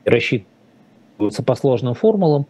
рассчитываются 0.05 1.43
по 1.43 1.55
сложным 1.55 1.93
формулам. 1.93 2.47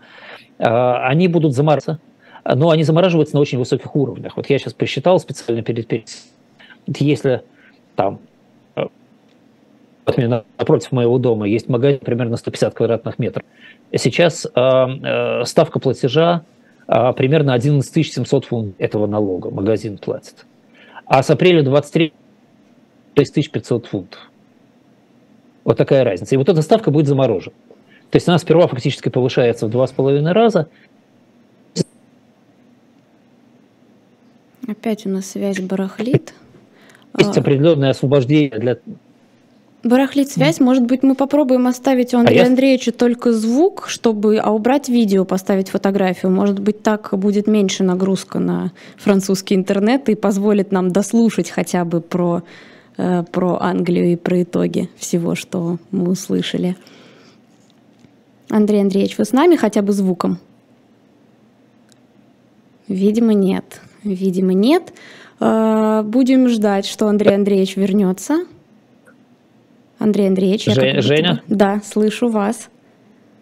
Они 0.58 1.30
будут 1.30 1.54
замораживаться, 1.54 2.00
но 2.44 2.70
они 2.70 2.84
замораживаются 2.84 3.36
на 3.36 3.42
очень 3.42 3.58
высоких 3.58 3.96
уровнях. 3.96 4.36
Вот 4.36 4.50
я 4.50 4.60
сейчас 4.60 4.74
посчитал 4.74 5.20
специально 5.20 5.62
перед, 5.64 5.88
перед 5.88 6.10
если 6.86 7.44
там 7.96 8.20
напротив 10.58 10.92
моего 10.92 11.18
дома 11.18 11.48
есть 11.48 11.70
магазин 11.70 12.00
примерно 12.00 12.38
150 12.38 12.74
квадратных 12.74 13.20
метров. 13.20 13.44
Сейчас 13.96 14.46
э, 14.46 14.50
э, 14.60 15.46
ставка 15.46 15.80
платежа 15.80 16.42
э, 16.42 16.59
примерно 16.90 17.54
11 17.54 18.14
700 18.14 18.46
фунтов 18.46 18.76
этого 18.80 19.06
налога 19.06 19.52
магазин 19.52 19.98
платит. 19.98 20.46
А 21.06 21.22
с 21.22 21.30
апреля 21.30 21.64
23 21.64 22.14
6500 23.16 23.86
фунтов. 23.86 24.20
Вот 25.64 25.78
такая 25.78 26.04
разница. 26.04 26.34
И 26.34 26.38
вот 26.38 26.50
эта 26.50 26.62
ставка 26.62 26.90
будет 26.90 27.08
заморожена. 27.08 27.54
То 28.10 28.16
есть 28.16 28.28
она 28.28 28.40
сперва 28.40 28.68
фактически 28.68 29.10
повышается 29.10 29.68
в 29.68 29.70
два 29.70 29.86
с 29.86 29.92
половиной 29.92 30.32
раза. 30.32 30.68
Опять 34.68 35.06
у 35.06 35.10
нас 35.10 35.28
связь 35.28 35.60
барахлит. 35.60 36.34
Есть 37.18 37.38
определенное 37.38 37.92
освобождение 37.92 38.58
для 38.58 38.78
Барахлит 39.82 40.30
связь. 40.30 40.60
Может 40.60 40.84
быть, 40.84 41.04
мы 41.04 41.16
попробуем 41.16 41.66
оставить 41.66 42.14
у 42.14 42.18
а 42.18 42.20
Андрея 42.22 42.44
а 42.44 42.48
Андреевича 42.48 42.92
только 42.92 43.32
звук, 43.32 43.86
чтобы, 43.88 44.38
а 44.38 44.52
убрать 44.52 44.90
видео, 44.90 45.24
поставить 45.24 45.70
фотографию. 45.70 46.32
Может 46.32 46.60
быть, 46.60 46.84
так 46.84 47.10
будет 47.14 47.48
меньше 47.48 47.84
нагрузка 47.84 48.40
на 48.40 48.72
французский 48.98 49.56
интернет 49.56 50.10
и 50.10 50.16
позволит 50.16 50.74
нам 50.74 50.92
дослушать 50.92 51.50
хотя 51.50 51.86
бы 51.86 52.02
про, 52.02 52.44
э, 52.98 53.24
про 53.32 53.58
Англию 53.62 54.12
и 54.12 54.16
про 54.18 54.44
итоги 54.44 54.90
всего, 54.98 55.36
что 55.36 55.78
мы 55.92 56.12
услышали. 56.12 56.76
Андрей 58.50 58.82
Андреевич, 58.82 59.18
вы 59.18 59.24
с 59.24 59.32
нами 59.32 59.56
хотя 59.56 59.82
бы 59.82 59.94
звуком? 59.94 60.40
Видимо, 62.90 63.34
нет. 63.34 63.80
Видимо, 64.04 64.52
нет. 64.54 64.92
Э, 65.40 66.02
будем 66.04 66.50
ждать, 66.50 66.86
что 66.86 67.08
Андрей 67.08 67.36
Андреевич 67.36 67.78
вернется. 67.78 68.40
Андрей 70.00 70.28
Андреевич. 70.28 70.66
Жень, 70.66 71.02
Женя? 71.02 71.44
Да, 71.48 71.82
слышу 71.84 72.30
вас. 72.30 72.70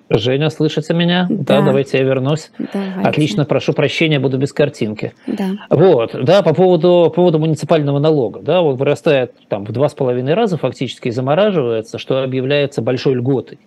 Женя, 0.10 0.50
слышите 0.50 0.94
меня? 0.94 1.28
Да, 1.30 1.60
да 1.60 1.66
давайте 1.66 1.98
я 1.98 2.04
вернусь. 2.04 2.52
Давайте. 2.58 3.02
Отлично, 3.02 3.46
прошу 3.46 3.74
прощения, 3.74 4.20
буду 4.20 4.38
без 4.38 4.54
картинки. 4.54 5.14
Да. 5.28 5.50
Вот, 5.70 6.16
да, 6.24 6.42
по 6.44 6.54
поводу, 6.54 7.06
по 7.08 7.16
поводу 7.16 7.40
муниципального 7.40 8.00
налога, 8.00 8.40
да, 8.40 8.62
он 8.62 8.76
вырастает 8.76 9.34
там 9.50 9.66
в 9.66 9.72
два 9.72 9.90
с 9.90 9.94
половиной 9.94 10.34
раза 10.34 10.58
фактически 10.58 11.10
и 11.10 11.12
замораживается, 11.12 11.98
что 11.98 12.24
объявляется 12.24 12.82
большой 12.82 13.16
льготой. 13.16 13.60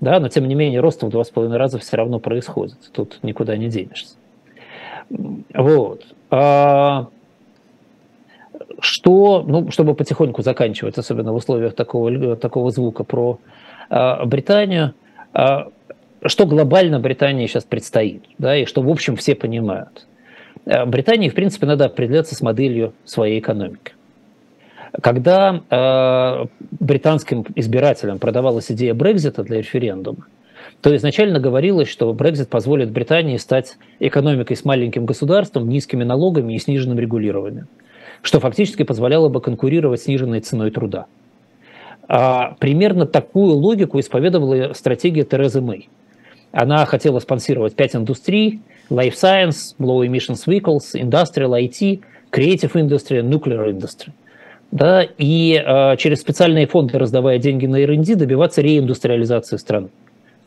Да, 0.00 0.18
но 0.18 0.28
тем 0.28 0.48
не 0.48 0.54
менее 0.54 0.80
рост 0.80 1.02
в 1.02 1.08
два 1.10 1.24
с 1.24 1.30
половиной 1.30 1.58
раза 1.58 1.78
все 1.78 1.96
равно 1.96 2.18
происходит. 2.18 2.78
Тут 2.92 3.18
никуда 3.22 3.56
не 3.56 3.68
денешься. 3.68 4.16
Вот. 5.10 6.06
А, 6.30 7.08
что, 8.82 9.44
ну, 9.46 9.70
чтобы 9.70 9.94
потихоньку 9.94 10.42
заканчивать, 10.42 10.98
особенно 10.98 11.32
в 11.32 11.36
условиях 11.36 11.74
такого, 11.74 12.36
такого 12.36 12.72
звука 12.72 13.04
про 13.04 13.38
э, 13.88 14.24
Британию, 14.24 14.94
э, 15.34 15.46
что 16.26 16.46
глобально 16.46 16.98
Британии 16.98 17.46
сейчас 17.46 17.62
предстоит, 17.62 18.24
да, 18.38 18.56
и 18.56 18.64
что, 18.64 18.82
в 18.82 18.90
общем, 18.90 19.14
все 19.14 19.36
понимают. 19.36 20.06
Британии, 20.64 21.28
в 21.28 21.34
принципе, 21.34 21.66
надо 21.66 21.84
определяться 21.84 22.34
с 22.34 22.40
моделью 22.40 22.92
своей 23.04 23.38
экономики. 23.38 23.92
Когда 25.00 25.62
э, 25.70 26.46
британским 26.80 27.46
избирателям 27.54 28.18
продавалась 28.18 28.70
идея 28.72 28.94
Брекзита 28.94 29.44
для 29.44 29.58
референдума, 29.58 30.26
то 30.80 30.94
изначально 30.96 31.38
говорилось, 31.38 31.88
что 31.88 32.12
Брекзит 32.12 32.48
позволит 32.48 32.90
Британии 32.90 33.36
стать 33.36 33.76
экономикой 34.00 34.56
с 34.56 34.64
маленьким 34.64 35.06
государством, 35.06 35.68
низкими 35.68 36.02
налогами 36.02 36.54
и 36.54 36.58
сниженным 36.58 36.98
регулированием 36.98 37.68
что 38.22 38.40
фактически 38.40 38.84
позволяло 38.84 39.28
бы 39.28 39.40
конкурировать 39.40 40.00
сниженной 40.00 40.40
ценой 40.40 40.70
труда. 40.70 41.06
А 42.08 42.56
примерно 42.58 43.06
такую 43.06 43.54
логику 43.54 43.98
исповедовала 44.00 44.72
стратегия 44.74 45.24
Терезы 45.24 45.60
Мэй. 45.60 45.88
Она 46.52 46.84
хотела 46.86 47.18
спонсировать 47.18 47.74
пять 47.74 47.94
индустрий– 47.96 48.60
Life 48.90 49.14
Science, 49.14 49.74
Low 49.78 50.06
Emissions 50.06 50.46
Vehicles, 50.46 50.94
Industrial 50.94 51.50
IT, 51.52 52.02
Creative 52.30 52.72
Industry, 52.72 53.22
Nuclear 53.22 53.70
Industry. 53.70 54.10
Да, 54.70 55.02
и 55.02 55.62
э, 55.64 55.96
через 55.96 56.20
специальные 56.20 56.66
фонды, 56.66 56.98
раздавая 56.98 57.38
деньги 57.38 57.66
на 57.66 57.76
R&D, 57.76 58.14
добиваться 58.16 58.62
реиндустриализации 58.62 59.56
страны, 59.56 59.88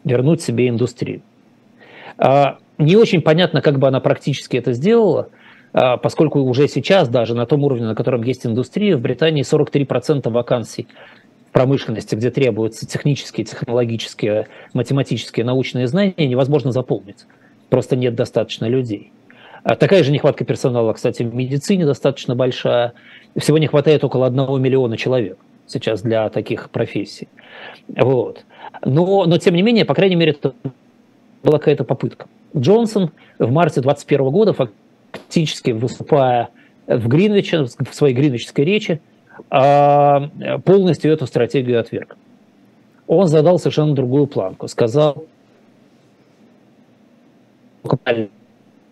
вернуть 0.04 0.42
себе 0.42 0.68
индустрию. 0.68 1.22
Э, 2.18 2.56
не 2.78 2.96
очень 2.96 3.22
понятно, 3.22 3.62
как 3.62 3.80
бы 3.80 3.88
она 3.88 4.00
практически 4.00 4.58
это 4.58 4.74
сделала– 4.74 5.30
поскольку 6.02 6.40
уже 6.40 6.68
сейчас 6.70 7.10
даже 7.10 7.36
на 7.36 7.46
том 7.46 7.64
уровне, 7.64 7.86
на 7.86 7.96
котором 7.96 8.24
есть 8.24 8.46
индустрия, 8.46 8.96
в 8.96 9.02
Британии 9.02 9.44
43% 9.44 10.30
вакансий 10.30 10.88
в 11.50 11.52
промышленности, 11.52 12.16
где 12.16 12.32
требуются 12.32 12.88
технические, 12.88 13.46
технологические, 13.46 14.48
математические, 14.74 15.46
научные 15.46 15.88
знания, 15.88 16.14
невозможно 16.18 16.72
заполнить. 16.72 17.26
Просто 17.70 17.98
нет 17.98 18.16
достаточно 18.16 18.66
людей. 18.66 19.12
А 19.64 19.76
такая 19.76 20.04
же 20.04 20.12
нехватка 20.12 20.46
персонала, 20.46 20.94
кстати, 20.94 21.24
в 21.24 21.36
медицине 21.36 21.86
достаточно 21.86 22.36
большая. 22.36 22.94
Всего 23.36 23.58
не 23.58 23.68
хватает 23.68 24.04
около 24.04 24.28
одного 24.28 24.58
миллиона 24.58 24.96
человек 24.96 25.38
сейчас 25.68 26.02
для 26.02 26.30
таких 26.30 26.70
профессий. 26.70 27.28
Вот. 27.90 28.46
Но, 28.86 29.26
но, 29.26 29.38
тем 29.40 29.56
не 29.56 29.62
менее, 29.62 29.84
по 29.84 29.96
крайней 29.96 30.16
мере, 30.16 30.32
это 30.32 30.54
была 31.44 31.58
какая-то 31.58 31.84
попытка. 31.84 32.28
Джонсон 32.56 33.12
в 33.40 33.52
марте 33.52 33.82
2021 33.82 34.30
года 34.30 34.54
фактически 34.54 34.85
фактически 35.16 35.72
выступая 35.72 36.50
в 36.88 37.08
Гринвиче, 37.08 37.64
в 37.64 37.94
своей 37.94 38.14
гринвичской 38.14 38.66
речи, 38.66 39.02
а, 39.50 40.30
полностью 40.64 41.12
эту 41.12 41.26
стратегию 41.26 41.80
отверг. 41.80 42.18
Он 43.08 43.28
задал 43.28 43.60
совершенно 43.60 43.94
другую 43.94 44.28
планку. 44.28 44.68
Сказал, 44.68 45.26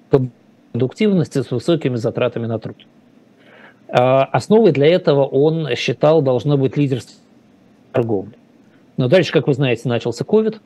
продуктивности 0.09 1.41
с 1.41 1.51
высокими 1.51 1.95
затратами 1.95 2.45
на 2.45 2.59
труд. 2.59 2.77
А, 3.89 4.23
основой 4.25 4.71
для 4.71 4.87
этого 4.87 5.25
он 5.25 5.75
считал 5.75 6.21
должно 6.21 6.57
быть 6.57 6.77
лидерство 6.77 7.15
торговли. 7.91 8.33
Но 8.97 9.07
дальше, 9.07 9.31
как 9.31 9.47
вы 9.47 9.53
знаете, 9.53 9.89
начался 9.89 10.23
COVID, 10.23 10.59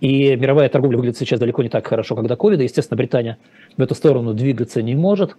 и 0.00 0.36
мировая 0.36 0.68
торговля 0.68 0.96
выглядит 0.96 1.18
сейчас 1.18 1.40
далеко 1.40 1.62
не 1.62 1.68
так 1.68 1.86
хорошо, 1.86 2.14
как 2.14 2.26
до 2.26 2.36
ковида. 2.36 2.62
Естественно, 2.62 2.96
Британия 2.96 3.38
в 3.76 3.82
эту 3.82 3.94
сторону 3.94 4.34
двигаться 4.34 4.82
не 4.82 4.94
может. 4.94 5.36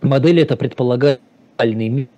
Модели 0.00 0.42
это 0.42 0.56
предполагальный 0.56 1.18
мир. 1.58 2.08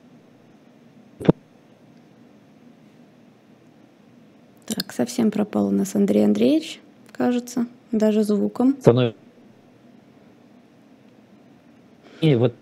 Так, 4.67 4.93
совсем 4.93 5.31
пропал 5.31 5.67
у 5.69 5.71
нас 5.71 5.95
Андрей 5.95 6.25
Андреевич, 6.25 6.81
кажется, 7.13 7.67
даже 7.93 8.23
звуком. 8.23 8.77
Становится 8.81 9.19
и 12.25 12.35
вот 12.37 12.55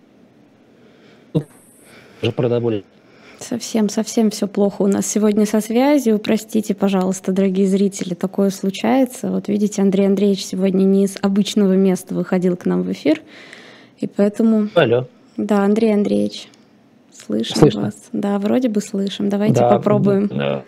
продовольствие 2.35 2.92
Совсем, 3.43 3.89
совсем 3.89 4.29
все 4.29 4.47
плохо 4.47 4.83
у 4.83 4.87
нас 4.87 5.05
сегодня 5.05 5.45
со 5.45 5.59
связью. 5.59 6.17
Простите, 6.19 6.73
пожалуйста, 6.73 7.31
дорогие 7.33 7.67
зрители, 7.67 8.13
такое 8.13 8.49
случается. 8.49 9.29
Вот 9.29 9.49
видите, 9.49 9.81
Андрей 9.81 10.07
Андреевич 10.07 10.45
сегодня 10.45 10.83
не 10.83 11.03
из 11.03 11.17
обычного 11.21 11.73
места 11.73 12.15
выходил 12.15 12.55
к 12.55 12.65
нам 12.65 12.83
в 12.83 12.91
эфир, 12.91 13.21
и 13.99 14.07
поэтому... 14.07 14.69
Алло. 14.75 15.07
Да, 15.35 15.63
Андрей 15.63 15.93
Андреевич, 15.93 16.47
слышим 17.11 17.55
Слышно? 17.55 17.81
вас. 17.81 17.95
Да, 18.13 18.39
вроде 18.39 18.69
бы 18.69 18.81
слышим. 18.81 19.29
Давайте 19.29 19.59
да, 19.59 19.69
попробуем. 19.69 20.27
Да. 20.27 20.63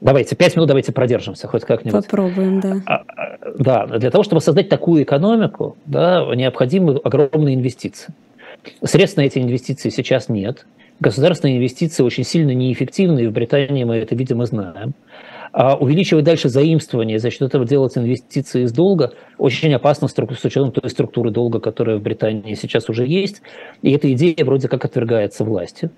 Давайте, 0.00 0.36
пять 0.36 0.54
минут 0.54 0.68
давайте 0.68 0.92
продержимся 0.92 1.48
хоть 1.48 1.64
как-нибудь. 1.64 2.04
Попробуем, 2.04 2.60
да. 2.60 2.76
А, 2.86 3.02
а, 3.16 3.38
да, 3.58 3.86
для 3.86 4.10
того, 4.10 4.22
чтобы 4.22 4.40
создать 4.40 4.68
такую 4.68 5.02
экономику, 5.02 5.76
да, 5.86 6.24
необходимы 6.34 7.00
огромные 7.02 7.56
инвестиции. 7.56 8.14
Средств 8.82 9.16
на 9.16 9.22
эти 9.22 9.38
инвестиции 9.38 9.88
сейчас 9.90 10.28
нет. 10.28 10.66
Государственные 11.00 11.58
инвестиции 11.58 12.02
очень 12.02 12.24
сильно 12.24 12.52
неэффективны, 12.52 13.24
и 13.24 13.26
в 13.26 13.32
Британии 13.32 13.84
мы 13.84 13.96
это, 13.96 14.14
видимо, 14.14 14.46
знаем. 14.46 14.94
А 15.52 15.76
увеличивать 15.76 16.24
дальше 16.24 16.48
заимствование, 16.48 17.18
за 17.18 17.30
счет 17.30 17.42
этого 17.42 17.64
делать 17.64 17.96
инвестиции 17.96 18.64
из 18.64 18.72
долга, 18.72 19.12
очень 19.38 19.72
опасно 19.74 20.08
с 20.08 20.44
учетом 20.44 20.72
той 20.72 20.90
структуры 20.90 21.30
долга, 21.30 21.60
которая 21.60 21.96
в 21.96 22.02
Британии 22.02 22.54
сейчас 22.54 22.88
уже 22.88 23.06
есть. 23.06 23.42
И 23.82 23.90
эта 23.92 24.12
идея 24.12 24.44
вроде 24.44 24.68
как 24.68 24.84
отвергается 24.84 25.44
властью. 25.44 25.90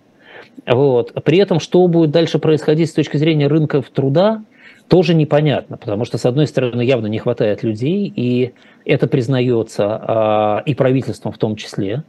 Вот. 0.66 1.12
При 1.24 1.38
этом, 1.38 1.60
что 1.60 1.86
будет 1.88 2.10
дальше 2.10 2.38
происходить 2.38 2.90
с 2.90 2.94
точки 2.94 3.16
зрения 3.16 3.46
рынка 3.46 3.82
труда, 3.82 4.42
тоже 4.88 5.14
непонятно, 5.14 5.76
потому 5.76 6.04
что, 6.04 6.18
с 6.18 6.26
одной 6.26 6.48
стороны, 6.48 6.82
явно 6.82 7.06
не 7.06 7.18
хватает 7.18 7.62
людей, 7.62 8.12
и 8.14 8.52
это 8.84 9.06
признается 9.06 9.84
а, 9.86 10.62
и 10.66 10.74
правительством 10.74 11.32
в 11.32 11.38
том 11.38 11.54
числе, 11.54 12.02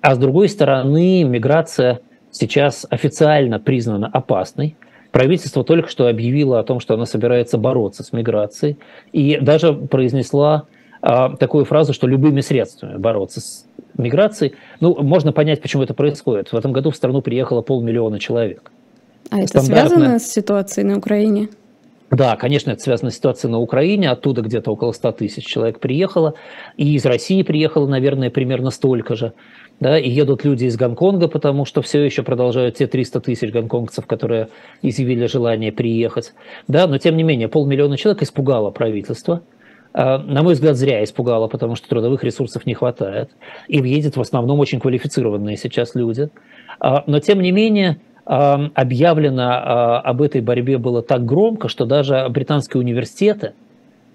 а 0.00 0.14
с 0.14 0.18
другой 0.18 0.48
стороны, 0.48 1.24
миграция 1.24 2.00
сейчас 2.30 2.86
официально 2.88 3.60
признана 3.60 4.08
опасной. 4.12 4.76
Правительство 5.10 5.62
только 5.62 5.90
что 5.90 6.08
объявило 6.08 6.58
о 6.58 6.64
том, 6.64 6.80
что 6.80 6.94
оно 6.94 7.04
собирается 7.04 7.58
бороться 7.58 8.02
с 8.02 8.12
миграцией, 8.14 8.78
и 9.12 9.38
даже 9.38 9.74
произнесла 9.74 10.64
такую 11.02 11.64
фразу, 11.64 11.92
что 11.92 12.06
любыми 12.06 12.40
средствами 12.40 12.96
бороться 12.96 13.40
с 13.40 13.66
миграции. 13.98 14.54
Ну, 14.80 15.02
можно 15.02 15.32
понять, 15.32 15.60
почему 15.60 15.82
это 15.82 15.94
происходит. 15.94 16.52
В 16.52 16.56
этом 16.56 16.72
году 16.72 16.90
в 16.90 16.96
страну 16.96 17.20
приехало 17.20 17.60
полмиллиона 17.60 18.18
человек. 18.18 18.70
А 19.30 19.40
это 19.40 19.60
связано 19.60 20.18
с 20.18 20.30
ситуацией 20.30 20.86
на 20.86 20.98
Украине? 20.98 21.48
Да, 22.10 22.36
конечно, 22.36 22.70
это 22.70 22.82
связано 22.82 23.10
с 23.10 23.16
ситуацией 23.16 23.50
на 23.50 23.58
Украине. 23.58 24.10
Оттуда 24.10 24.42
где-то 24.42 24.70
около 24.70 24.92
100 24.92 25.12
тысяч 25.12 25.46
человек 25.46 25.80
приехало. 25.80 26.34
И 26.76 26.94
из 26.94 27.06
России 27.06 27.42
приехало, 27.42 27.88
наверное, 27.88 28.30
примерно 28.30 28.70
столько 28.70 29.16
же. 29.16 29.32
Да, 29.80 29.98
и 29.98 30.08
едут 30.08 30.44
люди 30.44 30.66
из 30.66 30.76
Гонконга, 30.76 31.26
потому 31.26 31.64
что 31.64 31.80
все 31.82 32.04
еще 32.04 32.22
продолжают 32.22 32.76
те 32.76 32.86
300 32.86 33.20
тысяч 33.20 33.50
гонконгцев, 33.50 34.06
которые 34.06 34.48
изъявили 34.82 35.26
желание 35.26 35.72
приехать. 35.72 36.34
Да, 36.68 36.86
но 36.86 36.98
тем 36.98 37.16
не 37.16 37.24
менее, 37.24 37.48
полмиллиона 37.48 37.96
человек 37.96 38.22
испугало 38.22 38.70
правительство. 38.70 39.42
А, 39.94 40.18
на 40.18 40.42
мой 40.42 40.54
взгляд, 40.54 40.76
зря 40.76 41.04
испугала, 41.04 41.48
потому 41.48 41.76
что 41.76 41.88
трудовых 41.88 42.24
ресурсов 42.24 42.66
не 42.66 42.74
хватает. 42.74 43.30
И 43.68 43.78
едет 43.78 44.16
в 44.16 44.20
основном 44.20 44.58
очень 44.60 44.80
квалифицированные 44.80 45.56
сейчас 45.56 45.94
люди. 45.94 46.30
А, 46.80 47.04
но, 47.06 47.20
тем 47.20 47.40
не 47.40 47.52
менее, 47.52 47.98
а, 48.24 48.70
объявлено 48.74 50.00
об 50.00 50.22
этой 50.22 50.40
борьбе 50.40 50.78
было 50.78 51.02
так 51.02 51.24
громко, 51.24 51.68
что 51.68 51.84
даже 51.84 52.26
британские 52.30 52.80
университеты, 52.80 53.52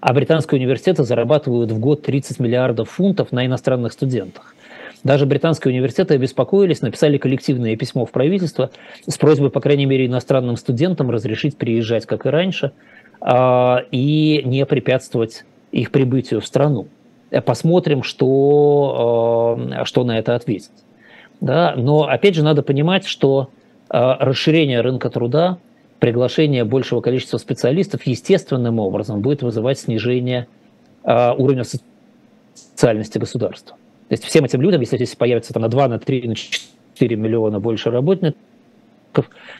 а 0.00 0.12
британские 0.12 0.60
университеты 0.60 1.04
зарабатывают 1.04 1.70
в 1.72 1.78
год 1.78 2.02
30 2.02 2.40
миллиардов 2.40 2.90
фунтов 2.90 3.32
на 3.32 3.46
иностранных 3.46 3.92
студентах. 3.92 4.54
Даже 5.04 5.26
британские 5.26 5.72
университеты 5.72 6.14
обеспокоились, 6.14 6.82
написали 6.82 7.18
коллективное 7.18 7.76
письмо 7.76 8.04
в 8.04 8.10
правительство 8.10 8.70
с 9.06 9.16
просьбой, 9.16 9.50
по 9.50 9.60
крайней 9.60 9.86
мере, 9.86 10.06
иностранным 10.06 10.56
студентам 10.56 11.10
разрешить 11.10 11.56
приезжать, 11.56 12.04
как 12.04 12.26
и 12.26 12.30
раньше, 12.30 12.72
и 13.92 14.42
не 14.44 14.66
препятствовать 14.66 15.44
их 15.72 15.90
прибытию 15.90 16.40
в 16.40 16.46
страну. 16.46 16.88
Э, 17.30 17.40
посмотрим, 17.40 18.02
что, 18.02 19.58
э, 19.70 19.84
что 19.84 20.04
на 20.04 20.18
это 20.18 20.34
ответит. 20.34 20.70
Да? 21.40 21.74
Но 21.76 22.04
опять 22.08 22.34
же 22.34 22.42
надо 22.42 22.62
понимать, 22.62 23.06
что 23.06 23.50
э, 23.90 23.98
расширение 24.20 24.80
рынка 24.80 25.10
труда, 25.10 25.58
приглашение 25.98 26.64
большего 26.64 27.00
количества 27.00 27.38
специалистов 27.38 28.06
естественным 28.06 28.78
образом 28.78 29.20
будет 29.20 29.42
вызывать 29.42 29.78
снижение 29.78 30.46
уровня 31.04 31.64
социальности 32.54 33.18
государства. 33.18 33.76
То 34.08 34.12
есть 34.12 34.24
всем 34.24 34.44
этим 34.44 34.60
людям, 34.60 34.80
если 34.80 34.96
здесь 34.96 35.14
появится 35.14 35.54
там, 35.54 35.62
на 35.62 35.68
2, 35.68 35.88
на 35.88 35.98
3, 35.98 36.28
на 36.28 36.34
4 36.34 37.16
миллиона 37.16 37.60
больше 37.60 37.90
работников, 37.90 38.34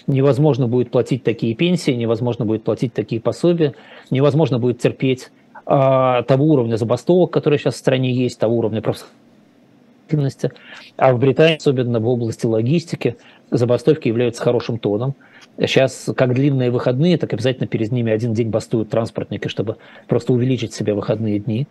невозможно 0.07 0.69
будет 0.69 0.91
платить 0.91 1.23
такие 1.23 1.55
пенсии, 1.55 1.93
невозможно 1.93 2.45
будет 2.45 2.65
платить 2.65 2.93
такие 2.93 3.21
пособия, 3.21 3.75
невозможно 4.11 4.59
будет 4.59 4.79
терпеть 4.79 5.31
того 5.69 6.45
уровня 6.47 6.77
забастовок, 6.77 7.31
которые 7.31 7.59
сейчас 7.59 7.75
в 7.75 7.79
стране 7.79 8.11
есть, 8.11 8.39
того 8.41 8.57
уровня 8.57 8.81
профсоюзности. 8.81 10.53
А 10.97 11.13
в 11.13 11.19
Британии, 11.19 11.59
особенно 11.59 12.01
в 12.01 12.09
области 12.09 12.47
логистики, 12.47 13.19
забастовки 13.51 14.09
являются 14.09 14.43
хорошим 14.43 14.79
тоном. 14.79 15.15
Сейчас, 15.59 16.09
как 16.17 16.35
длинные 16.35 16.71
выходные, 16.71 17.19
так 17.19 17.33
обязательно 17.33 17.67
перед 17.67 17.91
ними 17.91 18.13
один 18.13 18.33
день 18.33 18.49
бастуют 18.49 18.91
транспортники, 18.91 19.49
чтобы 19.49 19.77
просто 20.07 20.33
увеличить 20.33 20.73
себе 20.73 20.95
выходные 20.95 21.41
дни. 21.41 21.67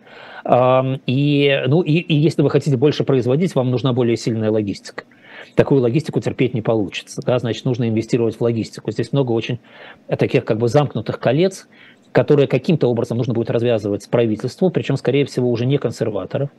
И, 1.06 1.62
ну, 1.66 1.80
и, 1.80 1.92
и 1.94 2.14
если 2.14 2.42
вы 2.42 2.50
хотите 2.50 2.76
больше 2.76 3.02
производить, 3.02 3.54
вам 3.54 3.70
нужна 3.70 3.92
более 3.94 4.16
сильная 4.16 4.50
логистика. 4.50 5.04
Такую 5.54 5.80
логистику 5.80 6.20
терпеть 6.20 6.52
не 6.52 6.60
получится. 6.60 7.22
Да? 7.24 7.38
Значит, 7.38 7.64
нужно 7.64 7.88
инвестировать 7.88 8.36
в 8.36 8.42
логистику. 8.42 8.92
Здесь 8.92 9.12
много 9.12 9.32
очень 9.32 9.58
таких 10.06 10.44
как 10.44 10.58
бы 10.58 10.68
замкнутых 10.68 11.18
колец, 11.18 11.66
которые 12.12 12.46
каким-то 12.48 12.88
образом 12.88 13.18
нужно 13.18 13.34
будет 13.34 13.50
развязывать 13.50 14.08
правительству, 14.08 14.70
причем, 14.70 14.96
скорее 14.96 15.24
всего, 15.24 15.50
уже 15.50 15.66
не 15.66 15.78
консерваторов, 15.78 16.50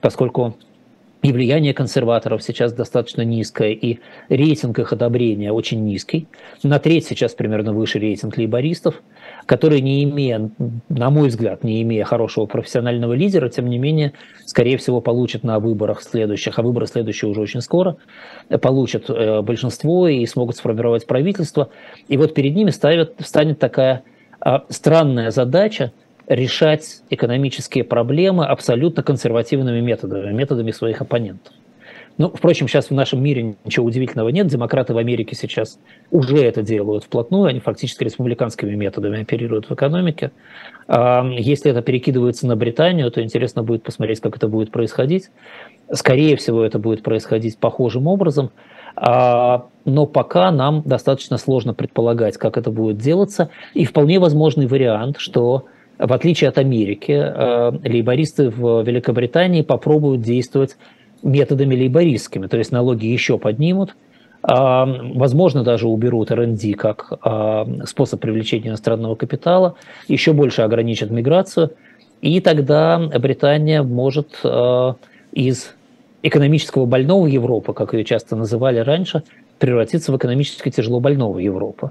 поскольку 0.00 0.56
и 1.22 1.32
влияние 1.32 1.72
консерваторов 1.72 2.42
сейчас 2.42 2.72
достаточно 2.72 3.22
низкое, 3.22 3.70
и 3.70 4.00
рейтинг 4.28 4.80
их 4.80 4.92
одобрения 4.92 5.52
очень 5.52 5.84
низкий. 5.84 6.26
На 6.64 6.80
треть 6.80 7.06
сейчас 7.06 7.32
примерно 7.34 7.72
выше 7.72 8.00
рейтинг 8.00 8.36
лейбористов, 8.36 9.00
которые, 9.46 9.80
не 9.82 10.02
имея, 10.02 10.50
на 10.88 11.10
мой 11.10 11.28
взгляд, 11.28 11.62
не 11.62 11.80
имея 11.82 12.04
хорошего 12.04 12.46
профессионального 12.46 13.12
лидера, 13.12 13.48
тем 13.48 13.68
не 13.68 13.78
менее, 13.78 14.14
скорее 14.46 14.76
всего, 14.78 15.00
получат 15.00 15.44
на 15.44 15.60
выборах 15.60 16.02
следующих, 16.02 16.58
а 16.58 16.62
выборы 16.62 16.88
следующие 16.88 17.30
уже 17.30 17.40
очень 17.40 17.60
скоро, 17.60 17.96
получат 18.60 19.08
э, 19.08 19.42
большинство 19.42 20.08
и 20.08 20.26
смогут 20.26 20.56
сформировать 20.56 21.06
правительство. 21.06 21.68
И 22.08 22.16
вот 22.16 22.34
перед 22.34 22.56
ними 22.56 22.70
ставят, 22.70 23.14
станет 23.20 23.60
такая 23.60 24.02
странная 24.68 25.30
задача 25.30 25.92
решать 26.26 27.02
экономические 27.10 27.84
проблемы 27.84 28.46
абсолютно 28.46 29.02
консервативными 29.02 29.80
методами, 29.80 30.32
методами 30.32 30.70
своих 30.70 31.00
оппонентов. 31.00 31.52
Ну, 32.18 32.28
впрочем, 32.28 32.68
сейчас 32.68 32.88
в 32.88 32.94
нашем 32.94 33.22
мире 33.22 33.56
ничего 33.64 33.86
удивительного 33.86 34.28
нет. 34.28 34.46
Демократы 34.46 34.92
в 34.92 34.98
Америке 34.98 35.34
сейчас 35.34 35.78
уже 36.10 36.38
это 36.38 36.62
делают 36.62 37.04
вплотную. 37.04 37.46
Они 37.46 37.58
фактически 37.58 38.04
республиканскими 38.04 38.74
методами 38.74 39.22
оперируют 39.22 39.70
в 39.70 39.74
экономике. 39.74 40.30
А, 40.88 41.26
если 41.26 41.70
это 41.70 41.80
перекидывается 41.80 42.46
на 42.46 42.54
Британию, 42.54 43.10
то 43.10 43.22
интересно 43.22 43.62
будет 43.62 43.82
посмотреть, 43.82 44.20
как 44.20 44.36
это 44.36 44.46
будет 44.46 44.70
происходить. 44.70 45.30
Скорее 45.90 46.36
всего, 46.36 46.62
это 46.62 46.78
будет 46.78 47.02
происходить 47.02 47.56
похожим 47.56 48.06
образом. 48.06 48.50
А, 48.96 49.66
но 49.84 50.06
пока 50.06 50.50
нам 50.50 50.82
достаточно 50.84 51.38
сложно 51.38 51.74
предполагать, 51.74 52.36
как 52.36 52.56
это 52.56 52.70
будет 52.70 52.98
делаться. 52.98 53.50
И 53.74 53.84
вполне 53.84 54.18
возможный 54.18 54.66
вариант, 54.66 55.16
что 55.18 55.66
в 55.98 56.12
отличие 56.12 56.48
от 56.48 56.58
Америки, 56.58 57.12
а, 57.12 57.72
лейбористы 57.84 58.50
в 58.50 58.82
Великобритании 58.82 59.62
попробуют 59.62 60.22
действовать 60.22 60.76
методами 61.22 61.74
лейбористскими, 61.74 62.48
то 62.48 62.58
есть 62.58 62.72
налоги 62.72 63.06
еще 63.06 63.38
поднимут, 63.38 63.94
а, 64.42 64.86
возможно, 65.14 65.62
даже 65.62 65.86
уберут 65.86 66.32
РНД 66.32 66.76
как 66.76 67.12
способ 67.86 68.20
привлечения 68.20 68.70
иностранного 68.70 69.14
капитала, 69.14 69.76
еще 70.08 70.32
больше 70.32 70.62
ограничат 70.62 71.10
миграцию, 71.10 71.72
и 72.20 72.40
тогда 72.40 72.98
Британия 72.98 73.82
может 73.84 74.44
из 75.32 75.74
экономического 76.22 76.86
больного 76.86 77.26
Европы, 77.26 77.72
как 77.72 77.94
ее 77.94 78.04
часто 78.04 78.36
называли 78.36 78.78
раньше, 78.78 79.22
превратиться 79.58 80.12
в 80.12 80.16
экономически 80.16 80.70
тяжело 80.70 81.00
больного 81.00 81.38
Европы. 81.38 81.90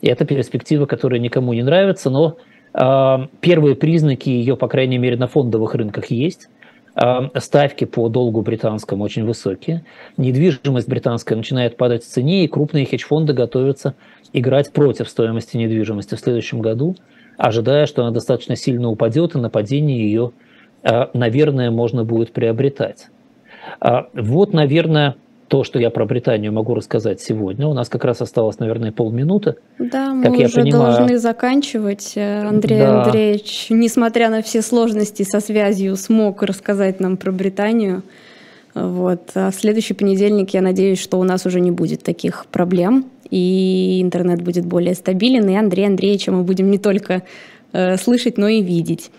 И 0.00 0.08
это 0.08 0.24
перспектива, 0.24 0.86
которая 0.86 1.20
никому 1.20 1.52
не 1.52 1.62
нравится, 1.62 2.10
но 2.10 2.36
э, 2.72 3.26
первые 3.40 3.74
признаки 3.76 4.28
ее, 4.28 4.56
по 4.56 4.68
крайней 4.68 4.98
мере, 4.98 5.16
на 5.16 5.26
фондовых 5.26 5.74
рынках 5.74 6.06
есть. 6.10 6.48
Э, 6.94 7.28
ставки 7.38 7.84
по 7.84 8.08
долгу 8.08 8.42
британскому 8.42 9.04
очень 9.04 9.24
высокие. 9.24 9.84
Недвижимость 10.16 10.88
британская 10.88 11.36
начинает 11.36 11.76
падать 11.76 12.04
в 12.04 12.06
цене, 12.08 12.44
и 12.44 12.48
крупные 12.48 12.86
хедж-фонды 12.86 13.32
готовятся 13.32 13.94
играть 14.32 14.72
против 14.72 15.08
стоимости 15.08 15.56
недвижимости 15.56 16.14
в 16.14 16.20
следующем 16.20 16.60
году, 16.60 16.96
ожидая, 17.36 17.86
что 17.86 18.02
она 18.02 18.10
достаточно 18.12 18.56
сильно 18.56 18.88
упадет, 18.88 19.34
и 19.34 19.38
на 19.38 19.50
падение 19.50 20.02
ее 20.02 20.32
наверное, 21.12 21.70
можно 21.70 22.04
будет 22.04 22.32
приобретать. 22.32 23.08
Вот, 24.14 24.52
наверное, 24.52 25.16
то, 25.50 25.64
что 25.64 25.80
я 25.80 25.90
про 25.90 26.06
Британию 26.06 26.52
могу 26.52 26.74
рассказать 26.74 27.20
сегодня. 27.20 27.66
У 27.66 27.74
нас 27.74 27.88
как 27.88 28.04
раз 28.04 28.22
осталось, 28.22 28.60
наверное, 28.60 28.92
полминуты. 28.92 29.56
Да, 29.80 30.14
мы 30.14 30.22
как 30.22 30.32
уже 30.34 30.42
я 30.42 30.48
понимаю... 30.48 30.96
должны 30.96 31.18
заканчивать. 31.18 32.12
Э, 32.14 32.46
Андрей 32.46 32.78
да. 32.78 33.02
Андреевич, 33.02 33.66
несмотря 33.68 34.30
на 34.30 34.42
все 34.42 34.62
сложности 34.62 35.24
со 35.24 35.40
связью, 35.40 35.96
смог 35.96 36.44
рассказать 36.44 37.00
нам 37.00 37.16
про 37.16 37.32
Британию. 37.32 38.04
Вот. 38.74 39.32
А 39.34 39.50
в 39.50 39.54
следующий 39.56 39.94
понедельник 39.94 40.50
я 40.50 40.62
надеюсь, 40.62 41.00
что 41.00 41.18
у 41.18 41.24
нас 41.24 41.44
уже 41.46 41.58
не 41.58 41.72
будет 41.72 42.04
таких 42.04 42.46
проблем, 42.46 43.06
и 43.28 44.00
интернет 44.00 44.42
будет 44.42 44.64
более 44.64 44.94
стабилен, 44.94 45.48
и 45.48 45.56
Андрей 45.56 45.86
Андреевича 45.86 46.30
мы 46.30 46.44
будем 46.44 46.70
не 46.70 46.78
только 46.78 47.24
э, 47.72 47.96
слышать, 47.96 48.38
но 48.38 48.46
и 48.46 48.62
видеть. 48.62 49.10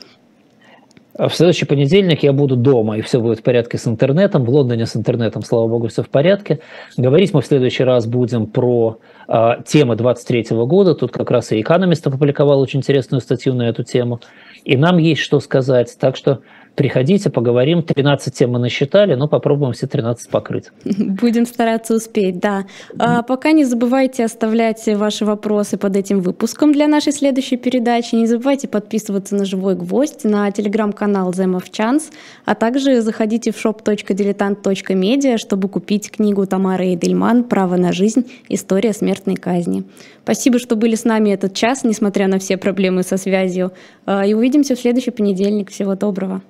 А 1.21 1.27
в 1.27 1.35
следующий 1.35 1.65
понедельник 1.65 2.23
я 2.23 2.33
буду 2.33 2.55
дома, 2.55 2.97
и 2.97 3.01
все 3.01 3.21
будет 3.21 3.41
в 3.41 3.43
порядке 3.43 3.77
с 3.77 3.85
интернетом. 3.85 4.43
В 4.43 4.49
Лондоне 4.49 4.87
с 4.87 4.95
интернетом, 4.95 5.43
слава 5.43 5.67
богу, 5.67 5.87
все 5.87 6.01
в 6.01 6.09
порядке. 6.09 6.61
Говорить 6.97 7.31
мы 7.31 7.43
в 7.43 7.45
следующий 7.45 7.83
раз 7.83 8.07
будем 8.07 8.47
про 8.47 8.97
э, 9.27 9.49
темы 9.63 9.95
23 9.95 10.47
года. 10.65 10.95
Тут 10.95 11.11
как 11.11 11.29
раз 11.29 11.51
и 11.51 11.61
Economist 11.61 12.07
опубликовал 12.07 12.59
очень 12.59 12.79
интересную 12.79 13.21
статью 13.21 13.53
на 13.53 13.69
эту 13.69 13.83
тему. 13.83 14.19
И 14.63 14.75
нам 14.75 14.97
есть 14.97 15.21
что 15.21 15.39
сказать. 15.39 15.95
Так 15.99 16.15
что 16.15 16.39
Приходите, 16.75 17.29
поговорим. 17.29 17.83
13 17.83 18.33
тем 18.33 18.51
мы 18.51 18.59
насчитали, 18.59 19.15
но 19.15 19.27
попробуем 19.27 19.73
все 19.73 19.87
13 19.87 20.29
покрыть. 20.29 20.71
Будем 20.85 21.45
стараться 21.45 21.95
успеть, 21.95 22.39
да. 22.39 22.65
А 22.97 23.23
пока 23.23 23.51
не 23.51 23.65
забывайте 23.65 24.23
оставлять 24.23 24.87
ваши 24.87 25.25
вопросы 25.25 25.77
под 25.77 25.95
этим 25.95 26.21
выпуском 26.21 26.71
для 26.71 26.87
нашей 26.87 27.11
следующей 27.11 27.57
передачи. 27.57 28.15
Не 28.15 28.25
забывайте 28.25 28.67
подписываться 28.67 29.35
на 29.35 29.45
«Живой 29.45 29.75
гвоздь», 29.75 30.23
на 30.23 30.49
телеграм-канал 30.51 31.31
«The 31.31 31.45
of 31.59 31.69
Chance», 31.71 32.03
а 32.45 32.55
также 32.55 33.01
заходите 33.01 33.51
в 33.51 33.63
shop.diletant.media, 33.63 35.37
чтобы 35.37 35.67
купить 35.67 36.09
книгу 36.09 36.45
Тамары 36.45 36.93
Эдельман 36.93 37.43
«Право 37.43 37.75
на 37.75 37.91
жизнь. 37.91 38.31
История 38.47 38.93
смертной 38.93 39.35
казни». 39.35 39.83
Спасибо, 40.23 40.59
что 40.59 40.75
были 40.75 40.95
с 40.95 41.03
нами 41.03 41.31
этот 41.31 41.53
час, 41.53 41.83
несмотря 41.83 42.27
на 42.27 42.39
все 42.39 42.57
проблемы 42.57 43.03
со 43.03 43.17
связью. 43.17 43.71
А, 44.05 44.25
и 44.25 44.33
увидимся 44.33 44.75
в 44.75 44.79
следующий 44.79 45.11
понедельник. 45.11 45.71
Всего 45.71 45.95
доброго. 45.95 46.41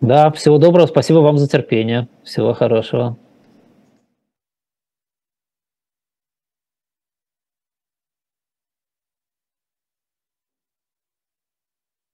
Да, 0.00 0.30
всего 0.32 0.58
доброго. 0.58 0.86
Спасибо 0.86 1.18
вам 1.18 1.38
за 1.38 1.48
терпение. 1.48 2.08
Всего 2.24 2.52
хорошего. 2.52 3.16